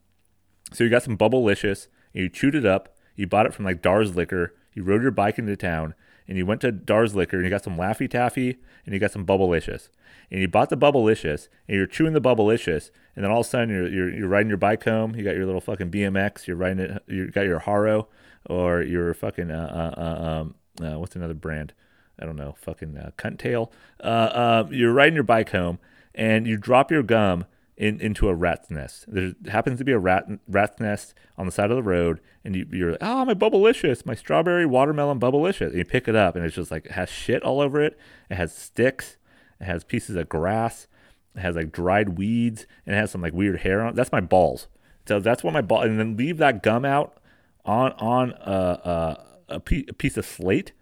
So 0.72 0.84
you 0.84 0.90
got 0.90 1.02
some 1.02 1.16
bubblelicious, 1.16 1.88
and 2.14 2.22
you 2.24 2.28
chewed 2.28 2.54
it 2.54 2.66
up. 2.66 2.94
You 3.16 3.26
bought 3.26 3.46
it 3.46 3.54
from 3.54 3.64
like 3.64 3.82
Dar's 3.82 4.14
Liquor. 4.14 4.54
You 4.74 4.84
rode 4.84 5.02
your 5.02 5.10
bike 5.10 5.38
into 5.38 5.56
town, 5.56 5.94
and 6.28 6.36
you 6.36 6.46
went 6.46 6.60
to 6.60 6.70
Dar's 6.70 7.14
Liquor, 7.14 7.36
and 7.36 7.44
you 7.44 7.50
got 7.50 7.64
some 7.64 7.76
Laffy 7.76 8.08
Taffy, 8.08 8.58
and 8.84 8.94
you 8.94 9.00
got 9.00 9.10
some 9.10 9.26
bubblelicious. 9.26 9.88
And 10.30 10.40
you 10.40 10.48
bought 10.48 10.68
the 10.68 10.76
bubblelicious, 10.76 11.48
and 11.66 11.76
you're 11.76 11.86
chewing 11.86 12.12
the 12.12 12.20
bubblelicious, 12.20 12.90
and 13.16 13.24
then 13.24 13.32
all 13.32 13.40
of 13.40 13.46
a 13.46 13.48
sudden 13.48 13.70
you're, 13.70 13.88
you're, 13.88 14.14
you're 14.14 14.28
riding 14.28 14.48
your 14.48 14.58
bike 14.58 14.84
home. 14.84 15.16
You 15.16 15.24
got 15.24 15.34
your 15.34 15.46
little 15.46 15.60
fucking 15.60 15.90
BMX. 15.90 16.46
You're 16.46 16.56
riding 16.56 16.80
it. 16.80 17.02
You 17.08 17.30
got 17.30 17.46
your 17.46 17.60
Haro, 17.60 18.08
or 18.46 18.82
your 18.82 19.14
fucking 19.14 19.50
uh, 19.50 19.94
uh, 19.96 20.00
uh, 20.00 20.28
um, 20.28 20.54
uh, 20.80 20.98
what's 20.98 21.16
another 21.16 21.34
brand? 21.34 21.72
I 22.18 22.26
don't 22.26 22.36
know, 22.36 22.56
fucking 22.60 22.96
uh, 22.96 23.10
cunt 23.16 23.38
tail. 23.38 23.72
Uh, 24.02 24.06
uh, 24.06 24.68
you're 24.70 24.92
riding 24.92 25.14
your 25.14 25.24
bike 25.24 25.50
home 25.50 25.78
and 26.14 26.46
you 26.46 26.56
drop 26.56 26.90
your 26.90 27.02
gum 27.02 27.44
in, 27.78 28.00
into 28.00 28.28
a 28.28 28.34
rat's 28.34 28.70
nest. 28.70 29.04
There 29.06 29.34
happens 29.46 29.78
to 29.78 29.84
be 29.84 29.92
a 29.92 29.98
rat 29.98 30.26
rat's 30.48 30.80
nest 30.80 31.14
on 31.38 31.46
the 31.46 31.52
side 31.52 31.70
of 31.70 31.76
the 31.76 31.82
road, 31.82 32.20
and 32.44 32.56
you, 32.56 32.66
you're 32.72 32.90
like, 32.92 33.02
oh, 33.02 33.24
my 33.24 33.34
Bubblicious, 33.34 34.04
my 34.04 34.16
strawberry 34.16 34.66
watermelon 34.66 35.20
Bubblicious. 35.20 35.68
And 35.68 35.78
you 35.78 35.84
pick 35.84 36.08
it 36.08 36.16
up, 36.16 36.34
and 36.34 36.44
it's 36.44 36.56
just 36.56 36.72
like, 36.72 36.86
it 36.86 36.92
has 36.92 37.08
shit 37.08 37.42
all 37.44 37.60
over 37.60 37.80
it. 37.80 37.96
It 38.28 38.34
has 38.34 38.52
sticks, 38.52 39.16
it 39.60 39.64
has 39.64 39.84
pieces 39.84 40.16
of 40.16 40.28
grass, 40.28 40.88
it 41.36 41.40
has 41.40 41.54
like 41.54 41.70
dried 41.70 42.18
weeds, 42.18 42.66
and 42.84 42.96
it 42.96 42.98
has 42.98 43.12
some 43.12 43.22
like 43.22 43.32
weird 43.32 43.60
hair 43.60 43.80
on 43.82 43.90
it. 43.90 43.94
That's 43.94 44.12
my 44.12 44.20
balls. 44.20 44.66
So 45.06 45.20
that's 45.20 45.44
what 45.44 45.52
my 45.52 45.62
ball, 45.62 45.82
and 45.82 46.00
then 46.00 46.16
leave 46.16 46.38
that 46.38 46.64
gum 46.64 46.84
out 46.84 47.16
on 47.64 47.92
on 47.92 48.32
a, 48.40 49.16
a, 49.48 49.54
a 49.54 49.60
piece 49.60 50.16
of 50.16 50.26
slate 50.26 50.72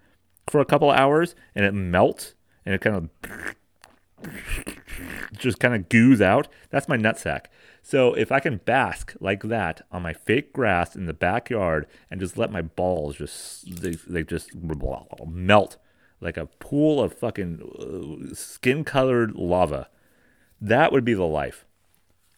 for 0.48 0.60
a 0.60 0.64
couple 0.64 0.90
hours 0.90 1.34
and 1.54 1.64
it 1.64 1.72
melts 1.72 2.34
and 2.64 2.74
it 2.74 2.80
kind 2.80 2.96
of 2.96 3.54
just 5.38 5.60
kind 5.60 5.74
of 5.74 5.88
goos 5.88 6.20
out. 6.20 6.48
That's 6.70 6.88
my 6.88 6.96
nutsack. 6.96 7.46
So 7.82 8.14
if 8.14 8.32
I 8.32 8.40
can 8.40 8.56
bask 8.58 9.14
like 9.20 9.42
that 9.44 9.82
on 9.92 10.02
my 10.02 10.12
fake 10.12 10.52
grass 10.52 10.96
in 10.96 11.06
the 11.06 11.12
backyard 11.12 11.86
and 12.10 12.20
just 12.20 12.36
let 12.36 12.50
my 12.50 12.62
balls 12.62 13.16
just 13.16 13.80
they, 13.80 13.92
they 14.08 14.24
just 14.24 14.50
melt 14.54 15.76
like 16.20 16.36
a 16.36 16.46
pool 16.46 17.00
of 17.00 17.12
fucking 17.12 18.28
uh, 18.30 18.34
skin 18.34 18.84
colored 18.84 19.34
lava, 19.34 19.88
that 20.60 20.90
would 20.90 21.04
be 21.04 21.14
the 21.14 21.26
life. 21.26 21.64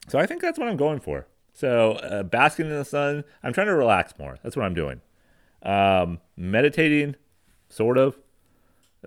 So 0.08 0.18
I 0.18 0.26
think 0.26 0.42
that's 0.42 0.58
what 0.58 0.68
I'm 0.68 0.76
going 0.76 1.00
for. 1.00 1.26
So 1.52 1.92
uh, 1.92 2.22
basking 2.24 2.66
in 2.66 2.76
the 2.76 2.84
sun, 2.84 3.24
I'm 3.42 3.52
trying 3.52 3.66
to 3.68 3.74
relax 3.74 4.14
more. 4.18 4.38
That's 4.42 4.56
what 4.56 4.64
I'm 4.64 4.74
doing. 4.74 5.00
Um, 5.62 6.20
meditating, 6.36 7.16
sort 7.68 7.98
of. 7.98 8.18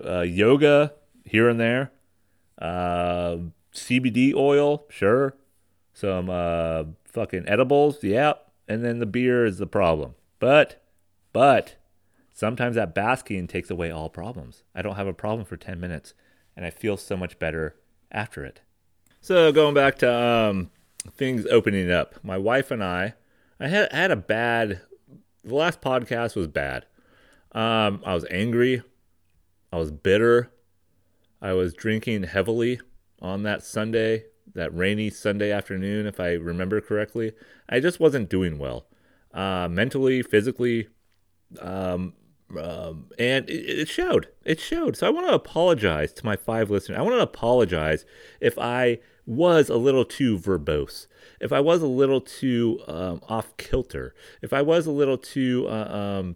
Uh, 0.04 0.22
yoga 0.22 0.94
here 1.26 1.50
and 1.50 1.60
there. 1.60 1.92
Uh, 2.62 3.38
CBD 3.74 4.34
oil, 4.34 4.86
sure. 4.90 5.36
Some 5.94 6.30
uh, 6.30 6.84
fucking 7.06 7.48
edibles, 7.48 8.04
yeah. 8.04 8.34
And 8.68 8.84
then 8.84 9.00
the 9.00 9.06
beer 9.06 9.46
is 9.46 9.58
the 9.58 9.68
problem. 9.68 10.16
But, 10.40 10.84
but, 11.34 11.76
sometimes 12.34 12.76
that 12.76 12.96
basking 12.96 13.48
takes 13.48 13.70
away 13.70 13.92
all 13.92 14.10
problems. 14.10 14.64
I 14.74 14.82
don't 14.82 14.96
have 14.96 15.08
a 15.08 15.14
problem 15.14 15.46
for 15.46 15.58
10 15.58 15.80
minutes, 15.80 16.14
and 16.56 16.66
I 16.66 16.70
feel 16.70 16.98
so 16.98 17.18
much 17.18 17.40
better 17.40 17.76
after 18.12 18.46
it. 18.46 18.62
So, 19.20 19.52
going 19.52 19.76
back 19.76 19.98
to 20.00 20.12
um, 20.12 20.72
things 21.12 21.46
opening 21.48 21.92
up, 21.92 22.16
my 22.24 22.38
wife 22.38 22.72
and 22.72 22.84
I, 22.84 23.14
I 23.60 23.68
had, 23.68 23.90
I 23.92 23.98
had 23.98 24.12
a 24.12 24.16
bad, 24.16 24.82
the 25.44 25.56
last 25.56 25.82
podcast 25.82 26.36
was 26.36 26.48
bad. 26.48 26.86
Um, 27.54 28.02
I 28.06 28.14
was 28.14 28.26
angry. 28.30 28.84
I 29.72 29.78
was 29.78 29.92
bitter. 29.92 30.52
I 31.42 31.54
was 31.54 31.74
drinking 31.74 32.24
heavily 32.24 32.80
on 33.22 33.44
that 33.44 33.64
Sunday, 33.64 34.26
that 34.54 34.76
rainy 34.76 35.10
Sunday 35.10 35.52
afternoon, 35.52 36.06
if 36.06 36.20
I 36.20 36.34
remember 36.34 36.82
correctly. 36.82 37.34
I 37.68 37.80
just 37.80 38.00
wasn't 38.00 38.30
doing 38.30 38.58
well, 38.58 38.88
uh, 39.34 39.68
mentally, 39.70 40.22
physically, 40.22 40.88
um, 41.60 42.14
um, 42.60 43.08
and 43.18 43.50
it, 43.50 43.80
it, 43.80 43.90
showed. 43.90 44.28
It 44.44 44.60
showed. 44.60 44.98
So 44.98 45.08
I 45.08 45.10
want 45.10 45.28
to 45.28 45.34
apologize 45.34 46.14
to 46.14 46.26
my 46.26 46.36
five 46.36 46.70
listeners. 46.70 47.00
I 47.00 47.02
want 47.02 47.16
to 47.16 47.22
apologize 47.22 48.06
if 48.40 48.58
I 48.60 49.00
was 49.26 49.70
a 49.70 49.78
little 49.78 50.06
too 50.06 50.38
verbose, 50.38 51.08
if 51.40 51.54
I 51.54 51.60
was 51.60 51.82
a 51.82 51.88
little 51.88 52.22
too 52.22 52.82
um, 52.88 53.22
off 53.30 53.56
kilter, 53.58 54.14
if 54.42 54.52
I 54.54 54.62
was 54.62 54.86
a 54.86 54.92
little 54.92 55.18
too 55.18 55.68
uh, 55.70 56.20
um, 56.20 56.36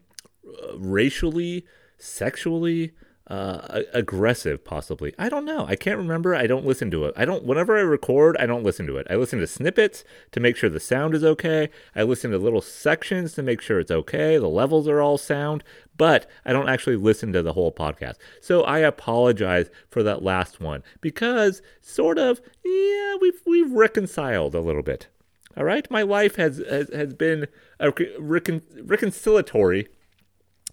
racially, 0.76 1.66
sexually 1.98 2.94
uh, 3.28 3.82
aggressive, 3.92 4.64
possibly. 4.64 5.16
I 5.18 5.30
don't 5.30 5.46
know. 5.46 5.66
I 5.68 5.76
can't 5.76 5.98
remember. 5.98 6.36
I 6.36 6.46
don't 6.46 6.66
listen 6.66 6.92
to 6.92 7.06
it. 7.06 7.14
I 7.18 7.26
don't. 7.26 7.44
Whenever 7.44 7.76
I 7.76 7.82
record, 7.82 8.38
I 8.38 8.46
don't 8.46 8.64
listen 8.64 8.86
to 8.86 8.98
it. 8.98 9.08
I 9.10 9.16
listen 9.16 9.40
to 9.40 9.48
snippets 9.48 10.04
to 10.32 10.40
make 10.40 10.56
sure 10.56 10.70
the 10.70 10.80
sound 10.80 11.16
is 11.16 11.24
okay. 11.24 11.70
I 11.96 12.04
listen 12.04 12.30
to 12.32 12.38
little 12.38 12.62
sections 12.62 13.34
to 13.34 13.42
make 13.42 13.62
sure 13.62 13.80
it's 13.80 13.90
okay. 13.90 14.38
The 14.38 14.48
levels 14.48 14.88
are 14.88 15.02
all 15.02 15.18
sound, 15.18 15.64
but 15.98 16.30
I 16.46 16.54
don't 16.54 16.70
actually 16.70 16.98
listen 16.98 17.34
to 17.34 17.42
the 17.42 17.54
whole 17.54 17.72
podcast. 17.72 18.16
So 18.42 18.62
I 18.62 18.80
apologize 18.80 19.72
for 19.90 20.04
that 20.04 20.22
last 20.22 20.62
one 20.62 20.84
because 21.02 21.64
sort 21.82 22.20
of, 22.20 22.42
yeah, 22.64 23.16
we've 23.20 23.42
we've 23.48 23.72
reconciled 23.72 24.54
a 24.54 24.62
little 24.62 24.84
bit. 24.84 25.08
All 25.58 25.64
right, 25.64 25.90
my 25.90 26.04
life 26.04 26.36
has 26.36 26.58
has, 26.70 26.94
has 26.94 27.16
been 27.16 27.48
a 27.80 27.90
recon, 28.20 28.60
reconciliatory 28.78 29.88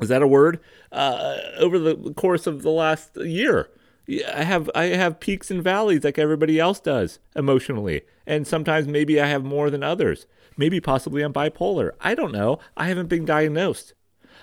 is 0.00 0.08
that 0.08 0.22
a 0.22 0.26
word? 0.26 0.60
Uh, 0.90 1.36
over 1.58 1.78
the 1.78 2.12
course 2.14 2.46
of 2.46 2.62
the 2.62 2.70
last 2.70 3.16
year, 3.16 3.68
I 4.08 4.42
have 4.42 4.70
I 4.74 4.86
have 4.86 5.20
peaks 5.20 5.50
and 5.50 5.62
valleys 5.62 6.04
like 6.04 6.18
everybody 6.18 6.58
else 6.58 6.80
does 6.80 7.18
emotionally, 7.36 8.02
and 8.26 8.46
sometimes 8.46 8.88
maybe 8.88 9.20
I 9.20 9.26
have 9.26 9.44
more 9.44 9.70
than 9.70 9.82
others. 9.82 10.26
Maybe 10.56 10.80
possibly 10.80 11.22
I'm 11.22 11.32
bipolar. 11.32 11.92
I 12.00 12.14
don't 12.14 12.32
know. 12.32 12.58
I 12.76 12.88
haven't 12.88 13.08
been 13.08 13.24
diagnosed. 13.24 13.94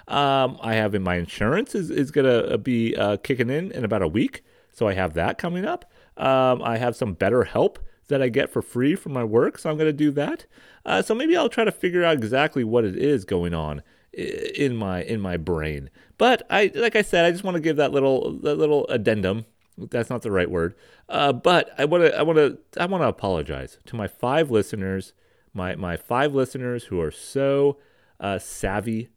Um, 0.07 0.57
I 0.61 0.75
have 0.75 0.95
in 0.95 1.03
my 1.03 1.15
insurance 1.15 1.75
is 1.75 1.89
is 1.89 2.11
gonna 2.11 2.57
be 2.57 2.95
uh, 2.95 3.17
kicking 3.17 3.49
in 3.49 3.71
in 3.71 3.83
about 3.83 4.01
a 4.01 4.07
week, 4.07 4.43
so 4.71 4.87
I 4.87 4.93
have 4.93 5.13
that 5.15 5.37
coming 5.37 5.65
up. 5.65 5.91
Um, 6.15 6.61
I 6.63 6.77
have 6.77 6.95
some 6.95 7.13
better 7.13 7.43
help 7.43 7.79
that 8.07 8.21
I 8.21 8.29
get 8.29 8.49
for 8.49 8.61
free 8.61 8.95
from 8.95 9.13
my 9.13 9.23
work, 9.23 9.57
so 9.57 9.69
I'm 9.69 9.77
gonna 9.77 9.93
do 9.93 10.11
that. 10.11 10.45
Uh, 10.85 11.01
so 11.01 11.13
maybe 11.13 11.35
I'll 11.35 11.49
try 11.49 11.63
to 11.63 11.71
figure 11.71 12.03
out 12.03 12.17
exactly 12.17 12.63
what 12.63 12.85
it 12.85 12.95
is 12.95 13.25
going 13.25 13.53
on 13.53 13.83
in 14.13 14.75
my 14.75 15.03
in 15.03 15.21
my 15.21 15.37
brain. 15.37 15.89
But 16.17 16.43
I 16.49 16.71
like 16.75 16.95
I 16.95 17.01
said, 17.01 17.25
I 17.25 17.31
just 17.31 17.43
want 17.43 17.55
to 17.55 17.61
give 17.61 17.77
that 17.77 17.91
little 17.91 18.33
that 18.39 18.55
little 18.55 18.87
addendum. 18.87 19.45
That's 19.77 20.09
not 20.09 20.23
the 20.23 20.31
right 20.31 20.49
word. 20.49 20.75
Uh, 21.07 21.31
but 21.31 21.69
I 21.77 21.85
want 21.85 22.03
to 22.03 22.17
I 22.17 22.21
want 22.23 22.37
to 22.37 22.57
I 22.81 22.85
want 22.85 23.03
to 23.03 23.07
apologize 23.07 23.77
to 23.85 23.95
my 23.95 24.07
five 24.07 24.51
listeners, 24.51 25.13
my 25.53 25.75
my 25.75 25.95
five 25.95 26.33
listeners 26.33 26.85
who 26.85 26.99
are 26.99 27.11
so 27.11 27.77
uh, 28.19 28.39
savvy, 28.39 29.09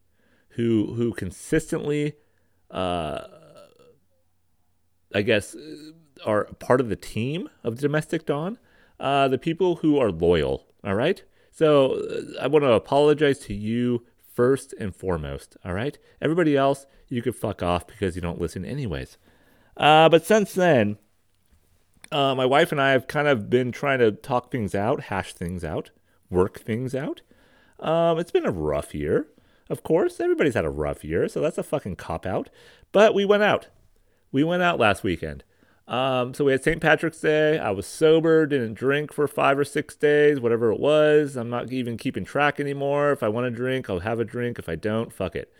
who 0.51 0.95
who 0.95 1.13
consistently, 1.13 2.15
uh, 2.71 3.23
I 5.15 5.23
guess, 5.23 5.57
are 6.25 6.45
part 6.61 6.81
of 6.81 6.89
the 6.89 6.97
team 6.97 7.49
of 7.65 7.79
Domestic 7.79 8.27
Dawn, 8.27 8.59
uh, 9.01 9.29
the 9.29 9.39
people 9.39 9.77
who 9.77 9.99
are 9.99 10.11
loyal. 10.11 10.67
All 10.85 10.95
right. 10.95 11.23
So 11.51 11.95
uh, 11.95 12.43
I 12.43 12.47
want 12.47 12.65
to 12.65 12.73
apologize 12.73 13.39
to 13.41 13.55
you 13.55 14.07
first 14.35 14.75
and 14.79 14.95
foremost. 14.95 15.57
All 15.65 15.75
right. 15.75 15.99
Everybody 16.21 16.57
else, 16.57 16.87
you 17.09 17.23
can 17.23 17.33
fuck 17.33 17.63
off 17.63 17.87
because 17.87 18.17
you 18.17 18.23
don't 18.23 18.41
listen 18.41 18.65
anyways. 18.65 19.19
Uh, 19.77 20.09
but 20.09 20.25
since 20.25 20.53
then, 20.55 20.99
uh, 22.11 22.35
my 22.35 22.47
wife 22.47 22.73
and 22.73 22.81
I 22.81 22.91
have 22.91 23.07
kind 23.07 23.29
of 23.29 23.49
been 23.49 23.73
trying 23.73 23.99
to 24.01 24.13
talk 24.13 24.51
things 24.51 24.75
out, 24.75 25.05
hash 25.05 25.33
things 25.33 25.65
out, 25.65 25.91
work 26.31 26.61
things 26.61 26.95
out. 26.95 27.23
Um, 27.81 28.19
it's 28.19 28.31
been 28.31 28.47
a 28.47 28.51
rough 28.51 28.95
year, 28.95 29.27
of 29.69 29.83
course. 29.83 30.21
Everybody's 30.21 30.55
had 30.55 30.65
a 30.65 30.71
rough 30.71 31.05
year, 31.05 31.29
so 31.29 31.41
that's 31.41 31.59
a 31.59 31.63
fucking 31.63 31.97
cop 31.97 32.27
out. 32.27 32.51
But 32.93 33.15
we 33.15 33.25
went 33.25 33.43
out. 33.43 33.69
We 34.31 34.45
went 34.45 34.63
out 34.63 34.79
last 34.79 35.03
weekend. 35.03 35.43
Um, 35.93 36.33
so 36.33 36.47
we 36.47 36.53
had 36.53 36.65
St. 36.65 36.81
Patrick's 36.81 37.21
Day. 37.21 37.59
I 37.59 37.71
was 37.71 37.87
sober, 37.87 38.47
didn't 38.47 38.73
drink 38.73 39.13
for 39.13 39.29
five 39.29 39.59
or 39.59 39.65
six 39.65 39.95
days, 39.95 40.41
whatever 40.41 40.73
it 40.73 40.81
was. 40.81 41.37
I'm 41.37 41.51
not 41.51 41.71
even 41.71 41.99
keeping 41.99 42.25
track 42.25 42.59
anymore. 42.59 43.13
If 43.13 43.23
I 43.23 43.29
want 43.29 43.45
to 43.45 43.51
drink, 43.51 43.91
I'll 43.91 44.01
have 44.01 44.19
a 44.19 44.25
drink. 44.25 44.59
If 44.59 44.71
I 44.71 44.75
don't, 44.75 45.13
fuck 45.13 45.37
it. 45.37 45.53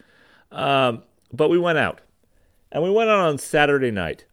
Um, 0.51 1.03
but 1.35 1.51
we 1.51 1.59
went 1.59 1.77
out. 1.77 2.01
And 2.73 2.83
we 2.83 2.89
went 2.91 3.11
out 3.11 3.19
on 3.19 3.37
Saturday 3.37 3.91
night. 3.91 4.25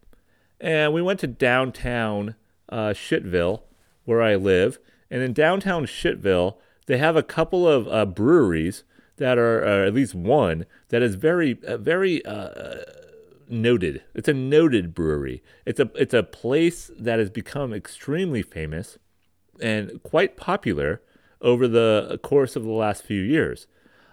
And 0.58 0.94
we 0.94 1.02
went 1.02 1.20
to 1.20 1.26
downtown 1.26 2.34
uh, 2.70 2.94
Shitville, 2.94 3.60
where 4.06 4.22
I 4.22 4.36
live. 4.36 4.78
And 5.10 5.20
in 5.20 5.34
downtown 5.34 5.84
Shitville, 5.84 6.56
they 6.86 6.96
have 6.96 7.16
a 7.16 7.22
couple 7.22 7.68
of 7.68 7.86
uh, 7.88 8.06
breweries 8.06 8.84
that 9.18 9.36
are, 9.36 9.62
at 9.84 9.92
least 9.92 10.14
one, 10.14 10.64
that 10.88 11.02
is 11.02 11.14
very, 11.14 11.58
uh, 11.62 11.76
very 11.76 12.24
uh, 12.24 12.76
noted. 13.50 14.02
It's 14.14 14.28
a 14.28 14.34
noted 14.34 14.94
brewery. 14.94 15.42
It's 15.66 15.80
a 15.80 15.90
it's 15.94 16.14
a 16.14 16.22
place 16.22 16.90
that 16.98 17.18
has 17.18 17.30
become 17.30 17.72
extremely 17.72 18.42
famous 18.42 18.98
and 19.60 20.02
quite 20.02 20.36
popular 20.36 21.02
over 21.40 21.68
the 21.68 22.18
course 22.22 22.56
of 22.56 22.64
the 22.64 22.70
last 22.70 23.02
few 23.02 23.20
years. 23.20 23.66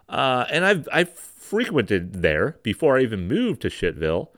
Uh, 0.09 0.45
and 0.49 0.65
I've 0.65 0.87
I've 0.91 1.13
frequented 1.13 2.21
there 2.21 2.57
before 2.63 2.97
I 2.97 3.01
even 3.01 3.27
moved 3.27 3.61
to 3.61 3.69
Shitville, 3.69 4.29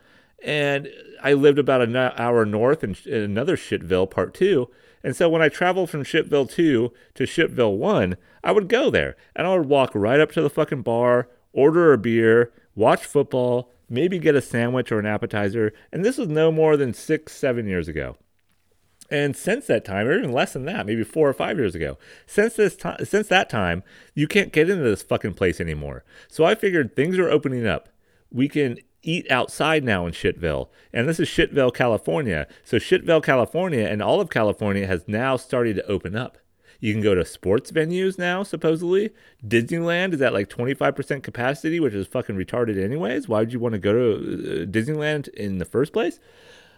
and 0.42 0.88
I 1.22 1.32
lived 1.32 1.58
about 1.58 1.82
an 1.82 1.96
hour 1.96 2.44
north 2.44 2.82
in, 2.84 2.96
in 3.06 3.22
another 3.22 3.56
Shitville, 3.56 4.10
part 4.10 4.34
two. 4.34 4.70
And 5.02 5.16
so 5.16 5.28
when 5.28 5.42
I 5.42 5.48
traveled 5.48 5.90
from 5.90 6.04
Shitville 6.04 6.50
two 6.50 6.92
to 7.14 7.24
Shitville 7.24 7.76
one, 7.76 8.16
I 8.44 8.52
would 8.52 8.68
go 8.68 8.90
there 8.90 9.16
and 9.34 9.46
I 9.46 9.56
would 9.56 9.66
walk 9.66 9.92
right 9.94 10.20
up 10.20 10.32
to 10.32 10.42
the 10.42 10.50
fucking 10.50 10.82
bar, 10.82 11.28
order 11.52 11.92
a 11.92 11.98
beer, 11.98 12.52
watch 12.80 13.04
football, 13.04 13.70
maybe 13.88 14.18
get 14.18 14.34
a 14.34 14.42
sandwich 14.42 14.90
or 14.90 14.98
an 14.98 15.06
appetizer. 15.06 15.72
And 15.92 16.04
this 16.04 16.18
was 16.18 16.28
no 16.28 16.50
more 16.50 16.76
than 16.76 16.94
six, 16.94 17.34
seven 17.34 17.66
years 17.66 17.86
ago. 17.86 18.16
And 19.10 19.36
since 19.36 19.66
that 19.66 19.84
time, 19.84 20.06
or 20.06 20.16
even 20.16 20.32
less 20.32 20.52
than 20.52 20.64
that, 20.66 20.86
maybe 20.86 21.02
four 21.04 21.28
or 21.28 21.34
five 21.34 21.58
years 21.58 21.74
ago, 21.74 21.98
since 22.26 22.54
this 22.54 22.76
time, 22.76 23.04
since 23.04 23.26
that 23.28 23.50
time, 23.50 23.82
you 24.14 24.28
can't 24.28 24.52
get 24.52 24.70
into 24.70 24.84
this 24.84 25.02
fucking 25.02 25.34
place 25.34 25.60
anymore. 25.60 26.04
So 26.28 26.44
I 26.44 26.54
figured 26.54 26.94
things 26.94 27.18
are 27.18 27.28
opening 27.28 27.66
up. 27.66 27.88
We 28.30 28.48
can 28.48 28.78
eat 29.02 29.28
outside 29.30 29.82
now 29.82 30.06
in 30.06 30.12
Shitville. 30.12 30.68
And 30.92 31.08
this 31.08 31.18
is 31.18 31.28
Shitville, 31.28 31.74
California. 31.74 32.46
So 32.62 32.76
Shitville, 32.76 33.22
California, 33.22 33.86
and 33.86 34.00
all 34.00 34.20
of 34.20 34.30
California 34.30 34.86
has 34.86 35.08
now 35.08 35.36
started 35.36 35.74
to 35.76 35.86
open 35.86 36.14
up. 36.14 36.38
You 36.80 36.94
can 36.94 37.02
go 37.02 37.14
to 37.14 37.24
sports 37.24 37.70
venues 37.70 38.18
now, 38.18 38.42
supposedly. 38.42 39.10
Disneyland 39.46 40.14
is 40.14 40.22
at 40.22 40.32
like 40.32 40.48
25% 40.48 41.22
capacity, 41.22 41.78
which 41.78 41.92
is 41.92 42.06
fucking 42.06 42.36
retarded, 42.36 42.82
anyways. 42.82 43.28
Why 43.28 43.40
would 43.40 43.52
you 43.52 43.60
want 43.60 43.74
to 43.74 43.78
go 43.78 43.92
to 43.92 44.12
uh, 44.14 44.66
Disneyland 44.66 45.28
in 45.28 45.58
the 45.58 45.66
first 45.66 45.92
place? 45.92 46.18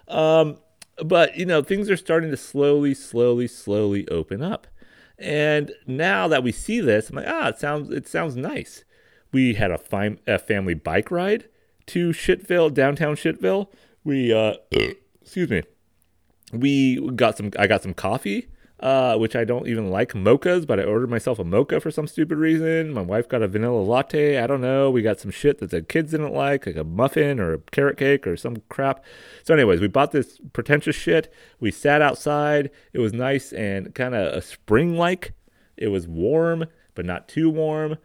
Um, 0.09 0.59
but, 1.03 1.37
you 1.37 1.47
know, 1.47 1.63
things 1.63 1.89
are 1.89 1.97
starting 1.97 2.31
to 2.31 2.37
slowly, 2.37 2.95
slowly, 2.95 3.47
slowly 3.47 4.09
open 4.09 4.43
up. 4.43 4.67
And 5.19 5.71
now 5.87 6.27
that 6.27 6.43
we 6.43 6.51
see 6.51 6.81
this, 6.81 7.09
I'm 7.09 7.17
like, 7.17 7.29
ah, 7.29 7.49
it 7.49 7.59
sounds, 7.59 7.91
it 7.91 8.09
sounds 8.09 8.37
nice. 8.37 8.85
We 9.31 9.55
had 9.55 9.71
a, 9.71 9.79
fine, 9.79 10.19
a 10.27 10.39
family 10.39 10.75
bike 10.75 11.13
ride 11.13 11.49
to 11.87 12.11
Shitville, 12.11 12.75
downtown 12.75 13.15
Shitville. 13.15 13.69
We, 14.03 14.33
uh, 14.33 14.55
excuse 15.21 15.49
me, 15.49 15.63
we 16.53 17.09
got 17.13 17.37
some, 17.37 17.53
I 17.57 17.69
got 17.69 17.83
some 17.83 17.95
coffee 17.95 18.49
uh, 18.83 19.17
which 19.17 19.37
I 19.37 19.45
don't 19.45 19.69
even 19.69 19.91
like 19.91 20.13
mochas, 20.13 20.67
but 20.67 20.81
I 20.81 20.83
ordered 20.83 21.09
myself 21.09 21.39
a 21.39 21.45
mocha 21.45 21.81
for 21.81 21.93
some 21.93 22.09
stupid 22.09 22.37
reason. 22.37 22.93
My 22.93 23.01
wife 23.01 23.29
got 23.29 23.41
a 23.41 23.47
vanilla 23.47 23.81
latte. 23.81 24.39
I 24.39 24.49
don't 24.49 24.61
know. 24.61 24.91
We 24.91 25.03
got 25.03 25.21
some 25.21 25.31
shit 25.31 25.59
that 25.59 25.71
the 25.71 25.83
kids 25.83 26.11
didn't 26.11 26.35
like, 26.35 26.67
like 26.67 26.77
a 26.77 26.83
muffin 26.83 27.39
or 27.39 27.55
a 27.55 27.59
carrot 27.59 27.97
cake 27.97 28.27
or 28.27 28.37
some 28.37 28.57
crap. 28.69 29.05
So, 29.45 29.55
anyways, 29.55 29.81
we 29.81 29.87
bought 29.87 30.11
this 30.11 30.41
pretentious 30.53 30.97
shit. 30.97 31.33
We 31.61 31.71
sat 31.71 32.03
outside. 32.03 32.71
It 32.93 32.99
was 32.99 33.13
nice 33.13 33.53
and 33.53 33.95
kind 33.95 34.17
of 34.17 34.43
spring 34.43 34.97
like. 34.97 35.33
It 35.77 35.89
was 35.89 36.09
warm, 36.09 36.65
but 36.97 37.07
not 37.07 37.29
too 37.29 37.51
warm. 37.51 37.99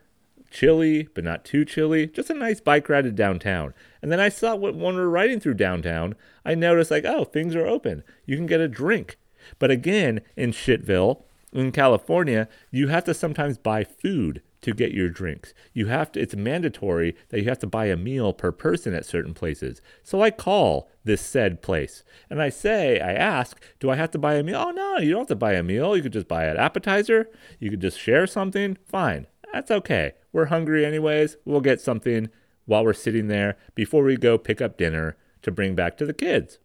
Chilly, 0.51 1.09
but 1.13 1.23
not 1.23 1.43
too 1.43 1.65
chilly. 1.65 2.05
Just 2.07 2.29
a 2.29 2.35
nice 2.35 2.61
bike 2.61 2.87
ride 2.87 3.03
to 3.03 3.11
downtown. 3.11 3.73
And 4.01 4.11
then 4.11 4.19
I 4.19 4.29
saw 4.29 4.55
when 4.55 4.77
we 4.77 4.93
were 4.93 5.09
riding 5.09 5.39
through 5.39 5.55
downtown, 5.55 6.15
I 6.45 6.53
noticed 6.53 6.91
like, 6.91 7.03
oh, 7.03 7.23
things 7.25 7.55
are 7.55 7.65
open. 7.65 8.03
You 8.25 8.37
can 8.37 8.45
get 8.45 8.61
a 8.61 8.67
drink 8.67 9.17
but 9.59 9.71
again, 9.71 10.21
in 10.35 10.51
Shitville, 10.51 11.23
in 11.53 11.71
California, 11.71 12.47
you 12.71 12.87
have 12.89 13.03
to 13.05 13.13
sometimes 13.13 13.57
buy 13.57 13.83
food 13.83 14.41
to 14.61 14.73
get 14.73 14.91
your 14.91 15.09
drinks. 15.09 15.53
You 15.73 15.87
have 15.87 16.11
to 16.11 16.19
it's 16.19 16.35
mandatory 16.35 17.15
that 17.29 17.39
you 17.39 17.45
have 17.47 17.59
to 17.59 17.67
buy 17.67 17.85
a 17.85 17.95
meal 17.95 18.33
per 18.33 18.51
person 18.51 18.93
at 18.93 19.05
certain 19.05 19.33
places. 19.33 19.81
So 20.03 20.21
I 20.21 20.31
call 20.31 20.89
this 21.03 21.21
said 21.21 21.61
place 21.61 22.03
and 22.29 22.41
I 22.41 22.49
say, 22.49 22.99
I 22.99 23.13
ask, 23.13 23.61
do 23.79 23.89
I 23.89 23.95
have 23.95 24.11
to 24.11 24.19
buy 24.19 24.35
a 24.35 24.43
meal? 24.43 24.63
Oh 24.67 24.71
no, 24.71 24.97
you 24.97 25.11
don't 25.11 25.21
have 25.21 25.27
to 25.27 25.35
buy 25.35 25.53
a 25.53 25.63
meal. 25.63 25.95
You 25.95 26.03
could 26.03 26.13
just 26.13 26.27
buy 26.27 26.45
an 26.45 26.57
appetizer. 26.57 27.29
You 27.59 27.69
could 27.69 27.81
just 27.81 27.99
share 27.99 28.27
something. 28.27 28.77
Fine. 28.85 29.27
That's 29.53 29.71
okay. 29.71 30.13
We're 30.33 30.45
hungry 30.45 30.85
anyways. 30.85 31.37
We'll 31.45 31.61
get 31.61 31.79
something 31.79 32.29
while 32.65 32.83
we're 32.83 32.93
sitting 32.93 33.27
there 33.27 33.57
before 33.75 34.03
we 34.03 34.17
go 34.17 34.37
pick 34.37 34.61
up 34.61 34.77
dinner 34.77 35.15
to 35.43 35.51
bring 35.51 35.75
back 35.75 35.97
to 35.97 36.05
the 36.05 36.13
kids. 36.13 36.59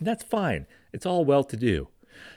That's 0.00 0.24
fine. 0.24 0.66
It's 0.94 1.04
all 1.04 1.24
well 1.24 1.42
to 1.44 1.56
do. 1.56 1.88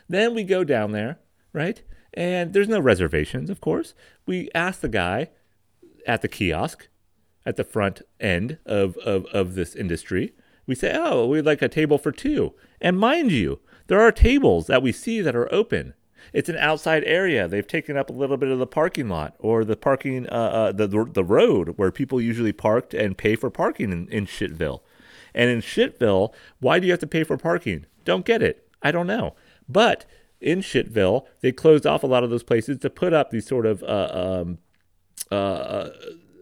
Then 0.09 0.33
we 0.33 0.43
go 0.43 0.63
down 0.63 0.91
there, 0.91 1.19
right? 1.53 1.81
And 2.13 2.53
there's 2.53 2.67
no 2.67 2.79
reservations, 2.79 3.51
of 3.51 3.61
course. 3.61 3.93
We 4.25 4.49
ask 4.55 4.81
the 4.81 4.89
guy 4.89 5.29
at 6.07 6.23
the 6.23 6.27
kiosk 6.27 6.87
at 7.45 7.55
the 7.55 7.63
front 7.63 8.01
end 8.19 8.57
of, 8.65 8.97
of, 8.97 9.25
of 9.27 9.53
this 9.53 9.75
industry. 9.75 10.33
We 10.65 10.73
say, 10.73 10.93
oh, 10.95 11.27
we'd 11.27 11.45
like 11.45 11.61
a 11.61 11.69
table 11.69 11.99
for 11.99 12.11
two. 12.11 12.55
And 12.81 12.97
mind 12.97 13.31
you, 13.31 13.59
there 13.85 14.01
are 14.01 14.11
tables 14.11 14.65
that 14.67 14.81
we 14.81 14.91
see 14.91 15.21
that 15.21 15.35
are 15.35 15.53
open. 15.53 15.93
It's 16.33 16.49
an 16.49 16.57
outside 16.57 17.03
area. 17.05 17.47
They've 17.47 17.65
taken 17.65 17.95
up 17.95 18.09
a 18.09 18.13
little 18.13 18.37
bit 18.37 18.49
of 18.49 18.59
the 18.59 18.67
parking 18.67 19.07
lot 19.07 19.35
or 19.37 19.63
the 19.63 19.77
parking, 19.77 20.27
uh, 20.27 20.31
uh, 20.31 20.71
the, 20.71 20.87
the 20.87 21.23
road 21.23 21.75
where 21.77 21.91
people 21.91 22.19
usually 22.19 22.51
parked 22.51 22.95
and 22.95 23.17
pay 23.17 23.35
for 23.35 23.49
parking 23.49 23.91
in, 23.91 24.07
in 24.09 24.25
Shitville. 24.25 24.81
And 25.37 25.51
in 25.51 25.61
Shitville, 25.61 26.33
why 26.59 26.79
do 26.79 26.87
you 26.87 26.91
have 26.91 26.99
to 26.99 27.07
pay 27.07 27.23
for 27.23 27.37
parking? 27.37 27.85
Don't 28.03 28.25
get 28.25 28.41
it. 28.41 28.67
I 28.81 28.91
don't 28.91 29.05
know. 29.05 29.35
But 29.69 30.05
in 30.41 30.61
Shitville, 30.61 31.25
they 31.41 31.51
closed 31.51 31.85
off 31.85 32.01
a 32.03 32.07
lot 32.07 32.23
of 32.23 32.31
those 32.31 32.43
places 32.43 32.79
to 32.79 32.89
put 32.89 33.13
up 33.13 33.29
these 33.29 33.45
sort 33.45 33.67
of 33.67 33.83
uh, 33.83 34.09
um, 34.11 34.57
uh, 35.29 35.89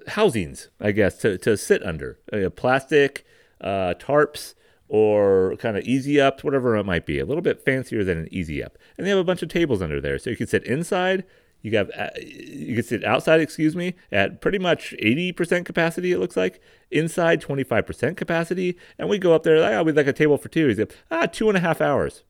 housings, 0.08 0.70
I 0.80 0.94
guess, 0.94 1.18
to, 1.20 1.38
to 1.40 1.58
sit 1.58 1.84
under 1.84 2.20
uh, 2.32 2.50
plastic 2.50 3.26
uh, 3.60 3.96
tarps 4.00 4.54
or 4.88 5.56
kind 5.58 5.76
of 5.76 5.84
easy 5.84 6.22
ups, 6.22 6.44
whatever 6.44 6.78
it 6.78 6.86
might 6.86 7.06
be, 7.06 7.20
a 7.20 7.26
little 7.26 7.42
bit 7.42 7.66
fancier 7.66 8.06
than 8.06 8.20
an 8.20 8.28
easy 8.32 8.64
up. 8.64 8.78
And 8.98 9.06
they 9.06 9.10
have 9.10 9.20
a 9.20 9.26
bunch 9.26 9.42
of 9.42 9.50
tables 9.50 9.82
under 9.82 10.00
there, 10.00 10.18
so 10.20 10.30
you 10.30 10.38
can 10.38 10.48
sit 10.48 10.64
inside. 10.64 11.26
You 11.66 11.76
have 11.78 11.90
uh, 11.98 12.10
you 12.22 12.76
can 12.76 12.84
sit 12.84 13.04
outside, 13.04 13.42
excuse 13.42 13.76
me, 13.76 13.96
at 14.12 14.40
pretty 14.40 14.60
much 14.60 14.94
80% 15.02 15.66
capacity. 15.66 16.12
It 16.12 16.20
looks 16.20 16.38
like 16.38 16.62
inside 16.92 17.42
25% 17.42 18.16
capacity, 18.16 18.78
and 19.00 19.10
we 19.10 19.18
go 19.18 19.34
up 19.34 19.42
there. 19.42 19.60
Like, 19.60 19.74
oh, 19.74 19.82
we'd 19.82 19.96
like 19.96 20.06
a 20.06 20.14
table 20.14 20.38
for 20.38 20.48
two. 20.48 20.68
He's 20.68 20.78
like, 20.78 20.96
ah, 21.10 21.26
two 21.26 21.50
and 21.50 21.58
a 21.58 21.62
half 21.62 21.82
hours 21.82 22.24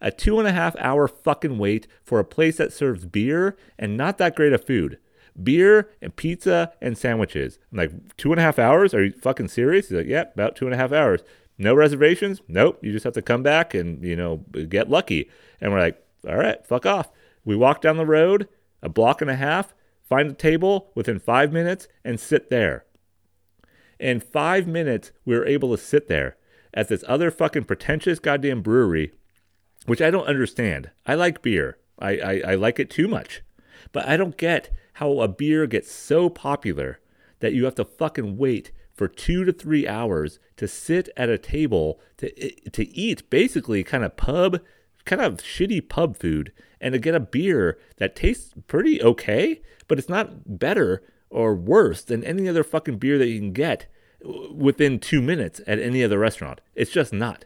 a 0.00 0.10
two 0.10 0.40
and 0.40 0.48
a 0.48 0.52
half 0.52 0.74
hour 0.80 1.06
fucking 1.06 1.58
wait 1.58 1.86
for 2.02 2.18
a 2.18 2.24
place 2.24 2.56
that 2.56 2.72
serves 2.72 3.06
beer 3.06 3.56
and 3.78 3.96
not 3.96 4.18
that 4.18 4.34
great 4.34 4.52
of 4.52 4.64
food. 4.64 4.98
Beer 5.40 5.88
and 6.02 6.16
pizza 6.16 6.72
and 6.80 6.98
sandwiches. 6.98 7.60
I'm 7.70 7.78
like, 7.78 8.16
two 8.16 8.32
and 8.32 8.40
a 8.40 8.42
half 8.42 8.58
hours? 8.58 8.94
Are 8.94 9.04
you 9.04 9.12
fucking 9.12 9.46
serious? 9.46 9.90
He's 9.90 9.98
like, 9.98 10.08
yeah, 10.08 10.24
about 10.34 10.56
two 10.56 10.64
and 10.64 10.74
a 10.74 10.76
half 10.76 10.90
hours. 10.90 11.22
No 11.56 11.72
reservations? 11.72 12.42
Nope. 12.48 12.80
You 12.82 12.90
just 12.90 13.04
have 13.04 13.14
to 13.14 13.22
come 13.22 13.44
back 13.44 13.74
and, 13.74 14.02
you 14.02 14.16
know, 14.16 14.38
get 14.68 14.90
lucky. 14.90 15.30
And 15.60 15.72
we're 15.72 15.78
like, 15.78 16.04
all 16.28 16.36
right, 16.36 16.66
fuck 16.66 16.84
off. 16.84 17.12
We 17.44 17.54
walk 17.54 17.80
down 17.80 17.96
the 17.96 18.04
road 18.04 18.48
a 18.82 18.88
block 18.88 19.20
and 19.20 19.30
a 19.30 19.36
half, 19.36 19.74
find 20.02 20.30
a 20.30 20.34
table 20.34 20.90
within 20.94 21.18
five 21.18 21.52
minutes, 21.52 21.88
and 22.04 22.18
sit 22.18 22.50
there. 22.50 22.84
In 23.98 24.20
five 24.20 24.66
minutes, 24.66 25.12
we 25.24 25.36
were 25.36 25.46
able 25.46 25.70
to 25.70 25.82
sit 25.82 26.08
there 26.08 26.36
at 26.74 26.88
this 26.88 27.04
other 27.06 27.30
fucking 27.30 27.64
pretentious 27.64 28.18
goddamn 28.18 28.62
brewery 28.62 29.12
which 29.86 30.00
I 30.00 30.10
don't 30.10 30.26
understand. 30.26 30.90
I 31.06 31.14
like 31.14 31.42
beer. 31.42 31.78
I, 31.98 32.18
I, 32.18 32.42
I, 32.48 32.54
like 32.54 32.78
it 32.78 32.90
too 32.90 33.08
much. 33.08 33.42
But 33.92 34.08
I 34.08 34.16
don't 34.16 34.36
get 34.36 34.70
how 34.94 35.20
a 35.20 35.28
beer 35.28 35.66
gets 35.66 35.90
so 35.90 36.28
popular 36.28 37.00
that 37.40 37.52
you 37.52 37.64
have 37.64 37.74
to 37.76 37.84
fucking 37.84 38.36
wait 38.36 38.72
for 38.94 39.08
two 39.08 39.44
to 39.44 39.52
three 39.52 39.86
hours 39.86 40.38
to 40.56 40.68
sit 40.68 41.08
at 41.16 41.28
a 41.28 41.38
table 41.38 42.00
to 42.18 42.32
eh, 42.42 42.70
to 42.72 42.88
eat 42.96 43.28
basically 43.30 43.82
kind 43.82 44.04
of 44.04 44.16
pub, 44.16 44.60
kind 45.04 45.22
of 45.22 45.38
shitty 45.38 45.88
pub 45.88 46.16
food, 46.16 46.52
and 46.80 46.92
to 46.92 46.98
get 46.98 47.14
a 47.14 47.20
beer 47.20 47.78
that 47.96 48.16
tastes 48.16 48.54
pretty 48.66 49.02
okay, 49.02 49.62
but 49.88 49.98
it's 49.98 50.08
not 50.08 50.58
better 50.58 51.02
or 51.30 51.54
worse 51.54 52.02
than 52.02 52.24
any 52.24 52.48
other 52.48 52.64
fucking 52.64 52.98
beer 52.98 53.18
that 53.18 53.28
you 53.28 53.38
can 53.38 53.52
get 53.52 53.86
within 54.54 54.98
two 54.98 55.22
minutes 55.22 55.60
at 55.66 55.78
any 55.78 56.04
other 56.04 56.18
restaurant. 56.18 56.60
It's 56.74 56.90
just 56.90 57.12
not. 57.12 57.44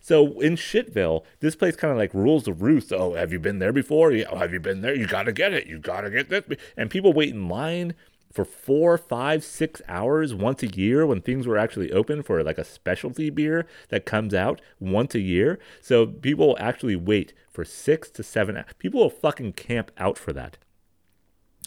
So 0.00 0.40
in 0.40 0.56
Shitville, 0.56 1.24
this 1.40 1.56
place 1.56 1.76
kind 1.76 1.92
of 1.92 1.98
like 1.98 2.14
rules 2.14 2.44
the 2.44 2.52
roost. 2.52 2.92
Oh, 2.92 3.14
have 3.14 3.32
you 3.32 3.40
been 3.40 3.58
there 3.58 3.72
before? 3.72 4.12
Yeah, 4.12 4.26
oh, 4.30 4.36
have 4.36 4.52
you 4.52 4.60
been 4.60 4.80
there? 4.80 4.94
You 4.94 5.06
got 5.06 5.24
to 5.24 5.32
get 5.32 5.52
it. 5.52 5.66
You 5.66 5.78
got 5.78 6.02
to 6.02 6.10
get 6.10 6.28
this. 6.28 6.44
And 6.76 6.90
people 6.90 7.12
wait 7.12 7.30
in 7.30 7.48
line 7.48 7.94
for 8.36 8.44
four, 8.44 8.98
five, 8.98 9.42
six 9.42 9.80
hours 9.88 10.34
once 10.34 10.62
a 10.62 10.66
year 10.66 11.06
when 11.06 11.22
things 11.22 11.46
were 11.46 11.56
actually 11.56 11.90
open 11.90 12.22
for 12.22 12.42
like 12.42 12.58
a 12.58 12.64
specialty 12.64 13.30
beer 13.30 13.66
that 13.88 14.04
comes 14.04 14.34
out 14.34 14.60
once 14.78 15.14
a 15.14 15.20
year. 15.20 15.58
So 15.80 16.06
people 16.06 16.48
will 16.48 16.58
actually 16.60 16.96
wait 16.96 17.32
for 17.48 17.64
six 17.64 18.10
to 18.10 18.22
seven. 18.22 18.58
hours. 18.58 18.66
People 18.78 19.00
will 19.00 19.08
fucking 19.08 19.54
camp 19.54 19.90
out 19.96 20.18
for 20.18 20.34
that. 20.34 20.58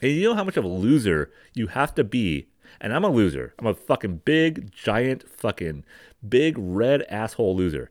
And 0.04 0.12
you 0.12 0.30
know 0.30 0.36
how 0.36 0.44
much 0.44 0.58
of 0.58 0.64
a 0.64 0.68
loser 0.68 1.32
you 1.56 1.68
have 1.68 1.96
to 1.96 2.04
be. 2.04 2.50
And 2.80 2.94
I'm 2.94 3.04
a 3.04 3.10
loser. 3.10 3.56
I'm 3.58 3.66
a 3.66 3.74
fucking 3.74 4.22
big, 4.24 4.72
giant, 4.72 5.28
fucking 5.28 5.84
big 6.28 6.56
red 6.56 7.02
asshole 7.10 7.56
loser. 7.56 7.90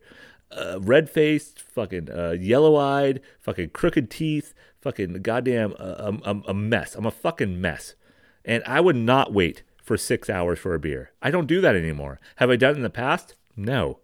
Uh, 0.53 0.79
red 0.81 1.11
faced, 1.11 1.61
fucking 1.61 2.11
uh, 2.12 2.37
yellow 2.39 2.76
eyed, 2.76 3.20
fucking 3.41 3.70
crooked 3.70 4.09
teeth, 4.09 4.55
fucking 4.81 5.14
goddamn 5.22 5.74
uh, 5.81 6.12
a, 6.24 6.37
a 6.47 6.55
mess. 6.55 6.95
I'm 6.95 7.07
a 7.07 7.11
fucking 7.11 7.61
mess. 7.61 7.97
And 8.49 8.65
I 8.67 8.81
would 8.81 8.97
not 8.97 9.33
wait 9.33 9.63
for 9.85 9.97
six 9.97 10.29
hours 10.29 10.59
for 10.59 10.75
a 10.75 10.79
beer. 10.79 11.13
I 11.23 11.31
don't 11.31 11.47
do 11.47 11.61
that 11.61 11.77
anymore. 11.77 12.19
Have 12.37 12.51
I 12.51 12.57
done 12.57 12.73
it 12.73 12.77
in 12.79 12.83
the 12.83 12.91
past? 12.91 13.37
No. 13.57 13.99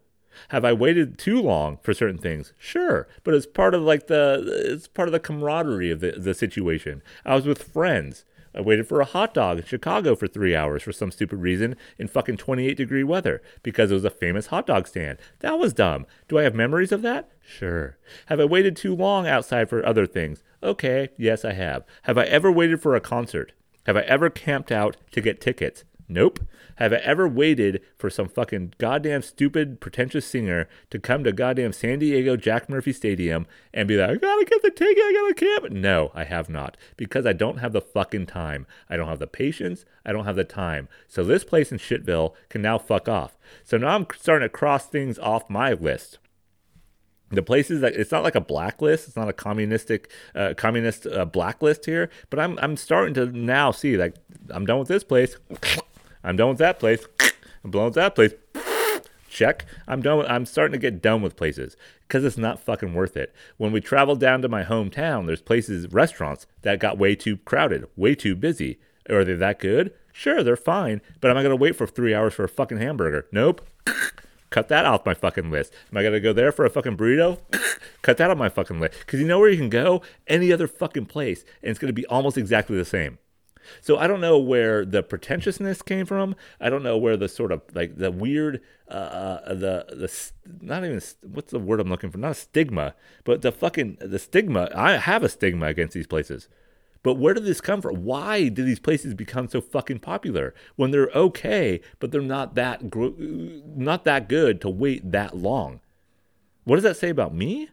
Have 0.49 0.65
I 0.65 0.73
waited 0.73 1.19
too 1.19 1.41
long 1.41 1.79
for 1.83 1.95
certain 1.95 2.19
things? 2.19 2.53
Sure, 2.59 3.09
but 3.23 3.35
it's 3.35 3.47
part 3.47 3.75
of 3.75 3.83
like 3.83 4.07
the 4.07 4.45
it's 4.67 4.89
part 4.89 5.09
of 5.09 5.13
the 5.13 5.21
camaraderie 5.21 5.91
of 5.91 6.01
the 6.01 6.13
the 6.13 6.35
situation. 6.35 7.03
I 7.25 7.35
was 7.35 7.47
with 7.47 7.63
friends. 7.63 8.25
I 8.57 8.61
waited 8.61 8.87
for 8.87 9.01
a 9.01 9.05
hot 9.05 9.35
dog 9.35 9.59
in 9.59 9.65
Chicago 9.65 10.15
for 10.15 10.29
three 10.29 10.55
hours 10.55 10.83
for 10.83 10.93
some 10.93 11.11
stupid 11.11 11.41
reason 11.41 11.75
in 11.99 12.07
fucking 12.07 12.37
28 12.37 12.77
degree 12.77 13.03
weather 13.03 13.43
because 13.65 13.91
it 13.91 13.95
was 13.95 14.05
a 14.05 14.11
famous 14.11 14.47
hot 14.47 14.67
dog 14.67 14.87
stand. 14.87 15.19
That 15.41 15.59
was 15.59 15.73
dumb. 15.73 16.07
Do 16.29 16.39
I 16.39 16.43
have 16.43 16.55
memories 16.55 16.93
of 16.93 17.03
that? 17.03 17.31
Sure. 17.45 17.97
Have 18.27 18.39
I 18.41 18.45
waited 18.45 18.77
too 18.77 18.95
long 18.95 19.27
outside 19.27 19.69
for 19.69 19.85
other 19.85 20.07
things? 20.07 20.45
Okay, 20.63 21.09
yes, 21.17 21.45
I 21.45 21.53
have. 21.55 21.85
Have 22.03 22.17
I 22.17 22.25
ever 22.25 22.51
waited 22.51 22.81
for 22.81 22.95
a 22.95 23.01
concert? 23.01 23.53
Have 23.87 23.97
I 23.97 24.01
ever 24.01 24.30
camped 24.30 24.72
out 24.72 24.97
to 25.12 25.20
get 25.20 25.41
tickets? 25.41 25.85
Nope. 26.09 26.41
Have 26.76 26.93
I 26.93 26.97
ever 26.97 27.28
waited 27.28 27.80
for 27.97 28.11
some 28.11 28.28
fucking 28.28 28.74
goddamn 28.78 29.22
stupid 29.22 29.80
pretentious 29.80 30.26
singer 30.26 30.68
to 30.91 30.99
come 30.99 31.22
to 31.24 31.32
goddamn 31.32 31.72
San 31.72 32.01
Diego 32.01 32.37
Jack 32.37 32.68
Murphy 32.68 32.93
Stadium 32.93 33.47
and 33.72 33.87
be 33.87 33.97
like, 33.97 34.11
I 34.11 34.14
gotta 34.16 34.45
get 34.45 34.62
the 34.62 34.70
ticket, 34.70 35.03
I 35.03 35.12
gotta 35.12 35.35
camp? 35.35 35.72
No, 35.72 36.11
I 36.14 36.24
have 36.24 36.49
not. 36.49 36.76
Because 36.97 37.26
I 37.26 37.32
don't 37.32 37.59
have 37.59 37.72
the 37.72 37.80
fucking 37.80 38.26
time. 38.26 38.66
I 38.91 38.97
don't 38.97 39.09
have 39.09 39.20
the 39.20 39.26
patience. 39.26 39.85
I 40.05 40.12
don't 40.12 40.24
have 40.24 40.37
the 40.37 40.45
time. 40.45 40.89
So 41.09 41.24
this 41.24 41.45
place 41.45 41.70
in 41.70 41.78
Shitville 41.78 42.35
can 42.49 42.61
now 42.61 42.78
fuck 42.78 43.09
off. 43.09 43.39
So 43.64 43.76
now 43.76 43.95
I'm 43.95 44.07
starting 44.18 44.47
to 44.47 44.51
cross 44.51 44.87
things 44.87 45.18
off 45.18 45.49
my 45.49 45.72
list 45.72 46.18
the 47.37 47.43
places 47.43 47.80
that 47.80 47.95
it's 47.95 48.12
not 48.12 48.22
like 48.22 48.35
a 48.35 48.41
blacklist 48.41 49.09
it's 49.09 49.16
not 49.16 49.28
a 49.28 49.32
communistic 49.32 50.11
uh, 50.35 50.55
communist 50.57 51.07
uh, 51.07 51.24
blacklist 51.24 51.87
here 51.87 52.11
but 52.30 52.39
i'm 52.39 52.59
i'm 52.61 52.76
starting 52.76 53.14
to 53.14 53.26
now 53.26 53.70
see 53.70 53.97
like 53.97 54.14
i'm 54.51 54.66
done 54.66 54.78
with 54.78 54.89
this 54.89 55.05
place 55.05 55.37
I'm 56.24 56.37
done 56.37 56.49
with 56.49 56.59
that 56.59 56.80
place. 56.80 57.07
I'm 57.64 57.70
done 57.70 57.85
with 57.85 57.95
that 57.95 58.14
place. 58.14 58.32
Check. 59.28 59.66
I'm 59.87 60.01
done. 60.01 60.18
With, 60.18 60.26
I'm 60.28 60.47
starting 60.47 60.72
to 60.72 60.78
get 60.78 61.03
done 61.03 61.20
with 61.20 61.37
places 61.37 61.76
because 62.09 62.24
it's 62.24 62.39
not 62.39 62.59
fucking 62.59 62.95
worth 62.95 63.16
it. 63.16 63.35
When 63.59 63.72
we 63.72 63.80
travel 63.80 64.16
down 64.16 64.43
to 64.43 64.49
my 64.49 64.64
hometown, 64.64 65.26
there's 65.26 65.43
places, 65.43 65.93
restaurants 65.93 66.47
that 66.62 66.80
got 66.80 66.99
way 66.99 67.14
too 67.14 67.37
crowded, 67.39 67.87
way 67.97 68.14
too 68.14 68.35
busy. 68.35 68.78
Are 69.11 69.24
they 69.24 69.35
that 69.35 69.59
good? 69.59 69.93
Sure, 70.12 70.43
they're 70.43 70.57
fine. 70.57 71.03
But 71.20 71.30
am 71.30 71.37
I 71.37 71.43
gonna 71.43 71.57
wait 71.57 71.76
for 71.76 71.87
three 71.87 72.14
hours 72.14 72.32
for 72.32 72.45
a 72.45 72.49
fucking 72.49 72.78
hamburger? 72.78 73.26
Nope. 73.32 73.66
Cut 74.55 74.69
that 74.69 74.85
off 74.85 75.05
my 75.05 75.15
fucking 75.15 75.51
list. 75.51 75.73
Am 75.91 75.99
I 75.99 76.05
gonna 76.05 76.21
go 76.21 76.33
there 76.33 76.53
for 76.53 76.65
a 76.65 76.71
fucking 76.71 76.97
burrito? 76.97 77.41
Cut 78.03 78.19
that 78.19 78.31
off 78.31 78.39
my 78.39 78.49
fucking 78.49 78.79
list. 78.79 79.01
Because 79.01 79.19
you 79.19 79.27
know 79.27 79.41
where 79.41 79.49
you 79.49 79.57
can 79.57 79.69
go? 79.69 80.01
Any 80.29 80.53
other 80.53 80.69
fucking 80.69 81.07
place, 81.07 81.45
and 81.61 81.71
it's 81.71 81.81
gonna 81.81 81.93
be 81.93 82.07
almost 82.07 82.39
exactly 82.39 82.77
the 82.77 82.85
same. 82.85 83.19
So 83.81 83.99
I 83.99 84.07
don't 84.07 84.21
know 84.21 84.39
where 84.39 84.85
the 84.85 85.03
pretentiousness 85.03 85.83
came 85.83 86.07
from. 86.07 86.37
I 86.61 86.71
don't 86.71 86.85
know 86.85 86.97
where 86.97 87.17
the 87.17 87.27
sort 87.29 87.51
of 87.51 87.63
like 87.75 87.97
the 87.97 88.13
weird, 88.13 88.61
uh, 88.89 88.93
uh 88.93 89.55
the 89.55 89.87
the 89.89 90.31
not 90.61 90.85
even 90.85 91.03
what's 91.23 91.51
the 91.51 91.59
word 91.59 91.81
I'm 91.81 91.89
looking 91.89 92.13
for? 92.13 92.19
Not 92.19 92.31
a 92.31 92.35
stigma, 92.35 92.95
but 93.25 93.43
the 93.43 93.51
fucking 93.51 93.99
the 94.01 94.21
stigma. 94.21 94.71
I 94.73 94.99
have 94.99 95.25
a 95.25 95.29
stigma 95.29 95.67
against 95.67 95.95
these 95.95 96.07
places. 96.07 96.47
But 97.05 97.19
where 97.19 97.35
did 97.35 97.45
this 97.45 97.61
come 97.61 97.83
from? 97.83 98.03
Why 98.03 98.49
did 98.49 98.65
these 98.65 98.81
places 98.81 99.13
become 99.13 99.47
so 99.47 99.61
fucking 99.61 99.99
popular 99.99 100.55
when 100.77 100.91
they're 100.91 101.11
okay, 101.15 101.83
but 102.01 102.11
they're 102.11 102.23
not 102.23 102.55
that 102.55 102.91
gr- 102.91 103.11
not 103.19 104.05
that 104.05 104.27
good 104.27 104.61
to 104.63 104.71
wait 104.71 105.13
that 105.13 105.37
long? 105.37 105.81
What 106.65 106.77
does 106.77 106.83
that 106.83 106.97
say 106.97 107.11
about 107.11 107.35
me? 107.35 107.69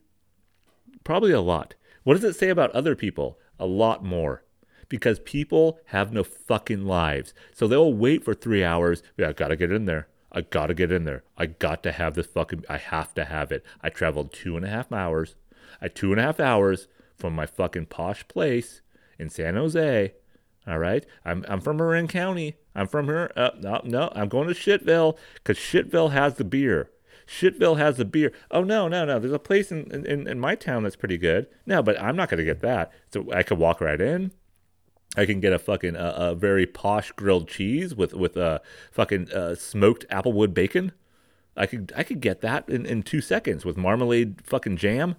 Probably 1.05 1.31
a 1.31 1.39
lot. 1.39 1.75
What 2.03 2.15
does 2.15 2.25
it 2.25 2.35
say 2.35 2.49
about 2.49 2.71
other 2.71 2.93
people? 2.93 3.39
A 3.57 3.65
lot 3.65 4.03
more 4.03 4.43
because 4.89 5.19
people 5.19 5.79
have 5.85 6.11
no 6.11 6.25
fucking 6.25 6.85
lives. 6.85 7.33
So 7.53 7.67
they'll 7.67 7.93
wait 7.93 8.25
for 8.25 8.33
three 8.33 8.65
hours. 8.65 9.01
Yeah, 9.15 9.29
I 9.29 9.31
gotta 9.31 9.55
get 9.55 9.71
in 9.71 9.85
there. 9.85 10.09
I 10.33 10.41
gotta 10.41 10.73
get 10.73 10.91
in 10.91 11.05
there. 11.05 11.23
I 11.37 11.45
got 11.45 11.83
to 11.83 11.93
have 11.93 12.15
this 12.15 12.27
fucking. 12.27 12.65
I 12.67 12.75
have 12.75 13.13
to 13.13 13.23
have 13.23 13.53
it. 13.53 13.63
I 13.81 13.91
traveled 13.91 14.33
two 14.33 14.57
and 14.57 14.65
a 14.65 14.69
half 14.69 14.91
hours. 14.91 15.35
I 15.81 15.87
two 15.87 16.11
and 16.11 16.19
a 16.19 16.23
half 16.23 16.41
hours 16.41 16.89
from 17.15 17.33
my 17.33 17.45
fucking 17.45 17.85
posh 17.85 18.27
place 18.27 18.81
in 19.21 19.29
San 19.29 19.55
Jose. 19.55 20.13
All 20.67 20.79
right, 20.79 21.05
I'm 21.23 21.45
I'm 21.47 21.61
from 21.61 21.77
Marin 21.77 22.07
County. 22.07 22.57
I'm 22.75 22.87
from 22.87 23.05
here. 23.05 23.31
Uh, 23.35 23.51
no, 23.59 23.81
no, 23.83 24.11
I'm 24.13 24.27
going 24.27 24.47
to 24.47 24.53
Shitville 24.53 25.17
because 25.35 25.57
Shitville 25.57 26.11
has 26.11 26.35
the 26.35 26.43
beer. 26.43 26.89
Shitville 27.27 27.77
has 27.77 27.97
the 27.97 28.05
beer. 28.05 28.31
Oh 28.49 28.63
no, 28.63 28.87
no, 28.87 29.05
no. 29.05 29.19
There's 29.19 29.33
a 29.33 29.39
place 29.39 29.71
in, 29.71 29.89
in, 30.05 30.27
in 30.27 30.39
my 30.39 30.55
town 30.55 30.83
that's 30.83 30.95
pretty 30.95 31.17
good. 31.17 31.47
No, 31.65 31.81
but 31.81 31.99
I'm 32.01 32.15
not 32.15 32.29
gonna 32.29 32.43
get 32.43 32.59
that. 32.61 32.91
So 33.11 33.31
I 33.33 33.43
could 33.43 33.57
walk 33.57 33.81
right 33.81 33.99
in. 33.99 34.31
I 35.17 35.25
can 35.25 35.39
get 35.39 35.51
a 35.51 35.59
fucking 35.59 35.95
uh, 35.95 36.13
a 36.15 36.35
very 36.35 36.65
posh 36.65 37.11
grilled 37.13 37.47
cheese 37.47 37.95
with 37.95 38.13
with 38.13 38.37
a 38.37 38.45
uh, 38.45 38.59
fucking 38.91 39.31
uh, 39.31 39.55
smoked 39.55 40.05
applewood 40.09 40.53
bacon. 40.53 40.91
I 41.57 41.65
could 41.65 41.91
I 41.95 42.03
could 42.03 42.21
get 42.21 42.41
that 42.41 42.69
in, 42.69 42.85
in 42.85 43.01
two 43.03 43.21
seconds 43.21 43.65
with 43.65 43.77
marmalade 43.77 44.41
fucking 44.43 44.77
jam, 44.77 45.15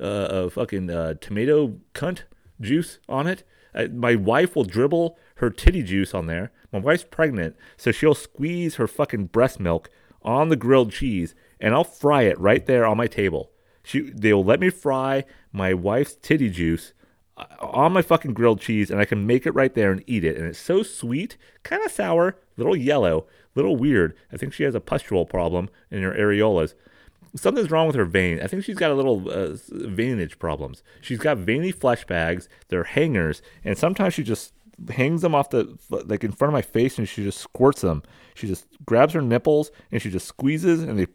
uh, 0.00 0.48
fucking 0.48 0.90
uh, 0.90 1.14
tomato 1.20 1.78
cunt 1.94 2.22
juice 2.60 2.98
on 3.08 3.26
it. 3.26 3.44
I, 3.74 3.86
my 3.88 4.14
wife 4.14 4.56
will 4.56 4.64
dribble 4.64 5.18
her 5.36 5.50
titty 5.50 5.82
juice 5.82 6.14
on 6.14 6.26
there. 6.26 6.52
My 6.72 6.78
wife's 6.78 7.04
pregnant, 7.04 7.56
so 7.76 7.92
she'll 7.92 8.14
squeeze 8.14 8.76
her 8.76 8.86
fucking 8.86 9.26
breast 9.26 9.58
milk 9.58 9.90
on 10.22 10.48
the 10.48 10.56
grilled 10.56 10.92
cheese, 10.92 11.34
and 11.60 11.74
I'll 11.74 11.84
fry 11.84 12.22
it 12.22 12.38
right 12.38 12.64
there 12.66 12.86
on 12.86 12.96
my 12.96 13.06
table. 13.06 13.50
She 13.82 14.10
they 14.10 14.32
will 14.34 14.44
let 14.44 14.60
me 14.60 14.68
fry 14.68 15.24
my 15.50 15.72
wife's 15.72 16.16
titty 16.16 16.50
juice 16.50 16.92
uh, 17.38 17.46
on 17.60 17.92
my 17.92 18.02
fucking 18.02 18.34
grilled 18.34 18.60
cheese 18.60 18.90
and 18.90 19.00
I 19.00 19.06
can 19.06 19.26
make 19.26 19.46
it 19.46 19.54
right 19.54 19.74
there 19.74 19.90
and 19.90 20.04
eat 20.06 20.24
it. 20.24 20.36
And 20.36 20.46
it's 20.46 20.58
so 20.58 20.82
sweet, 20.82 21.38
kind 21.62 21.82
of 21.82 21.90
sour, 21.90 22.36
little 22.58 22.76
yellow, 22.76 23.26
little 23.54 23.76
weird. 23.76 24.14
I 24.30 24.36
think 24.36 24.52
she 24.52 24.64
has 24.64 24.74
a 24.74 24.80
pustule 24.80 25.24
problem 25.24 25.70
in 25.90 26.02
her 26.02 26.12
areolas. 26.12 26.74
Something's 27.40 27.70
wrong 27.70 27.86
with 27.86 27.96
her 27.96 28.04
vein. 28.04 28.40
I 28.40 28.46
think 28.46 28.64
she's 28.64 28.76
got 28.76 28.90
a 28.90 28.94
little 28.94 29.28
uh, 29.28 29.56
veinage 29.70 30.38
problems. 30.38 30.82
She's 31.00 31.18
got 31.18 31.38
veiny 31.38 31.72
flesh 31.72 32.04
bags. 32.06 32.48
They're 32.68 32.84
hangers, 32.84 33.42
and 33.64 33.76
sometimes 33.76 34.14
she 34.14 34.22
just 34.22 34.52
hangs 34.90 35.22
them 35.22 35.34
off 35.34 35.50
the 35.50 35.76
like 35.90 36.22
in 36.22 36.32
front 36.32 36.50
of 36.50 36.52
my 36.52 36.62
face 36.62 36.98
and 36.98 37.08
she 37.08 37.24
just 37.24 37.38
squirts 37.38 37.80
them. 37.80 38.02
She 38.34 38.46
just 38.46 38.66
grabs 38.86 39.12
her 39.14 39.22
nipples 39.22 39.70
and 39.90 40.00
she 40.00 40.10
just 40.10 40.26
squeezes 40.26 40.82
and 40.82 40.98
they 40.98 41.06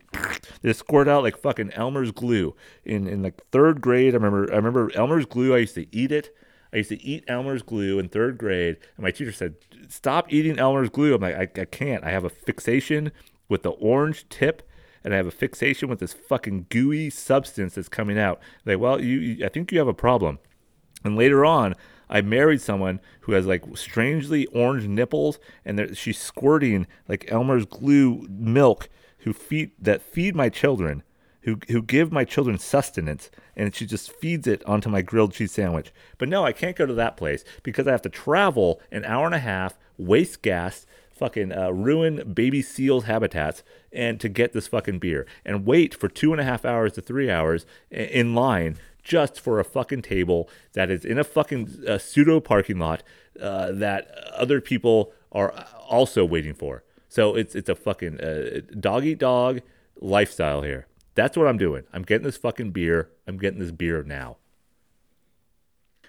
they 0.62 0.74
squirt 0.74 1.08
out 1.08 1.24
like 1.24 1.38
fucking 1.38 1.72
Elmer's 1.72 2.12
glue. 2.12 2.56
In 2.84 3.08
in 3.08 3.24
like 3.24 3.42
third 3.52 3.82
grade, 3.82 4.14
I 4.14 4.18
remember 4.18 4.52
I 4.52 4.58
remember 4.58 4.92
Elmer's 4.96 5.26
glue. 5.26 5.56
I 5.56 5.60
used 5.60 5.76
to 5.76 5.96
eat 5.96 6.12
it. 6.12 6.36
I 6.74 6.78
used 6.78 6.90
to 6.90 7.02
eat 7.04 7.24
Elmer's 7.28 7.62
glue 7.62 8.00
in 8.00 8.10
third 8.10 8.38
grade, 8.38 8.78
and 8.98 9.04
my 9.04 9.12
teacher 9.12 9.32
said, 9.32 9.56
"Stop 9.90 10.34
eating 10.34 10.58
Elmer's 10.58 10.90
glue." 10.90 11.14
I'm 11.14 11.22
like, 11.22 11.36
I, 11.36 11.62
I 11.62 11.66
can't. 11.66 12.04
I 12.04 12.10
have 12.10 12.24
a 12.24 12.30
fixation 12.30 13.12
with 13.48 13.62
the 13.62 13.72
orange 13.72 14.28
tip 14.30 14.68
and 15.04 15.14
I 15.14 15.18
have 15.18 15.28
a 15.28 15.32
fixation 15.32 15.90
with 15.90 16.00
this 16.00 16.14
fucking 16.14 16.68
gooey 16.70 17.10
substance 17.10 17.76
that's 17.76 17.90
coming 17.90 18.18
out. 18.18 18.40
Like, 18.66 18.80
well, 18.80 19.02
you, 19.02 19.20
you, 19.20 19.46
I 19.46 19.50
think 19.50 19.72
you 19.72 19.80
have 19.80 19.88
a 19.88 19.94
problem. 19.94 20.40
And 21.04 21.16
later 21.18 21.44
on, 21.46 21.76
I 22.10 22.22
married 22.22 22.62
someone 22.62 23.00
who 23.22 23.34
has 23.34 23.46
like 23.46 23.64
strangely 23.76 24.46
orange 24.48 24.88
nipples, 24.88 25.40
and 25.66 25.98
she's 25.98 26.20
squirting 26.20 26.88
like 27.08 27.32
Elmer's 27.32 27.66
glue 27.66 28.28
milk. 28.30 28.90
Who 29.20 29.32
feed 29.32 29.72
that 29.80 30.02
feed 30.02 30.36
my 30.36 30.50
children, 30.50 31.02
who 31.44 31.58
who 31.70 31.82
give 31.82 32.12
my 32.12 32.26
children 32.26 32.60
sustenance, 32.60 33.32
and 33.56 33.74
she 33.74 33.86
just 33.86 34.12
feeds 34.12 34.48
it 34.48 34.62
onto 34.66 34.90
my 34.90 35.02
grilled 35.02 35.32
cheese 35.32 35.54
sandwich. 35.54 35.94
But 36.18 36.28
no, 36.28 36.46
I 36.46 36.52
can't 36.52 36.76
go 36.76 36.86
to 36.86 36.94
that 36.96 37.16
place 37.16 37.46
because 37.64 37.88
I 37.88 37.92
have 37.92 38.02
to 38.02 38.10
travel 38.10 38.82
an 38.92 39.06
hour 39.06 39.26
and 39.26 39.34
a 39.34 39.40
half, 39.40 39.78
waste 39.98 40.42
gas, 40.42 40.86
fucking 41.14 41.52
uh, 41.52 41.70
ruin 41.72 42.34
baby 42.34 42.62
seals 42.62 43.06
habitats 43.06 43.64
and 43.92 44.20
to 44.20 44.28
get 44.28 44.54
this 44.54 44.68
fucking 44.68 45.00
beer 45.00 45.26
and 45.46 45.66
wait 45.66 45.94
for 45.94 46.08
two 46.08 46.32
and 46.32 46.42
a 46.42 46.44
half 46.44 46.66
hours 46.66 46.94
to 46.94 47.02
three 47.02 47.30
hours 47.30 47.66
in 47.92 48.34
line 48.34 48.78
just 49.04 49.40
for 49.40 49.60
a 49.60 49.64
fucking 49.64 50.02
table 50.02 50.50
that 50.74 50.90
is 50.90 51.06
in 51.06 51.20
a 51.20 51.24
fucking 51.24 51.84
uh, 51.88 51.98
pseudo 51.98 52.40
parking 52.40 52.80
lot 52.80 53.04
uh, 53.40 53.72
that 53.72 54.08
other 54.36 54.62
people 54.62 55.12
are 55.32 55.52
also 55.88 56.24
waiting 56.26 56.54
for. 56.54 56.84
So 57.10 57.36
it's 57.36 57.54
it's 57.54 57.70
a 57.70 57.76
fucking 57.76 58.20
uh, 58.22 58.62
dog 58.80 59.06
eat 59.06 59.20
dog 59.20 59.62
lifestyle 60.00 60.64
here. 60.64 60.88
That's 61.16 61.38
what 61.38 61.48
I'm 61.48 61.58
doing. 61.58 61.84
I'm 61.94 62.02
getting 62.02 62.26
this 62.26 62.38
fucking 62.38 62.72
beer. 62.72 63.10
I'm 63.28 63.38
getting 63.38 63.60
this 63.60 63.72
beer 63.72 64.02
now. 64.04 64.38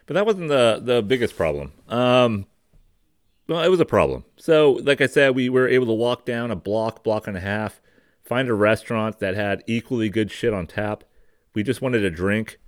But 0.06 0.14
that 0.14 0.24
wasn't 0.26 0.48
the 0.48 0.80
the 0.82 1.02
biggest 1.02 1.36
problem. 1.36 1.72
Um, 1.88 2.46
well, 3.48 3.62
it 3.62 3.68
was 3.68 3.80
a 3.80 3.84
problem. 3.84 4.24
So, 4.36 4.72
like 4.82 5.00
I 5.00 5.06
said, 5.06 5.34
we 5.34 5.48
were 5.48 5.68
able 5.68 5.86
to 5.86 5.92
walk 5.92 6.24
down 6.24 6.50
a 6.50 6.56
block, 6.56 7.04
block 7.04 7.26
and 7.26 7.36
a 7.36 7.40
half, 7.40 7.80
find 8.22 8.48
a 8.48 8.54
restaurant 8.54 9.18
that 9.18 9.34
had 9.34 9.62
equally 9.66 10.08
good 10.08 10.30
shit 10.30 10.54
on 10.54 10.66
tap. 10.66 11.04
We 11.54 11.62
just 11.62 11.82
wanted 11.82 12.04
a 12.04 12.10
drink, 12.10 12.58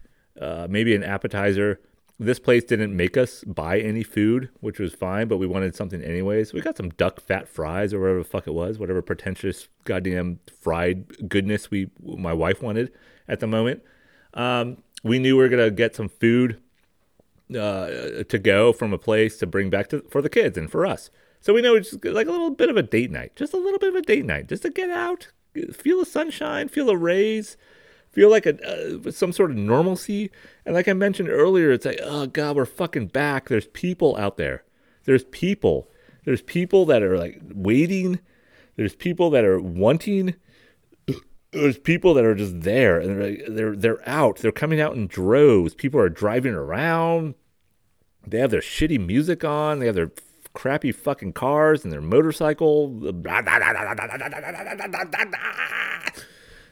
uh, 0.41 0.67
maybe 0.69 0.95
an 0.95 1.03
appetizer. 1.03 1.81
This 2.19 2.39
place 2.39 2.65
didn't 2.65 2.97
make 2.97 3.17
us 3.17 3.43
buy 3.45 3.79
any 3.79 4.03
food, 4.03 4.51
which 4.61 4.79
was 4.79 4.95
fine, 4.95 5.29
but 5.29 5.39
we 5.39 5.47
wanted 5.47 5.75
something 5.75 6.03
anyways. 6.03 6.53
We 6.53 6.61
got 6.61 6.77
some 6.77 6.91
duck 6.91 7.21
fat 7.21 7.49
fries 7.49 7.93
or 7.93 8.01
whatever 8.01 8.19
the 8.19 8.25
fuck 8.25 8.47
it 8.47 8.55
was, 8.55 8.79
whatever 8.79 9.03
pretentious 9.03 9.69
goddamn 9.85 10.41
fried 10.61 11.29
goodness 11.29 11.71
we 11.71 11.91
my 12.03 12.33
wife 12.33 12.63
wanted 12.63 12.93
at 13.29 13.41
the 13.41 13.47
moment. 13.47 13.83
Um, 14.33 14.83
we 15.03 15.19
knew 15.19 15.37
we 15.37 15.43
were 15.43 15.49
gonna 15.49 15.71
get 15.71 15.95
some 15.95 16.09
food 16.09 16.59
uh, 17.51 18.25
to 18.25 18.39
go 18.39 18.73
from 18.73 18.93
a 18.93 18.99
place 18.99 19.39
to 19.39 19.47
bring 19.47 19.71
back 19.71 19.89
to 19.89 20.01
for 20.11 20.23
the 20.23 20.31
kids 20.31 20.59
and 20.59 20.71
for 20.71 20.85
us. 20.87 21.11
So 21.41 21.55
we 21.55 21.63
know 21.63 21.77
it's 21.77 21.93
like 22.03 22.27
a 22.27 22.33
little 22.33 22.51
bit 22.51 22.71
of 22.71 22.77
a 22.77 22.83
date 22.83 23.11
night, 23.11 23.37
just 23.37 23.55
a 23.55 23.59
little 23.59 23.79
bit 23.79 23.91
of 23.91 23.95
a 23.95 24.03
date 24.03 24.25
night, 24.25 24.49
just 24.49 24.63
to 24.63 24.71
get 24.71 24.91
out, 24.91 25.29
feel 25.73 26.01
the 26.01 26.07
sunshine, 26.07 26.69
feel 26.69 26.87
the 26.87 26.97
rays, 26.97 27.57
feel 28.11 28.31
like 28.31 28.47
a 28.47 28.57
uh, 29.07 29.11
some 29.11 29.33
sort 29.33 29.51
of 29.51 29.57
normalcy. 29.57 30.31
And 30.65 30.75
like 30.75 30.89
I 30.89 30.93
mentioned 30.93 31.29
earlier, 31.29 31.71
it's 31.71 31.87
like, 31.87 32.01
oh 32.03 32.27
god, 32.27 32.57
we're 32.57 32.65
fucking 32.65 33.09
back. 33.09 33.49
There's 33.49 33.69
people 33.69 34.17
out 34.17 34.37
there. 34.37 34.65
There's 35.05 35.25
people. 35.25 35.89
There's 36.25 36.43
people 36.43 36.85
that 36.87 37.03
are 37.03 37.17
like 37.17 37.41
waiting. 37.55 38.19
There's 38.77 38.95
people 38.95 39.31
that 39.31 39.45
are 39.45 39.61
wanting. 39.61 40.35
There's 41.53 41.79
people 41.79 42.15
that 42.15 42.25
are 42.25 42.35
just 42.35 42.61
there 42.61 42.99
and 42.99 43.21
they're 43.21 43.49
they're 43.49 43.77
they're 43.77 44.09
out. 44.09 44.39
They're 44.39 44.53
coming 44.53 44.81
out 44.81 44.95
in 44.95 45.07
droves. 45.07 45.75
People 45.75 46.01
are 46.01 46.09
driving 46.09 46.55
around. 46.55 47.35
They 48.27 48.39
have 48.39 48.51
their 48.51 48.61
shitty 48.61 49.05
music 49.05 49.45
on. 49.45 49.79
They 49.79 49.87
have 49.87 49.95
their 49.95 50.11
crappy 50.53 50.91
fucking 50.91 51.35
cars 51.35 51.85
and 51.85 51.93
their 51.93 52.01
motorcycle. 52.01 52.89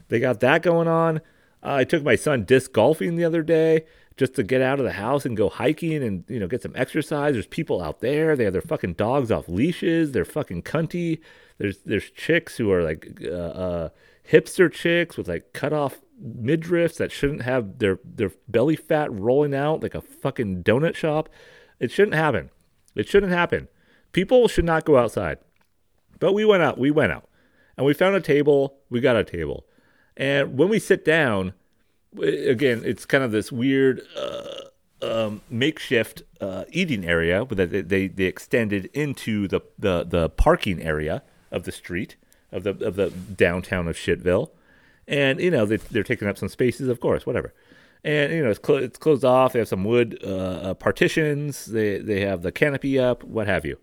They 0.08 0.20
got 0.20 0.40
that 0.40 0.62
going 0.62 0.88
on. 0.88 1.18
Uh, 1.62 1.76
I 1.76 1.84
took 1.84 2.02
my 2.02 2.16
son 2.16 2.44
disc 2.44 2.72
golfing 2.72 3.16
the 3.16 3.24
other 3.24 3.42
day 3.42 3.84
just 4.16 4.34
to 4.34 4.42
get 4.42 4.60
out 4.60 4.78
of 4.78 4.84
the 4.84 4.92
house 4.92 5.24
and 5.24 5.36
go 5.36 5.48
hiking 5.48 6.02
and 6.02 6.24
you 6.28 6.38
know 6.38 6.46
get 6.46 6.62
some 6.62 6.74
exercise. 6.74 7.34
There's 7.34 7.46
people 7.46 7.80
out 7.80 8.00
there. 8.00 8.36
They 8.36 8.44
have 8.44 8.52
their 8.52 8.62
fucking 8.62 8.94
dogs 8.94 9.30
off 9.30 9.48
leashes. 9.48 10.12
They're 10.12 10.24
fucking 10.24 10.62
cunty. 10.62 11.20
There's 11.58 11.78
there's 11.78 12.10
chicks 12.10 12.56
who 12.56 12.70
are 12.70 12.82
like 12.82 13.18
uh, 13.24 13.28
uh, 13.28 13.88
hipster 14.30 14.72
chicks 14.72 15.16
with 15.16 15.28
like 15.28 15.52
cut 15.52 15.72
off 15.72 16.00
midriffs 16.22 16.96
that 16.96 17.12
shouldn't 17.12 17.42
have 17.42 17.78
their 17.78 17.98
their 18.04 18.30
belly 18.48 18.76
fat 18.76 19.12
rolling 19.12 19.54
out 19.54 19.82
like 19.82 19.94
a 19.94 20.00
fucking 20.00 20.62
donut 20.62 20.94
shop. 20.94 21.28
It 21.80 21.90
shouldn't 21.90 22.14
happen. 22.14 22.50
It 22.94 23.08
shouldn't 23.08 23.32
happen. 23.32 23.68
People 24.12 24.48
should 24.48 24.64
not 24.64 24.84
go 24.84 24.96
outside. 24.96 25.38
But 26.20 26.32
we 26.32 26.44
went 26.44 26.62
out. 26.62 26.78
We 26.78 26.90
went 26.90 27.12
out, 27.12 27.28
and 27.76 27.84
we 27.84 27.92
found 27.92 28.14
a 28.14 28.20
table. 28.20 28.76
We 28.88 29.00
got 29.00 29.16
a 29.16 29.24
table 29.24 29.66
and 30.16 30.56
when 30.56 30.68
we 30.68 30.78
sit 30.78 31.04
down, 31.04 31.54
again, 32.20 32.82
it's 32.84 33.04
kind 33.04 33.24
of 33.24 33.32
this 33.32 33.50
weird 33.50 34.02
uh, 34.16 34.60
um, 35.02 35.42
makeshift 35.50 36.22
uh, 36.40 36.64
eating 36.70 37.04
area 37.04 37.44
that 37.50 37.70
they, 37.70 37.80
they, 37.82 38.08
they 38.08 38.24
extended 38.24 38.86
into 38.92 39.48
the, 39.48 39.60
the, 39.78 40.04
the 40.04 40.30
parking 40.30 40.80
area 40.80 41.22
of 41.50 41.64
the 41.64 41.72
street 41.72 42.16
of 42.55 42.62
the 42.62 42.70
of 42.84 42.96
the 42.96 43.11
downtown 43.11 43.88
of 43.88 43.96
Shitville, 43.96 44.50
and 45.07 45.40
you 45.40 45.50
know 45.50 45.66
they, 45.66 45.76
they're 45.76 46.02
taking 46.02 46.28
up 46.28 46.38
some 46.38 46.48
spaces, 46.48 46.88
of 46.88 47.00
course, 47.00 47.26
whatever. 47.26 47.52
And 48.02 48.32
you 48.32 48.42
know 48.42 48.50
it's, 48.50 48.61
it's 48.68 48.98
closed 48.98 49.24
off. 49.24 49.52
They 49.52 49.59
have 49.59 49.68
some 49.68 49.84
wood 49.84 50.18
uh, 50.24 50.28
uh 50.28 50.74
partitions. 50.74 51.66
They 51.66 51.98
they 51.98 52.20
have 52.20 52.42
the 52.42 52.52
canopy 52.52 52.98
up, 52.98 53.24
what 53.24 53.46
have 53.46 53.64
you. 53.64 53.78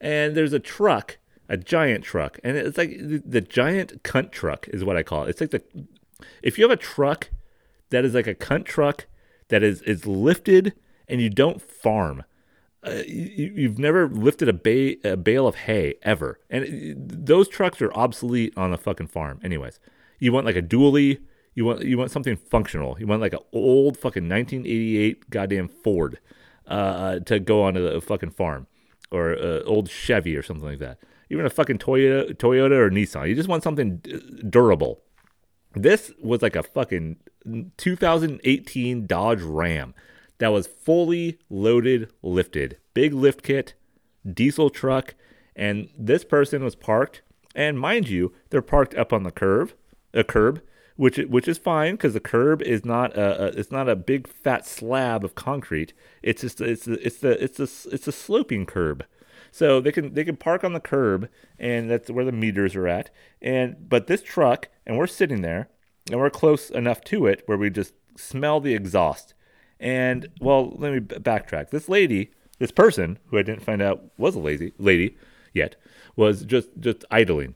And 0.00 0.36
there's 0.36 0.52
a 0.52 0.60
truck 0.60 1.18
a 1.48 1.56
giant 1.56 2.04
truck, 2.04 2.38
and 2.42 2.56
it's 2.56 2.76
like 2.76 2.90
the, 2.98 3.22
the, 3.24 3.40
giant 3.40 4.02
cunt 4.02 4.32
truck 4.32 4.68
is 4.68 4.84
what 4.84 4.96
I 4.96 5.02
call 5.02 5.24
it. 5.24 5.30
It's 5.30 5.40
like 5.40 5.50
the 5.50 5.62
if 6.42 6.58
you 6.58 6.64
have 6.64 6.76
a 6.76 6.80
truck 6.80 7.30
that 7.90 8.04
is 8.04 8.14
like 8.14 8.26
a 8.26 8.34
cunt 8.34 8.64
truck 8.64 9.06
that 9.48 9.62
is 9.62 9.82
is 9.82 10.06
lifted 10.06 10.74
and 11.08 11.20
you 11.20 11.30
don't 11.30 11.62
farm. 11.62 12.24
Uh, 12.86 13.02
you, 13.06 13.68
have 13.68 13.78
never 13.78 14.08
lifted 14.08 14.48
a, 14.48 14.96
a, 15.10 15.16
bale 15.16 15.46
of 15.46 15.56
hay 15.56 15.94
ever, 16.02 16.38
and 16.48 16.64
it, 16.64 17.26
those 17.26 17.48
trucks 17.48 17.82
are 17.82 17.92
obsolete 17.94 18.52
on 18.56 18.72
a 18.72 18.78
fucking 18.78 19.08
farm. 19.08 19.40
Anyways, 19.42 19.80
you 20.20 20.32
want 20.32 20.46
like 20.46 20.56
a 20.56 20.62
dually, 20.62 21.18
you 21.54 21.64
want 21.64 21.82
you 21.82 21.98
want 21.98 22.10
something 22.10 22.36
functional. 22.36 22.96
You 23.00 23.06
want 23.06 23.20
like 23.20 23.32
an 23.32 23.40
old 23.52 23.96
fucking 23.96 24.28
1988 24.28 25.30
goddamn 25.30 25.68
Ford 25.68 26.20
uh, 26.68 27.18
to 27.20 27.40
go 27.40 27.64
onto 27.64 27.82
the 27.82 28.00
fucking 28.00 28.30
farm, 28.30 28.68
or 29.10 29.32
an 29.32 29.62
old 29.66 29.90
Chevy 29.90 30.36
or 30.36 30.42
something 30.42 30.66
like 30.66 30.78
that 30.78 30.98
even 31.30 31.46
a 31.46 31.50
fucking 31.50 31.78
Toyota, 31.78 32.34
Toyota 32.34 32.72
or 32.72 32.90
Nissan. 32.90 33.28
You 33.28 33.34
just 33.34 33.48
want 33.48 33.62
something 33.62 34.00
durable. 34.48 35.02
This 35.74 36.12
was 36.22 36.42
like 36.42 36.56
a 36.56 36.62
fucking 36.62 37.16
2018 37.76 39.06
Dodge 39.06 39.42
Ram 39.42 39.94
that 40.38 40.52
was 40.52 40.66
fully 40.66 41.38
loaded, 41.48 42.10
lifted, 42.22 42.78
big 42.94 43.12
lift 43.12 43.42
kit, 43.42 43.74
diesel 44.30 44.70
truck, 44.70 45.14
and 45.54 45.88
this 45.96 46.24
person 46.24 46.62
was 46.62 46.74
parked. 46.74 47.22
And 47.54 47.80
mind 47.80 48.08
you, 48.08 48.34
they're 48.50 48.62
parked 48.62 48.94
up 48.94 49.12
on 49.12 49.22
the 49.22 49.30
curb, 49.30 49.72
a 50.12 50.22
curb, 50.22 50.62
which 50.96 51.16
which 51.16 51.48
is 51.48 51.58
fine 51.58 51.94
because 51.94 52.12
the 52.12 52.20
curb 52.20 52.60
is 52.62 52.84
not 52.84 53.16
a, 53.16 53.44
a, 53.44 53.46
it's 53.58 53.70
not 53.70 53.88
a 53.88 53.96
big 53.96 54.28
fat 54.28 54.66
slab 54.66 55.24
of 55.24 55.34
concrete. 55.34 55.92
It's 56.22 56.42
just 56.42 56.60
it's 56.60 56.86
it's 56.86 57.18
the 57.18 57.42
it's 57.42 57.58
a 57.58 57.68
it's 57.92 58.08
a 58.08 58.12
sloping 58.12 58.66
curb. 58.66 59.04
So 59.52 59.80
they 59.80 59.92
can 59.92 60.12
they 60.12 60.24
can 60.24 60.36
park 60.36 60.64
on 60.64 60.74
the 60.74 60.80
curb, 60.80 61.30
and 61.58 61.90
that's 61.90 62.10
where 62.10 62.26
the 62.26 62.32
meters 62.32 62.76
are 62.76 62.88
at. 62.88 63.08
And 63.40 63.88
but 63.88 64.06
this 64.06 64.22
truck, 64.22 64.68
and 64.86 64.98
we're 64.98 65.06
sitting 65.06 65.40
there, 65.40 65.70
and 66.10 66.20
we're 66.20 66.28
close 66.28 66.68
enough 66.68 67.00
to 67.04 67.26
it 67.26 67.42
where 67.46 67.58
we 67.58 67.70
just 67.70 67.94
smell 68.18 68.60
the 68.60 68.74
exhaust. 68.74 69.32
And 69.78 70.28
well, 70.40 70.70
let 70.76 70.92
me 70.92 71.00
backtrack. 71.00 71.70
This 71.70 71.88
lady, 71.88 72.30
this 72.58 72.70
person 72.70 73.18
who 73.26 73.38
I 73.38 73.42
didn't 73.42 73.64
find 73.64 73.82
out 73.82 74.04
was 74.16 74.34
a 74.34 74.40
lazy 74.40 74.72
lady 74.78 75.16
yet, 75.52 75.76
was 76.16 76.44
just 76.44 76.68
just 76.80 77.04
idling. 77.10 77.54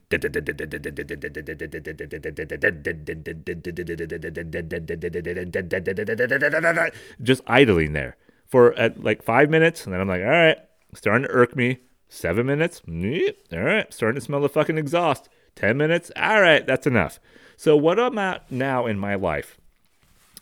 Just 7.23 7.43
idling 7.47 7.93
there 7.93 8.17
for 8.47 8.75
at 8.75 9.03
like 9.03 9.23
five 9.23 9.49
minutes, 9.49 9.85
and 9.85 9.95
then 9.95 10.01
I'm 10.01 10.09
like, 10.09 10.23
all 10.23 10.29
right, 10.29 10.59
starting 10.95 11.27
to 11.27 11.33
irk 11.33 11.57
me. 11.57 11.79
Seven 12.13 12.45
minutes? 12.45 12.83
All 12.89 13.61
right, 13.61 13.93
starting 13.95 14.19
to 14.19 14.25
smell 14.25 14.41
the 14.41 14.49
fucking 14.49 14.77
exhaust. 14.77 15.29
Ten 15.55 15.77
minutes? 15.77 16.11
All 16.17 16.41
right, 16.41 16.67
that's 16.67 16.87
enough. 16.87 17.21
So, 17.57 17.77
what 17.77 18.01
I'm 18.01 18.19
at 18.19 18.51
now 18.51 18.87
in 18.87 18.99
my 18.99 19.15
life, 19.15 19.59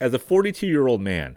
as 0.01 0.15
a 0.15 0.19
42 0.19 0.67
year 0.67 0.87
old 0.87 1.03
man, 1.03 1.37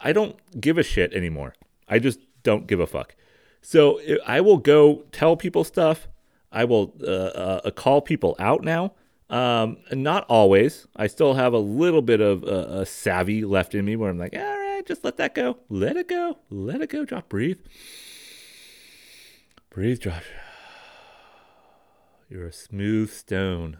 I 0.00 0.12
don't 0.12 0.36
give 0.60 0.78
a 0.78 0.82
shit 0.82 1.12
anymore. 1.12 1.54
I 1.88 1.98
just 1.98 2.20
don't 2.42 2.66
give 2.66 2.80
a 2.80 2.86
fuck. 2.86 3.14
So, 3.62 4.00
I 4.24 4.40
will 4.40 4.58
go 4.58 5.04
tell 5.10 5.36
people 5.36 5.64
stuff. 5.64 6.08
I 6.52 6.64
will 6.64 6.94
uh, 7.02 7.60
uh, 7.64 7.70
call 7.70 8.00
people 8.00 8.36
out 8.38 8.62
now. 8.62 8.92
Um, 9.28 9.78
not 9.90 10.24
always. 10.28 10.86
I 10.94 11.08
still 11.08 11.34
have 11.34 11.52
a 11.52 11.58
little 11.58 12.02
bit 12.02 12.20
of 12.20 12.44
uh, 12.44 12.80
a 12.80 12.86
savvy 12.86 13.44
left 13.44 13.74
in 13.74 13.84
me 13.84 13.96
where 13.96 14.08
I'm 14.10 14.18
like, 14.18 14.34
all 14.34 14.40
right, 14.40 14.86
just 14.86 15.04
let 15.04 15.16
that 15.16 15.34
go. 15.34 15.58
Let 15.68 15.96
it 15.96 16.08
go. 16.08 16.38
Let 16.48 16.80
it 16.80 16.90
go. 16.90 17.04
Drop, 17.04 17.28
breathe. 17.28 17.58
Breathe, 19.70 20.00
Josh. 20.00 20.24
You're 22.28 22.46
a 22.46 22.52
smooth 22.52 23.10
stone 23.10 23.78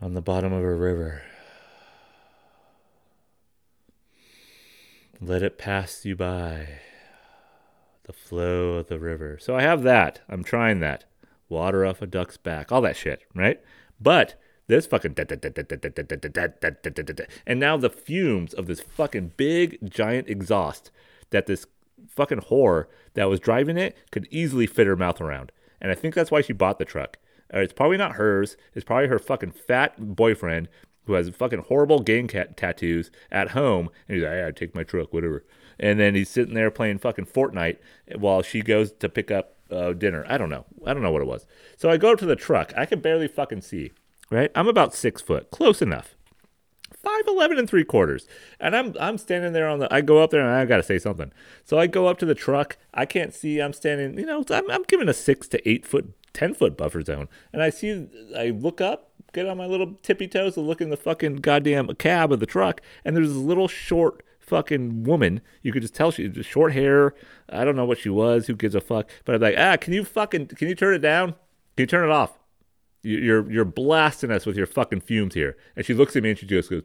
on 0.00 0.14
the 0.14 0.22
bottom 0.22 0.52
of 0.52 0.62
a 0.62 0.74
river. 0.74 1.22
Let 5.20 5.42
it 5.42 5.56
pass 5.56 6.04
you 6.04 6.14
by. 6.14 6.80
The 8.04 8.12
flow 8.12 8.74
of 8.74 8.88
the 8.88 8.98
river. 8.98 9.38
So 9.40 9.56
I 9.56 9.62
have 9.62 9.82
that. 9.82 10.20
I'm 10.28 10.44
trying 10.44 10.80
that. 10.80 11.04
Water 11.48 11.86
off 11.86 12.02
a 12.02 12.06
duck's 12.06 12.36
back. 12.36 12.70
All 12.70 12.82
that 12.82 12.96
shit, 12.96 13.22
right? 13.34 13.60
But 14.00 14.34
this 14.66 14.86
fucking 14.86 15.16
and 17.46 17.60
now 17.60 17.76
the 17.76 17.90
fumes 17.90 18.52
of 18.52 18.66
this 18.66 18.80
fucking 18.80 19.32
big 19.36 19.90
giant 19.90 20.28
exhaust 20.28 20.90
that 21.30 21.46
this 21.46 21.66
fucking 22.08 22.42
whore 22.42 22.86
that 23.14 23.28
was 23.28 23.40
driving 23.40 23.78
it 23.78 23.96
could 24.10 24.28
easily 24.30 24.66
fit 24.66 24.86
her 24.86 24.96
mouth 24.96 25.20
around. 25.20 25.50
And 25.80 25.90
I 25.90 25.94
think 25.94 26.14
that's 26.14 26.30
why 26.30 26.42
she 26.42 26.52
bought 26.52 26.78
the 26.78 26.84
truck. 26.84 27.18
Uh, 27.52 27.60
it's 27.60 27.72
probably 27.72 27.96
not 27.96 28.16
hers. 28.16 28.56
It's 28.74 28.84
probably 28.84 29.08
her 29.08 29.18
fucking 29.18 29.52
fat 29.52 29.94
boyfriend 29.98 30.68
who 31.06 31.14
has 31.14 31.28
fucking 31.30 31.64
horrible 31.68 32.00
gang 32.00 32.28
cat 32.28 32.56
tattoos 32.56 33.10
at 33.30 33.50
home. 33.50 33.90
And 34.08 34.16
he's 34.16 34.24
like, 34.24 34.34
yeah, 34.34 34.46
I 34.48 34.50
take 34.50 34.74
my 34.74 34.84
truck, 34.84 35.12
whatever. 35.12 35.44
And 35.78 36.00
then 36.00 36.14
he's 36.14 36.30
sitting 36.30 36.54
there 36.54 36.70
playing 36.70 36.98
fucking 36.98 37.26
Fortnite 37.26 37.78
while 38.16 38.42
she 38.42 38.62
goes 38.62 38.92
to 38.92 39.08
pick 39.08 39.30
up 39.30 39.56
uh, 39.70 39.92
dinner. 39.92 40.24
I 40.28 40.38
don't 40.38 40.50
know. 40.50 40.64
I 40.86 40.94
don't 40.94 41.02
know 41.02 41.10
what 41.10 41.22
it 41.22 41.28
was. 41.28 41.46
So 41.76 41.90
I 41.90 41.96
go 41.96 42.12
up 42.12 42.18
to 42.20 42.26
the 42.26 42.36
truck. 42.36 42.72
I 42.76 42.86
can 42.86 43.00
barely 43.00 43.28
fucking 43.28 43.62
see, 43.62 43.92
right? 44.30 44.50
I'm 44.54 44.68
about 44.68 44.94
six 44.94 45.20
foot, 45.20 45.50
close 45.50 45.82
enough. 45.82 46.14
Five 47.02 47.22
eleven 47.28 47.58
and 47.58 47.68
three 47.68 47.84
quarters, 47.84 48.26
and 48.58 48.74
I'm 48.74 48.94
I'm 48.98 49.18
standing 49.18 49.52
there 49.52 49.68
on 49.68 49.78
the. 49.78 49.92
I 49.92 50.00
go 50.00 50.18
up 50.18 50.30
there 50.30 50.40
and 50.40 50.50
I 50.50 50.64
gotta 50.64 50.82
say 50.82 50.98
something. 50.98 51.32
So 51.64 51.78
I 51.78 51.86
go 51.86 52.06
up 52.06 52.18
to 52.18 52.26
the 52.26 52.34
truck. 52.34 52.78
I 52.94 53.06
can't 53.06 53.34
see. 53.34 53.60
I'm 53.60 53.72
standing. 53.72 54.18
You 54.18 54.26
know, 54.26 54.44
I'm 54.50 54.68
I'm 54.70 54.82
giving 54.84 55.08
a 55.08 55.14
six 55.14 55.46
to 55.48 55.68
eight 55.68 55.86
foot, 55.86 56.14
ten 56.32 56.54
foot 56.54 56.76
buffer 56.76 57.02
zone, 57.02 57.28
and 57.52 57.62
I 57.62 57.70
see. 57.70 58.08
I 58.36 58.50
look 58.50 58.80
up, 58.80 59.05
get 59.36 59.46
on 59.46 59.58
my 59.58 59.66
little 59.66 59.98
tippy 60.02 60.26
toes 60.26 60.54
to 60.54 60.60
look 60.60 60.80
in 60.80 60.88
the 60.88 60.96
fucking 60.96 61.36
goddamn 61.36 61.94
cab 61.96 62.32
of 62.32 62.40
the 62.40 62.46
truck, 62.46 62.80
and 63.04 63.14
there's 63.14 63.28
this 63.28 63.36
little 63.36 63.68
short 63.68 64.24
fucking 64.40 65.04
woman. 65.04 65.42
You 65.62 65.72
could 65.72 65.82
just 65.82 65.94
tell 65.94 66.10
she 66.10 66.26
just 66.28 66.48
short 66.48 66.72
hair. 66.72 67.14
I 67.50 67.64
don't 67.64 67.76
know 67.76 67.84
what 67.84 67.98
she 67.98 68.08
was. 68.08 68.46
Who 68.46 68.54
gives 68.54 68.74
a 68.74 68.80
fuck? 68.80 69.10
But 69.24 69.34
I'm 69.34 69.40
like, 69.42 69.56
ah, 69.58 69.76
can 69.76 69.92
you 69.92 70.04
fucking 70.04 70.48
can 70.48 70.68
you 70.68 70.74
turn 70.74 70.94
it 70.94 71.00
down? 71.00 71.32
Can 71.76 71.82
you 71.82 71.86
turn 71.86 72.08
it 72.08 72.12
off? 72.12 72.38
You're 73.02 73.50
you're 73.50 73.64
blasting 73.66 74.30
us 74.30 74.46
with 74.46 74.56
your 74.56 74.66
fucking 74.66 75.02
fumes 75.02 75.34
here. 75.34 75.56
And 75.76 75.84
she 75.84 75.92
looks 75.94 76.16
at 76.16 76.22
me 76.22 76.30
and 76.30 76.38
she 76.38 76.46
just 76.46 76.70
goes. 76.70 76.82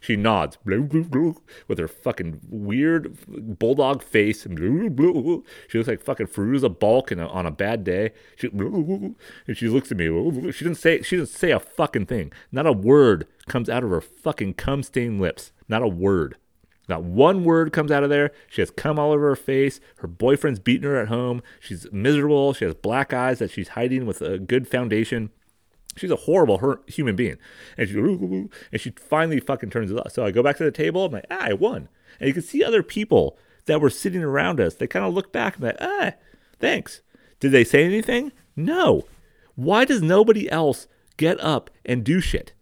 She 0.00 0.16
nods 0.16 0.58
with 0.64 1.78
her 1.78 1.88
fucking 1.88 2.40
weird 2.48 3.58
bulldog 3.58 4.02
face. 4.02 4.42
She 4.42 4.48
looks 4.48 5.88
like 5.88 6.02
fucking 6.02 6.26
Fairuza 6.28 6.78
Balk 6.78 7.10
a, 7.10 7.28
on 7.28 7.46
a 7.46 7.50
bad 7.50 7.84
day. 7.84 8.12
She, 8.36 8.48
and 8.48 9.16
she 9.54 9.68
looks 9.68 9.90
at 9.90 9.98
me. 9.98 10.52
She 10.52 10.64
didn't 10.64 10.78
say 10.78 11.02
she 11.02 11.16
didn't 11.16 11.28
say 11.28 11.50
a 11.50 11.60
fucking 11.60 12.06
thing. 12.06 12.32
Not 12.52 12.66
a 12.66 12.72
word 12.72 13.26
comes 13.46 13.68
out 13.68 13.84
of 13.84 13.90
her 13.90 14.00
fucking 14.00 14.54
cum 14.54 14.82
stained 14.82 15.20
lips. 15.20 15.52
Not 15.68 15.82
a 15.82 15.88
word. 15.88 16.36
Not 16.88 17.02
one 17.02 17.44
word 17.44 17.72
comes 17.72 17.90
out 17.90 18.02
of 18.02 18.10
there. 18.10 18.30
She 18.48 18.60
has 18.60 18.70
cum 18.70 18.98
all 18.98 19.12
over 19.12 19.28
her 19.28 19.36
face. 19.36 19.80
Her 19.98 20.08
boyfriend's 20.08 20.58
beating 20.58 20.88
her 20.88 20.96
at 21.00 21.08
home. 21.08 21.42
She's 21.60 21.86
miserable. 21.92 22.52
She 22.52 22.64
has 22.64 22.74
black 22.74 23.12
eyes 23.12 23.38
that 23.38 23.50
she's 23.50 23.68
hiding 23.68 24.06
with 24.06 24.20
a 24.20 24.38
good 24.38 24.68
foundation. 24.68 25.30
She's 25.96 26.10
a 26.10 26.16
horrible 26.16 26.58
her- 26.58 26.80
human 26.86 27.16
being. 27.16 27.36
And 27.76 27.88
she, 27.88 27.98
and 27.98 28.80
she 28.80 28.90
finally 28.90 29.40
fucking 29.40 29.70
turns 29.70 29.90
it 29.90 29.98
off. 29.98 30.12
So 30.12 30.24
I 30.24 30.30
go 30.30 30.42
back 30.42 30.56
to 30.58 30.64
the 30.64 30.70
table. 30.70 31.04
I'm 31.04 31.12
like, 31.12 31.26
ah, 31.30 31.38
I 31.40 31.52
won. 31.52 31.88
And 32.18 32.28
you 32.28 32.34
can 32.34 32.42
see 32.42 32.64
other 32.64 32.82
people 32.82 33.36
that 33.66 33.80
were 33.80 33.90
sitting 33.90 34.22
around 34.22 34.60
us. 34.60 34.74
They 34.74 34.86
kind 34.86 35.04
of 35.04 35.14
look 35.14 35.32
back 35.32 35.56
and 35.56 35.64
like, 35.64 35.76
ah, 35.80 36.12
thanks. 36.58 37.02
Did 37.40 37.52
they 37.52 37.64
say 37.64 37.84
anything? 37.84 38.32
No. 38.56 39.04
Why 39.54 39.84
does 39.84 40.02
nobody 40.02 40.50
else 40.50 40.86
get 41.16 41.40
up 41.40 41.70
and 41.84 42.02
do 42.04 42.20
shit? 42.20 42.53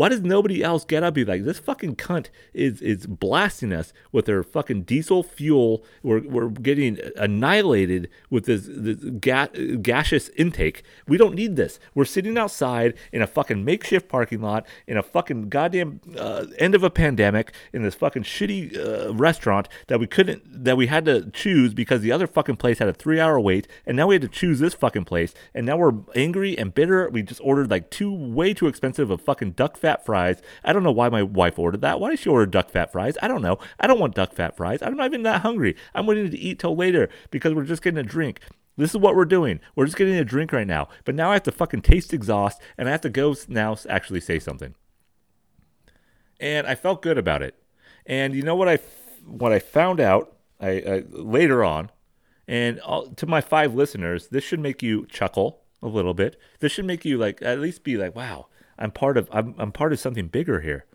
Why 0.00 0.08
does 0.08 0.22
nobody 0.22 0.64
else 0.64 0.86
get 0.86 1.02
up 1.02 1.08
and 1.08 1.14
be 1.14 1.24
like, 1.26 1.44
this 1.44 1.58
fucking 1.58 1.96
cunt 1.96 2.28
is 2.54 2.80
is 2.80 3.06
blasting 3.06 3.70
us 3.70 3.92
with 4.12 4.24
their 4.24 4.42
fucking 4.42 4.84
diesel 4.84 5.22
fuel? 5.22 5.84
We're, 6.02 6.22
we're 6.22 6.48
getting 6.48 6.98
annihilated 7.16 8.08
with 8.30 8.46
this, 8.46 8.66
this 8.66 8.96
ga- 9.20 9.48
gaseous 9.82 10.30
intake. 10.38 10.84
We 11.06 11.18
don't 11.18 11.34
need 11.34 11.56
this. 11.56 11.78
We're 11.94 12.06
sitting 12.06 12.38
outside 12.38 12.94
in 13.12 13.20
a 13.20 13.26
fucking 13.26 13.62
makeshift 13.62 14.08
parking 14.08 14.40
lot 14.40 14.66
in 14.86 14.96
a 14.96 15.02
fucking 15.02 15.50
goddamn 15.50 16.00
uh, 16.16 16.46
end 16.58 16.74
of 16.74 16.82
a 16.82 16.88
pandemic 16.88 17.52
in 17.74 17.82
this 17.82 17.94
fucking 17.94 18.22
shitty 18.22 18.78
uh, 18.78 19.12
restaurant 19.12 19.68
that 19.88 20.00
we 20.00 20.06
couldn't, 20.06 20.64
that 20.64 20.78
we 20.78 20.86
had 20.86 21.04
to 21.04 21.30
choose 21.32 21.74
because 21.74 22.00
the 22.00 22.10
other 22.10 22.26
fucking 22.26 22.56
place 22.56 22.78
had 22.78 22.88
a 22.88 22.94
three 22.94 23.20
hour 23.20 23.38
wait. 23.38 23.68
And 23.84 23.98
now 23.98 24.06
we 24.06 24.14
had 24.14 24.22
to 24.22 24.28
choose 24.28 24.60
this 24.60 24.72
fucking 24.72 25.04
place. 25.04 25.34
And 25.54 25.66
now 25.66 25.76
we're 25.76 25.92
angry 26.14 26.56
and 26.56 26.74
bitter. 26.74 27.10
We 27.10 27.22
just 27.22 27.42
ordered 27.44 27.70
like 27.70 27.90
two 27.90 28.10
way 28.10 28.54
too 28.54 28.66
expensive 28.66 29.10
of 29.10 29.20
fucking 29.20 29.50
duck 29.50 29.76
fat 29.76 29.89
fat 29.90 30.06
fries. 30.06 30.40
I 30.62 30.72
don't 30.72 30.84
know 30.84 30.92
why 30.92 31.08
my 31.08 31.22
wife 31.22 31.58
ordered 31.58 31.80
that. 31.80 31.98
Why 31.98 32.10
did 32.10 32.20
she 32.20 32.28
order 32.28 32.46
duck 32.46 32.70
fat 32.70 32.92
fries? 32.92 33.18
I 33.20 33.28
don't 33.28 33.42
know. 33.42 33.58
I 33.80 33.86
don't 33.86 33.98
want 33.98 34.14
duck 34.14 34.32
fat 34.32 34.56
fries. 34.56 34.82
I'm 34.82 34.96
not 34.96 35.06
even 35.06 35.24
that 35.24 35.42
hungry. 35.42 35.74
I'm 35.94 36.06
waiting 36.06 36.30
to 36.30 36.38
eat 36.38 36.60
till 36.60 36.76
later 36.76 37.08
because 37.30 37.54
we're 37.54 37.64
just 37.64 37.82
getting 37.82 37.98
a 37.98 38.04
drink. 38.04 38.40
This 38.76 38.90
is 38.90 38.96
what 38.96 39.16
we're 39.16 39.24
doing. 39.24 39.58
We're 39.74 39.86
just 39.86 39.96
getting 39.96 40.14
a 40.14 40.24
drink 40.24 40.52
right 40.52 40.66
now. 40.66 40.88
But 41.04 41.16
now 41.16 41.30
I 41.30 41.34
have 41.34 41.42
to 41.44 41.52
fucking 41.52 41.82
taste 41.82 42.14
exhaust 42.14 42.60
and 42.78 42.88
I 42.88 42.92
have 42.92 43.00
to 43.00 43.10
go 43.10 43.34
now 43.48 43.76
actually 43.88 44.20
say 44.20 44.38
something. 44.38 44.74
And 46.38 46.66
I 46.66 46.76
felt 46.76 47.02
good 47.02 47.18
about 47.18 47.42
it. 47.42 47.56
And 48.06 48.34
you 48.34 48.42
know 48.42 48.54
what 48.54 48.68
I 48.68 48.78
what 49.26 49.52
I 49.52 49.58
found 49.58 50.00
out 50.00 50.36
I, 50.60 50.70
I 50.70 51.02
later 51.10 51.62
on, 51.64 51.90
and 52.48 52.80
all, 52.80 53.08
to 53.08 53.26
my 53.26 53.40
five 53.40 53.74
listeners, 53.74 54.28
this 54.28 54.44
should 54.44 54.60
make 54.60 54.82
you 54.82 55.06
chuckle 55.06 55.62
a 55.82 55.88
little 55.88 56.14
bit. 56.14 56.38
This 56.60 56.72
should 56.72 56.86
make 56.86 57.04
you 57.04 57.18
like 57.18 57.42
at 57.42 57.60
least 57.60 57.84
be 57.84 57.96
like, 57.96 58.14
wow, 58.14 58.46
I'm 58.80 58.90
part 58.90 59.16
of 59.16 59.28
I'm, 59.30 59.54
I'm 59.58 59.72
part 59.72 59.92
of 59.92 60.00
something 60.00 60.28
bigger 60.28 60.60
here. 60.60 60.86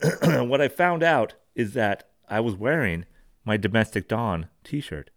what 0.22 0.60
I 0.60 0.68
found 0.68 1.02
out 1.02 1.34
is 1.54 1.74
that 1.74 2.08
I 2.28 2.40
was 2.40 2.54
wearing 2.56 3.04
my 3.44 3.56
Domestic 3.56 4.08
Dawn 4.08 4.48
t-shirt. 4.64 5.10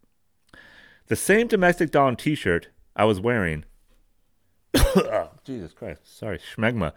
The 1.08 1.16
same 1.16 1.48
Domestic 1.48 1.90
Dawn 1.92 2.16
t-shirt 2.16 2.68
I 2.96 3.06
was 3.06 3.20
wearing. 3.20 3.64
Jesus 5.46 5.72
Christ. 5.74 6.18
Sorry, 6.18 6.38
schmegma. 6.38 6.92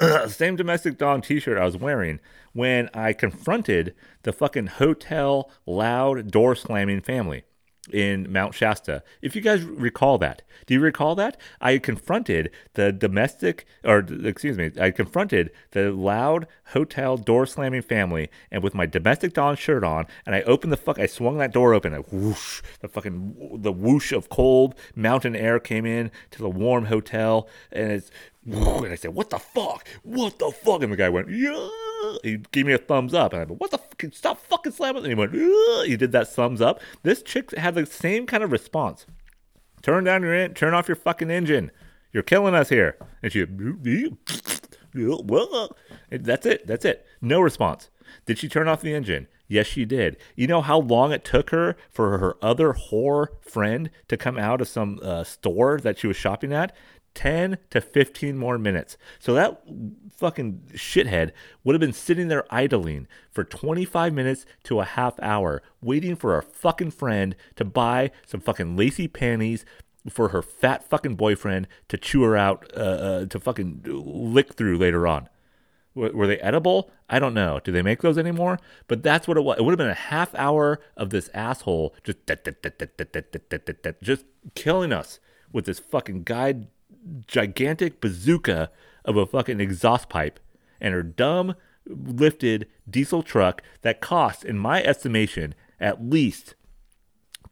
same 0.28 0.56
Domestic 0.56 0.96
Dawn 0.96 1.20
t-shirt 1.20 1.58
I 1.58 1.66
was 1.66 1.76
wearing 1.76 2.20
when 2.52 2.88
I 2.94 3.12
confronted 3.12 3.94
the 4.22 4.32
fucking 4.32 4.66
hotel 4.66 5.50
loud 5.66 6.30
door 6.30 6.56
slamming 6.56 7.02
family 7.02 7.44
in 7.92 8.30
Mount 8.30 8.54
Shasta. 8.54 9.02
If 9.22 9.34
you 9.34 9.40
guys 9.40 9.62
recall 9.62 10.18
that, 10.18 10.42
do 10.66 10.74
you 10.74 10.80
recall 10.80 11.14
that? 11.14 11.40
I 11.60 11.78
confronted 11.78 12.50
the 12.74 12.92
domestic, 12.92 13.66
or 13.84 13.98
excuse 13.98 14.56
me, 14.56 14.70
I 14.78 14.90
confronted 14.90 15.50
the 15.70 15.90
loud 15.90 16.46
hotel 16.72 17.16
door 17.16 17.46
slamming 17.46 17.82
family, 17.82 18.30
and 18.50 18.62
with 18.62 18.74
my 18.74 18.86
Domestic 18.86 19.32
Dawn 19.32 19.56
shirt 19.56 19.82
on, 19.82 20.06
and 20.26 20.34
I 20.34 20.42
opened 20.42 20.72
the 20.72 20.76
fuck, 20.76 20.98
I 20.98 21.06
swung 21.06 21.38
that 21.38 21.52
door 21.52 21.74
open, 21.74 21.92
whoosh, 21.94 22.62
the 22.80 22.88
fucking 22.88 23.58
the 23.62 23.72
whoosh 23.72 24.12
of 24.12 24.28
cold 24.28 24.74
mountain 24.94 25.34
air 25.34 25.58
came 25.58 25.86
in 25.86 26.10
to 26.32 26.38
the 26.38 26.50
warm 26.50 26.86
hotel, 26.86 27.48
and 27.72 27.92
it's, 27.92 28.10
and 28.44 28.86
I 28.92 28.96
said, 28.96 29.14
"What 29.14 29.30
the 29.30 29.38
fuck? 29.38 29.86
What 30.02 30.38
the 30.38 30.50
fuck?" 30.50 30.82
And 30.82 30.92
the 30.92 30.96
guy 30.96 31.08
went, 31.08 31.28
"Yeah." 31.30 31.68
he 32.22 32.38
gave 32.52 32.66
me 32.66 32.72
a 32.72 32.78
thumbs 32.78 33.14
up. 33.14 33.32
And 33.32 33.42
I 33.42 33.44
went, 33.44 33.60
what 33.60 33.70
the 33.70 33.78
fuck? 33.78 34.04
Stop 34.12 34.40
fucking 34.40 34.72
slamming. 34.72 35.04
And 35.04 35.12
he 35.12 35.14
went, 35.14 35.34
Ugh. 35.34 35.86
he 35.86 35.96
did 35.96 36.12
that 36.12 36.28
thumbs 36.28 36.60
up. 36.60 36.80
This 37.02 37.22
chick 37.22 37.54
had 37.56 37.74
the 37.74 37.86
same 37.86 38.26
kind 38.26 38.42
of 38.42 38.52
response. 38.52 39.06
Turn 39.82 40.04
down 40.04 40.22
your, 40.22 40.34
in- 40.34 40.54
turn 40.54 40.74
off 40.74 40.88
your 40.88 40.96
fucking 40.96 41.30
engine. 41.30 41.70
You're 42.12 42.22
killing 42.22 42.54
us 42.54 42.68
here. 42.68 42.96
And 43.22 43.32
she, 43.32 43.44
that's 46.10 46.46
it. 46.46 46.66
That's 46.66 46.84
it. 46.84 47.06
No 47.20 47.40
response. 47.40 47.90
Did 48.26 48.38
she 48.38 48.48
turn 48.48 48.68
off 48.68 48.80
the 48.80 48.94
engine? 48.94 49.28
Yes, 49.46 49.66
she 49.66 49.84
did. 49.84 50.16
You 50.36 50.46
know 50.46 50.60
how 50.60 50.78
long 50.78 51.12
it 51.12 51.24
took 51.24 51.50
her 51.50 51.76
for 51.90 52.18
her 52.18 52.36
other 52.42 52.72
whore 52.72 53.28
friend 53.40 53.90
to 54.08 54.16
come 54.16 54.38
out 54.38 54.60
of 54.60 54.68
some 54.68 55.00
uh, 55.02 55.24
store 55.24 55.78
that 55.78 55.98
she 55.98 56.06
was 56.06 56.16
shopping 56.16 56.52
at? 56.52 56.74
10 57.14 57.58
to 57.70 57.80
15 57.80 58.36
more 58.36 58.58
minutes. 58.58 58.96
So 59.18 59.34
that 59.34 59.62
fucking 60.16 60.62
shithead 60.74 61.32
would 61.64 61.74
have 61.74 61.80
been 61.80 61.92
sitting 61.92 62.28
there 62.28 62.44
idling 62.50 63.08
for 63.30 63.44
25 63.44 64.12
minutes 64.12 64.46
to 64.64 64.80
a 64.80 64.84
half 64.84 65.18
hour, 65.20 65.62
waiting 65.80 66.16
for 66.16 66.36
a 66.36 66.42
fucking 66.42 66.92
friend 66.92 67.34
to 67.56 67.64
buy 67.64 68.10
some 68.26 68.40
fucking 68.40 68.76
lacy 68.76 69.08
panties 69.08 69.64
for 70.08 70.28
her 70.28 70.42
fat 70.42 70.88
fucking 70.88 71.16
boyfriend 71.16 71.68
to 71.88 71.96
chew 71.96 72.22
her 72.22 72.36
out, 72.36 72.70
uh, 72.76 72.80
uh, 72.80 73.26
to 73.26 73.38
fucking 73.38 73.82
lick 73.84 74.54
through 74.54 74.78
later 74.78 75.06
on. 75.06 75.28
were 75.94 76.26
they 76.26 76.38
edible? 76.38 76.90
I 77.08 77.18
don't 77.18 77.34
know. 77.34 77.60
Do 77.62 77.72
they 77.72 77.82
make 77.82 78.00
those 78.00 78.16
anymore? 78.16 78.58
But 78.86 79.02
that's 79.02 79.26
what 79.26 79.36
it 79.36 79.40
was. 79.42 79.58
It 79.58 79.62
would 79.62 79.72
have 79.72 79.78
been 79.78 79.88
a 79.88 79.94
half 79.94 80.34
hour 80.36 80.80
of 80.96 81.10
this 81.10 81.28
asshole 81.34 81.94
just 82.04 82.18
just 84.00 84.24
killing 84.54 84.92
us 84.92 85.18
with 85.52 85.64
this 85.64 85.80
fucking 85.80 86.22
guide 86.22 86.68
gigantic 87.26 88.00
bazooka 88.00 88.70
of 89.04 89.16
a 89.16 89.26
fucking 89.26 89.60
exhaust 89.60 90.08
pipe 90.08 90.40
and 90.80 90.94
her 90.94 91.02
dumb 91.02 91.54
lifted 91.86 92.66
diesel 92.88 93.22
truck 93.22 93.62
that 93.82 94.00
cost, 94.00 94.44
in 94.44 94.58
my 94.58 94.82
estimation, 94.82 95.54
at 95.80 96.04
least 96.04 96.54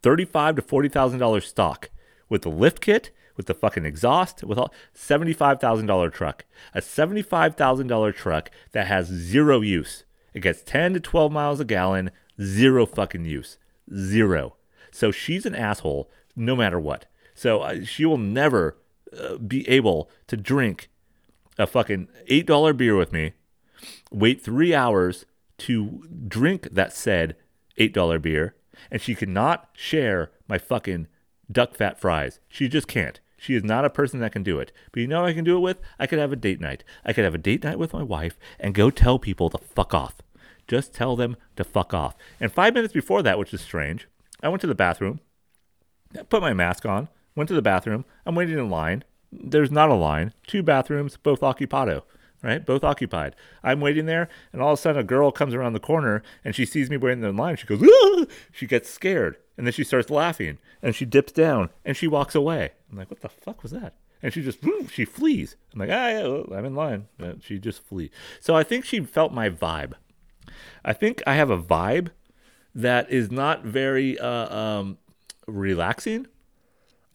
thirty-five 0.02 0.56
to 0.56 0.62
forty 0.62 0.88
thousand 0.88 1.18
dollars 1.18 1.46
stock 1.46 1.90
with 2.28 2.42
the 2.42 2.50
lift 2.50 2.80
kit, 2.80 3.10
with 3.36 3.46
the 3.46 3.54
fucking 3.54 3.86
exhaust, 3.86 4.44
with 4.44 4.58
all 4.58 4.72
seventy-five 4.92 5.60
thousand 5.60 5.86
dollar 5.86 6.10
truck, 6.10 6.44
a 6.74 6.82
seventy-five 6.82 7.54
thousand 7.54 7.86
dollar 7.86 8.12
truck 8.12 8.50
that 8.72 8.86
has 8.86 9.06
zero 9.06 9.60
use. 9.60 10.04
It 10.34 10.40
gets 10.40 10.62
ten 10.62 10.92
to 10.92 11.00
twelve 11.00 11.32
miles 11.32 11.58
a 11.58 11.64
gallon, 11.64 12.10
zero 12.40 12.86
fucking 12.86 13.24
use, 13.24 13.58
zero. 13.92 14.56
So 14.92 15.10
she's 15.10 15.46
an 15.46 15.54
asshole 15.54 16.10
no 16.36 16.54
matter 16.54 16.78
what. 16.78 17.06
So 17.34 17.60
uh, 17.60 17.84
she 17.84 18.04
will 18.04 18.18
never 18.18 18.76
be 19.46 19.68
able 19.68 20.10
to 20.26 20.36
drink 20.36 20.90
a 21.58 21.66
fucking 21.66 22.08
$8 22.28 22.76
beer 22.76 22.96
with 22.96 23.12
me, 23.12 23.32
wait 24.10 24.42
three 24.42 24.74
hours 24.74 25.26
to 25.58 26.04
drink 26.26 26.68
that 26.70 26.92
said 26.92 27.36
$8 27.78 28.22
beer, 28.22 28.54
and 28.90 29.00
she 29.02 29.14
cannot 29.14 29.68
share 29.72 30.30
my 30.46 30.58
fucking 30.58 31.08
duck 31.50 31.74
fat 31.74 32.00
fries. 32.00 32.40
She 32.48 32.68
just 32.68 32.86
can't. 32.86 33.20
She 33.36 33.54
is 33.54 33.62
not 33.62 33.84
a 33.84 33.90
person 33.90 34.20
that 34.20 34.32
can 34.32 34.42
do 34.42 34.58
it. 34.58 34.72
But 34.92 35.00
you 35.00 35.06
know 35.06 35.24
I 35.24 35.32
can 35.32 35.44
do 35.44 35.56
it 35.56 35.60
with? 35.60 35.78
I 35.98 36.06
could 36.06 36.18
have 36.18 36.32
a 36.32 36.36
date 36.36 36.60
night. 36.60 36.82
I 37.04 37.12
could 37.12 37.24
have 37.24 37.34
a 37.34 37.38
date 37.38 37.62
night 37.62 37.78
with 37.78 37.92
my 37.92 38.02
wife 38.02 38.36
and 38.58 38.74
go 38.74 38.90
tell 38.90 39.18
people 39.18 39.48
to 39.50 39.58
fuck 39.58 39.94
off. 39.94 40.16
Just 40.66 40.92
tell 40.92 41.16
them 41.16 41.36
to 41.56 41.64
fuck 41.64 41.94
off. 41.94 42.16
And 42.40 42.52
five 42.52 42.74
minutes 42.74 42.92
before 42.92 43.22
that, 43.22 43.38
which 43.38 43.54
is 43.54 43.60
strange, 43.60 44.08
I 44.42 44.48
went 44.48 44.60
to 44.62 44.66
the 44.66 44.74
bathroom, 44.74 45.20
put 46.28 46.42
my 46.42 46.52
mask 46.52 46.84
on, 46.84 47.08
went 47.38 47.48
to 47.48 47.54
the 47.54 47.62
bathroom. 47.62 48.04
I'm 48.26 48.34
waiting 48.34 48.58
in 48.58 48.68
line. 48.68 49.04
There's 49.32 49.70
not 49.70 49.90
a 49.90 49.94
line. 49.94 50.34
Two 50.46 50.62
bathrooms, 50.62 51.16
both 51.16 51.40
occupado 51.40 52.02
right? 52.42 52.64
Both 52.64 52.84
occupied. 52.84 53.34
I'm 53.62 53.80
waiting 53.80 54.06
there, 54.06 54.28
and 54.52 54.62
all 54.62 54.72
of 54.72 54.78
a 54.78 54.82
sudden 54.82 55.00
a 55.00 55.04
girl 55.04 55.30
comes 55.30 55.54
around 55.54 55.72
the 55.72 55.80
corner 55.80 56.22
and 56.44 56.54
she 56.54 56.64
sees 56.64 56.90
me 56.90 56.96
waiting 56.96 57.24
in 57.24 57.36
line. 57.36 57.56
She 57.56 57.66
goes, 57.66 57.82
Aah! 57.82 58.26
she 58.52 58.66
gets 58.66 58.88
scared, 58.88 59.36
and 59.56 59.66
then 59.66 59.72
she 59.72 59.84
starts 59.84 60.10
laughing, 60.10 60.58
and 60.82 60.94
she 60.94 61.04
dips 61.04 61.32
down 61.32 61.70
and 61.84 61.96
she 61.96 62.06
walks 62.06 62.34
away. 62.34 62.72
I'm 62.90 62.98
like, 62.98 63.10
what 63.10 63.20
the 63.20 63.28
fuck 63.28 63.62
was 63.62 63.72
that? 63.72 63.94
And 64.22 64.32
she 64.32 64.42
just 64.42 64.58
she 64.90 65.04
flees. 65.04 65.56
I'm 65.72 65.80
like, 65.80 65.90
ah, 65.92 66.54
I'm 66.54 66.64
in 66.64 66.74
line. 66.74 67.06
She 67.40 67.58
just 67.58 67.84
flees. 67.86 68.10
So 68.40 68.56
I 68.56 68.64
think 68.64 68.84
she 68.84 69.00
felt 69.00 69.32
my 69.32 69.48
vibe. 69.48 69.92
I 70.84 70.92
think 70.92 71.22
I 71.26 71.34
have 71.34 71.50
a 71.50 71.58
vibe 71.58 72.08
that 72.74 73.10
is 73.10 73.30
not 73.30 73.64
very 73.64 74.18
uh, 74.18 74.56
um, 74.56 74.98
relaxing. 75.46 76.26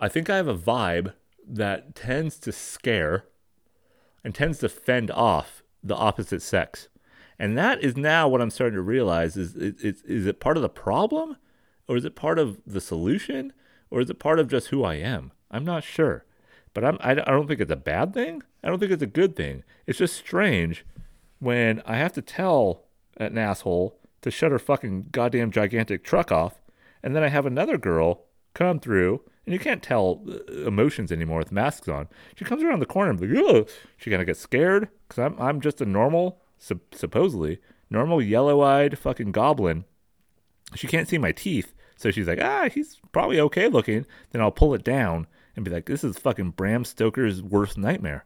I 0.03 0.09
think 0.09 0.29
I 0.29 0.35
have 0.35 0.49
a 0.49 0.57
vibe 0.57 1.13
that 1.47 1.95
tends 1.95 2.37
to 2.39 2.51
scare 2.51 3.23
and 4.21 4.35
tends 4.35 4.59
to 4.59 4.67
fend 4.67 5.09
off 5.09 5.63
the 5.81 5.95
opposite 5.95 6.41
sex. 6.41 6.89
And 7.39 7.57
that 7.57 7.81
is 7.81 7.95
now 7.95 8.27
what 8.27 8.41
I'm 8.41 8.49
starting 8.49 8.75
to 8.75 8.81
realize 8.81 9.37
is, 9.37 9.55
is, 9.55 10.01
is 10.01 10.25
it 10.25 10.41
part 10.41 10.57
of 10.57 10.61
the 10.61 10.67
problem 10.67 11.37
or 11.87 11.95
is 11.95 12.03
it 12.03 12.17
part 12.17 12.37
of 12.37 12.59
the 12.67 12.81
solution 12.81 13.53
or 13.89 14.01
is 14.01 14.09
it 14.09 14.19
part 14.19 14.39
of 14.39 14.49
just 14.49 14.67
who 14.67 14.83
I 14.83 14.95
am? 14.95 15.31
I'm 15.49 15.63
not 15.63 15.85
sure. 15.85 16.25
But 16.73 16.83
I'm, 16.83 16.97
I 16.99 17.13
don't 17.13 17.47
think 17.47 17.61
it's 17.61 17.71
a 17.71 17.77
bad 17.77 18.13
thing. 18.13 18.43
I 18.61 18.67
don't 18.67 18.79
think 18.79 18.91
it's 18.91 19.01
a 19.01 19.07
good 19.07 19.37
thing. 19.37 19.63
It's 19.87 19.99
just 19.99 20.17
strange 20.17 20.85
when 21.39 21.81
I 21.85 21.95
have 21.95 22.11
to 22.13 22.21
tell 22.21 22.83
an 23.15 23.37
asshole 23.37 23.97
to 24.21 24.31
shut 24.31 24.51
her 24.51 24.59
fucking 24.59 25.07
goddamn 25.13 25.51
gigantic 25.51 26.03
truck 26.03 26.29
off, 26.29 26.59
and 27.01 27.15
then 27.15 27.23
I 27.23 27.29
have 27.29 27.45
another 27.45 27.77
girl 27.77 28.25
come 28.53 28.81
through 28.81 29.21
and 29.45 29.53
you 29.53 29.59
can't 29.59 29.83
tell 29.83 30.21
uh, 30.27 30.65
emotions 30.65 31.11
anymore 31.11 31.39
with 31.39 31.51
masks 31.51 31.87
on. 31.87 32.07
She 32.35 32.45
comes 32.45 32.63
around 32.63 32.79
the 32.79 32.85
corner 32.85 33.11
and 33.11 33.19
be 33.19 33.27
like, 33.27 33.45
"Oh," 33.45 33.65
she 33.97 34.09
gonna 34.09 34.25
get 34.25 34.37
scared 34.37 34.89
because 35.07 35.23
I'm 35.23 35.39
I'm 35.39 35.61
just 35.61 35.81
a 35.81 35.85
normal, 35.85 36.39
supposedly 36.59 37.59
normal 37.89 38.21
yellow-eyed 38.21 38.97
fucking 38.97 39.31
goblin. 39.31 39.85
She 40.75 40.87
can't 40.87 41.07
see 41.07 41.17
my 41.17 41.31
teeth, 41.31 41.73
so 41.95 42.11
she's 42.11 42.27
like, 42.27 42.41
"Ah, 42.41 42.69
he's 42.73 42.99
probably 43.11 43.39
okay 43.39 43.67
looking." 43.67 44.05
Then 44.31 44.41
I'll 44.41 44.51
pull 44.51 44.73
it 44.73 44.83
down 44.83 45.27
and 45.55 45.65
be 45.65 45.71
like, 45.71 45.85
"This 45.85 46.03
is 46.03 46.17
fucking 46.17 46.51
Bram 46.51 46.85
Stoker's 46.85 47.41
worst 47.41 47.77
nightmare." 47.77 48.25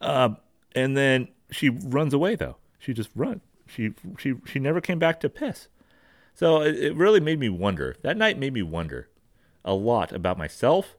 Uh, 0.00 0.30
and 0.74 0.96
then 0.96 1.28
she 1.50 1.68
runs 1.68 2.12
away 2.12 2.34
though. 2.34 2.56
She 2.78 2.92
just 2.92 3.10
run. 3.14 3.40
She 3.66 3.94
she 4.18 4.34
she 4.44 4.58
never 4.58 4.80
came 4.80 4.98
back 4.98 5.20
to 5.20 5.28
piss. 5.28 5.68
So 6.34 6.62
it, 6.62 6.76
it 6.76 6.96
really 6.96 7.20
made 7.20 7.38
me 7.38 7.48
wonder. 7.48 7.96
That 8.02 8.16
night 8.16 8.38
made 8.38 8.52
me 8.52 8.62
wonder 8.62 9.08
a 9.64 9.74
lot 9.74 10.12
about 10.12 10.38
myself 10.38 10.96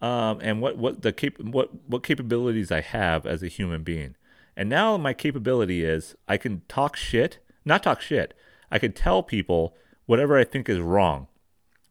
um, 0.00 0.38
and 0.40 0.60
what 0.60 0.76
what 0.76 1.02
the 1.02 1.12
cap- 1.12 1.40
what 1.40 1.70
what 1.88 2.02
capabilities 2.02 2.70
I 2.70 2.80
have 2.80 3.26
as 3.26 3.42
a 3.42 3.48
human 3.48 3.82
being. 3.82 4.14
And 4.56 4.68
now 4.68 4.96
my 4.96 5.12
capability 5.12 5.84
is 5.84 6.16
I 6.26 6.36
can 6.36 6.62
talk 6.68 6.96
shit, 6.96 7.38
not 7.64 7.82
talk 7.82 8.00
shit. 8.00 8.34
I 8.70 8.78
can 8.78 8.92
tell 8.92 9.22
people 9.22 9.76
whatever 10.06 10.36
I 10.36 10.44
think 10.44 10.68
is 10.68 10.80
wrong 10.80 11.28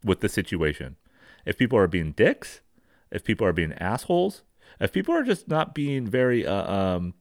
with 0.04 0.22
the 0.22 0.30
situation. 0.30 0.96
If 1.46 1.58
people 1.58 1.78
are 1.78 1.88
being 1.88 2.12
dicks, 2.12 2.62
if 3.12 3.24
people 3.24 3.48
are 3.48 3.54
being 3.54 3.74
assholes, 3.74 4.44
if 4.80 4.92
people 4.92 5.16
are 5.16 5.24
just 5.24 5.48
not 5.48 5.74
being 5.74 6.06
very 6.06 6.46
uh, 6.46 6.72
um, 6.72 7.14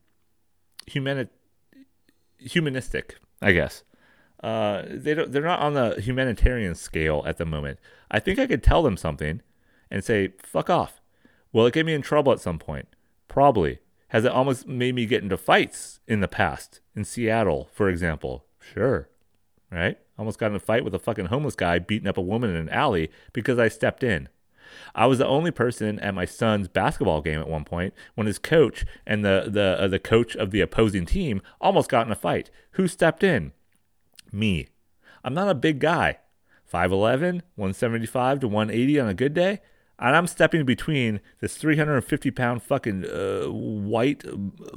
humani- 0.85 1.29
humanistic, 2.37 3.17
I 3.41 3.53
guess. 3.53 3.83
Uh, 4.43 4.83
they 4.89 5.13
don't, 5.13 5.31
they're 5.31 5.41
not 5.41 5.59
on 5.59 5.73
the 5.73 5.99
humanitarian 5.99 6.75
scale 6.75 7.23
at 7.25 7.37
the 7.37 7.45
moment. 7.45 7.79
I 8.11 8.19
think 8.19 8.39
I 8.39 8.47
could 8.47 8.63
tell 8.63 8.83
them 8.83 8.97
something 8.97 9.41
and 9.89 10.03
say, 10.03 10.33
fuck 10.43 10.69
off. 10.69 11.01
Will 11.51 11.65
it 11.65 11.73
get 11.73 11.85
me 11.85 11.93
in 11.93 12.01
trouble 12.01 12.31
at 12.31 12.39
some 12.39 12.59
point? 12.59 12.87
Probably. 13.27 13.79
Has 14.09 14.25
it 14.25 14.31
almost 14.31 14.67
made 14.67 14.95
me 14.95 15.05
get 15.05 15.23
into 15.23 15.37
fights 15.37 15.99
in 16.07 16.19
the 16.19 16.27
past? 16.27 16.81
In 16.95 17.03
Seattle, 17.03 17.69
for 17.73 17.89
example? 17.89 18.45
Sure. 18.59 19.09
Right? 19.71 19.97
Almost 20.17 20.39
got 20.39 20.51
in 20.51 20.55
a 20.55 20.59
fight 20.59 20.83
with 20.83 20.95
a 20.95 20.99
fucking 20.99 21.25
homeless 21.25 21.55
guy 21.55 21.79
beating 21.79 22.07
up 22.07 22.17
a 22.17 22.21
woman 22.21 22.49
in 22.49 22.55
an 22.55 22.69
alley 22.69 23.11
because 23.33 23.59
I 23.59 23.67
stepped 23.67 24.03
in. 24.03 24.29
I 24.95 25.05
was 25.05 25.17
the 25.17 25.27
only 25.27 25.51
person 25.51 25.99
at 25.99 26.13
my 26.13 26.25
son's 26.25 26.67
basketball 26.67 27.21
game 27.21 27.39
at 27.39 27.47
one 27.47 27.63
point 27.63 27.93
when 28.15 28.27
his 28.27 28.39
coach 28.39 28.85
and 29.05 29.23
the 29.23 29.45
the 29.47 29.77
uh, 29.79 29.87
the 29.87 29.99
coach 29.99 30.35
of 30.35 30.51
the 30.51 30.61
opposing 30.61 31.05
team 31.05 31.41
almost 31.61 31.89
got 31.89 32.05
in 32.05 32.11
a 32.11 32.15
fight. 32.15 32.49
Who 32.71 32.87
stepped 32.87 33.23
in? 33.23 33.53
Me. 34.31 34.67
I'm 35.23 35.33
not 35.33 35.49
a 35.49 35.55
big 35.55 35.79
guy. 35.79 36.19
5'11, 36.71 37.41
175 37.55 38.41
to 38.41 38.47
180 38.47 38.99
on 38.99 39.07
a 39.07 39.13
good 39.13 39.33
day. 39.33 39.61
And 39.99 40.15
I'm 40.15 40.27
stepping 40.27 40.63
between 40.63 41.21
this 41.39 41.57
350 41.57 42.29
pound 42.31 42.61
fucking 42.61 43.05
uh, 43.05 43.45
white 43.45 44.23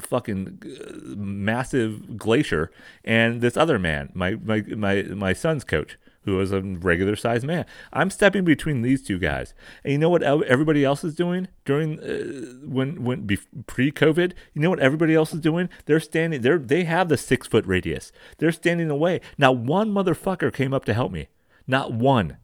fucking 0.00 0.62
uh, 0.64 1.14
massive 1.16 2.16
glacier 2.16 2.70
and 3.04 3.42
this 3.42 3.56
other 3.56 3.78
man, 3.78 4.10
my, 4.14 4.36
my, 4.36 4.62
my, 4.62 5.02
my 5.02 5.32
son's 5.34 5.64
coach, 5.64 5.98
who 6.24 6.38
is 6.40 6.52
a 6.52 6.60
regular 6.60 7.16
sized 7.16 7.46
man. 7.46 7.64
I'm 7.92 8.10
stepping 8.10 8.44
between 8.44 8.82
these 8.82 9.02
two 9.02 9.18
guys. 9.18 9.54
And 9.84 9.92
you 9.92 9.98
know 9.98 10.10
what 10.10 10.22
everybody 10.22 10.84
else 10.84 11.02
is 11.02 11.14
doing 11.14 11.48
during 11.64 11.98
uh, 12.00 12.66
when 12.66 13.04
when 13.04 13.26
pre 13.66 13.90
COVID? 13.90 14.32
You 14.52 14.62
know 14.62 14.70
what 14.70 14.80
everybody 14.80 15.14
else 15.14 15.32
is 15.32 15.40
doing? 15.40 15.68
They're 15.86 16.00
standing. 16.00 16.42
They're 16.42 16.58
they 16.58 16.84
have 16.84 17.08
the 17.08 17.16
six 17.16 17.46
foot 17.46 17.66
radius. 17.66 18.12
They're 18.38 18.52
standing 18.52 18.90
away. 18.90 19.20
Now 19.38 19.52
one 19.52 19.90
motherfucker 19.90 20.52
came 20.52 20.74
up 20.74 20.84
to 20.86 20.94
help 20.94 21.12
me. 21.12 21.28
Not 21.66 21.92
one. 21.92 22.36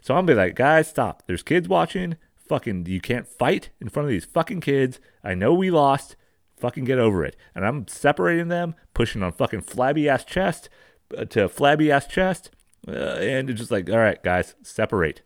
So 0.00 0.16
I'm 0.16 0.26
be 0.26 0.34
like, 0.34 0.54
guys, 0.54 0.88
stop. 0.88 1.22
There's 1.26 1.42
kids 1.42 1.68
watching. 1.68 2.16
Fucking, 2.48 2.86
you 2.86 3.00
can't 3.00 3.28
fight 3.28 3.70
in 3.80 3.88
front 3.88 4.06
of 4.06 4.10
these 4.10 4.24
fucking 4.24 4.60
kids. 4.60 4.98
I 5.22 5.34
know 5.34 5.54
we 5.54 5.70
lost. 5.70 6.16
Fucking 6.56 6.84
get 6.84 6.98
over 6.98 7.24
it. 7.24 7.36
And 7.54 7.64
I'm 7.64 7.86
separating 7.86 8.48
them, 8.48 8.74
pushing 8.92 9.22
on 9.22 9.32
fucking 9.32 9.62
flabby 9.62 10.08
ass 10.08 10.24
chest 10.24 10.68
uh, 11.16 11.26
to 11.26 11.48
flabby 11.48 11.92
ass 11.92 12.06
chest. 12.06 12.50
Uh, 12.86 12.92
and 12.92 13.50
it's 13.50 13.58
just 13.58 13.70
like, 13.70 13.88
all 13.90 13.98
right, 13.98 14.22
guys, 14.22 14.54
separate. 14.62 15.22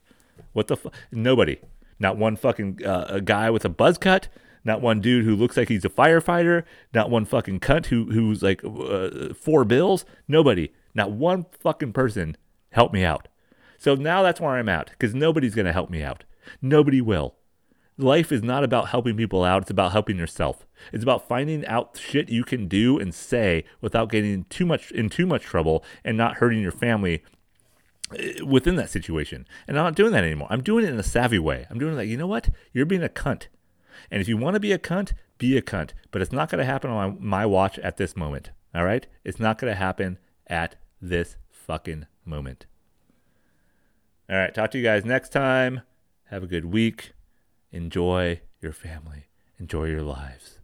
What 0.53 0.67
the 0.67 0.77
fuck? 0.77 0.95
Nobody. 1.13 1.59
Not 1.99 2.17
one 2.17 2.37
fucking 2.37 2.85
uh, 2.85 3.07
a 3.09 3.21
guy 3.21 3.51
with 3.51 3.65
a 3.65 3.69
buzz 3.69 3.99
cut. 3.99 4.29
Not 4.65 4.81
one 4.81 5.01
dude 5.01 5.25
who 5.25 5.37
looks 5.37 5.57
like 5.57 5.69
he's 5.69 5.85
a 5.85 5.91
firefighter. 5.91 6.65
Not 6.93 7.11
one 7.11 7.25
fucking 7.25 7.61
cunt 7.61 7.87
who 7.87 8.07
who's 8.07 8.43
like 8.43 8.65
uh, 8.65 9.35
four 9.35 9.65
bills. 9.65 10.05
Nobody. 10.27 10.73
Not 10.95 11.13
one 11.13 11.47
fucking 11.61 11.93
person 11.93 12.37
help 12.71 12.93
me 12.93 13.05
out. 13.05 13.29
So 13.79 13.95
now 13.95 14.23
that's 14.23 14.41
where 14.41 14.53
I'm 14.53 14.69
at 14.69 14.91
because 14.91 15.15
nobody's 15.15 15.55
going 15.55 15.67
to 15.67 15.73
help 15.73 15.91
me 15.91 16.03
out. 16.03 16.25
Nobody 16.63 17.01
will. 17.01 17.35
Life 17.97 18.33
is 18.33 18.43
not 18.43 18.65
about 18.65 18.89
helping 18.89 19.17
people 19.17 19.45
out, 19.45 19.63
it's 19.63 19.71
about 19.71 19.93
helping 19.93 20.19
yourself. 20.19 20.67
It's 20.93 21.05
about 21.05 21.29
finding 21.29 21.65
out 21.67 21.97
shit 22.03 22.29
you 22.29 22.43
can 22.43 22.67
do 22.67 22.99
and 22.99 23.15
say 23.15 23.65
without 23.81 24.11
getting 24.11 24.45
too 24.45 24.67
much 24.67 24.91
in 24.91 25.09
too 25.09 25.27
much 25.27 25.43
trouble 25.43 25.85
and 26.05 26.17
not 26.17 26.39
hurting 26.39 26.61
your 26.61 26.73
family 26.73 27.23
within 28.45 28.77
that 28.77 28.91
situation. 28.91 29.47
And 29.67 29.79
I'm 29.79 29.85
not 29.85 29.95
doing 29.95 30.13
that 30.13 30.25
anymore. 30.25 30.49
I'm 30.51 30.63
doing 30.63 30.85
it 30.85 30.91
in 30.91 30.99
a 30.99 31.05
savvy 31.05 31.39
way. 31.39 31.67
I'm 31.71 31.79
doing 31.79 31.95
it 31.95 31.97
like, 31.97 32.09
you 32.09 32.17
know 32.17 32.27
what? 32.27 32.51
You're 32.73 32.87
being 32.87 33.03
a 33.03 33.09
cunt. 33.09 33.47
And 34.11 34.21
if 34.21 34.29
you 34.29 34.37
want 34.37 34.55
to 34.55 34.61
be 34.61 34.73
a 34.73 34.79
cunt, 34.79 35.13
be 35.39 35.57
a 35.57 35.63
cunt. 35.63 35.91
But 36.11 36.23
it's 36.23 36.33
not 36.33 36.51
going 36.51 36.59
to 36.59 36.65
happen 36.65 36.91
on 36.91 37.19
my, 37.21 37.41
my 37.41 37.47
watch 37.47 37.79
at 37.79 37.97
this 37.97 38.17
moment. 38.17 38.51
All 38.75 38.85
right? 38.85 39.07
It's 39.25 39.41
not 39.41 39.59
going 39.59 39.73
to 39.73 39.79
happen 39.79 40.19
at 40.47 40.77
this 41.01 41.37
fucking 41.51 42.07
moment. 42.25 42.67
All 44.29 44.37
right. 44.37 44.55
Talk 44.55 44.71
to 44.73 44.79
you 44.79 44.85
guys 44.85 45.05
next 45.05 45.31
time. 45.31 45.83
Have 46.25 46.43
a 46.43 46.47
good 46.49 46.67
week. 46.67 47.13
Enjoy 47.73 48.41
your 48.61 48.73
family. 48.73 49.27
Enjoy 49.59 49.85
your 49.85 50.03
lives. 50.03 50.59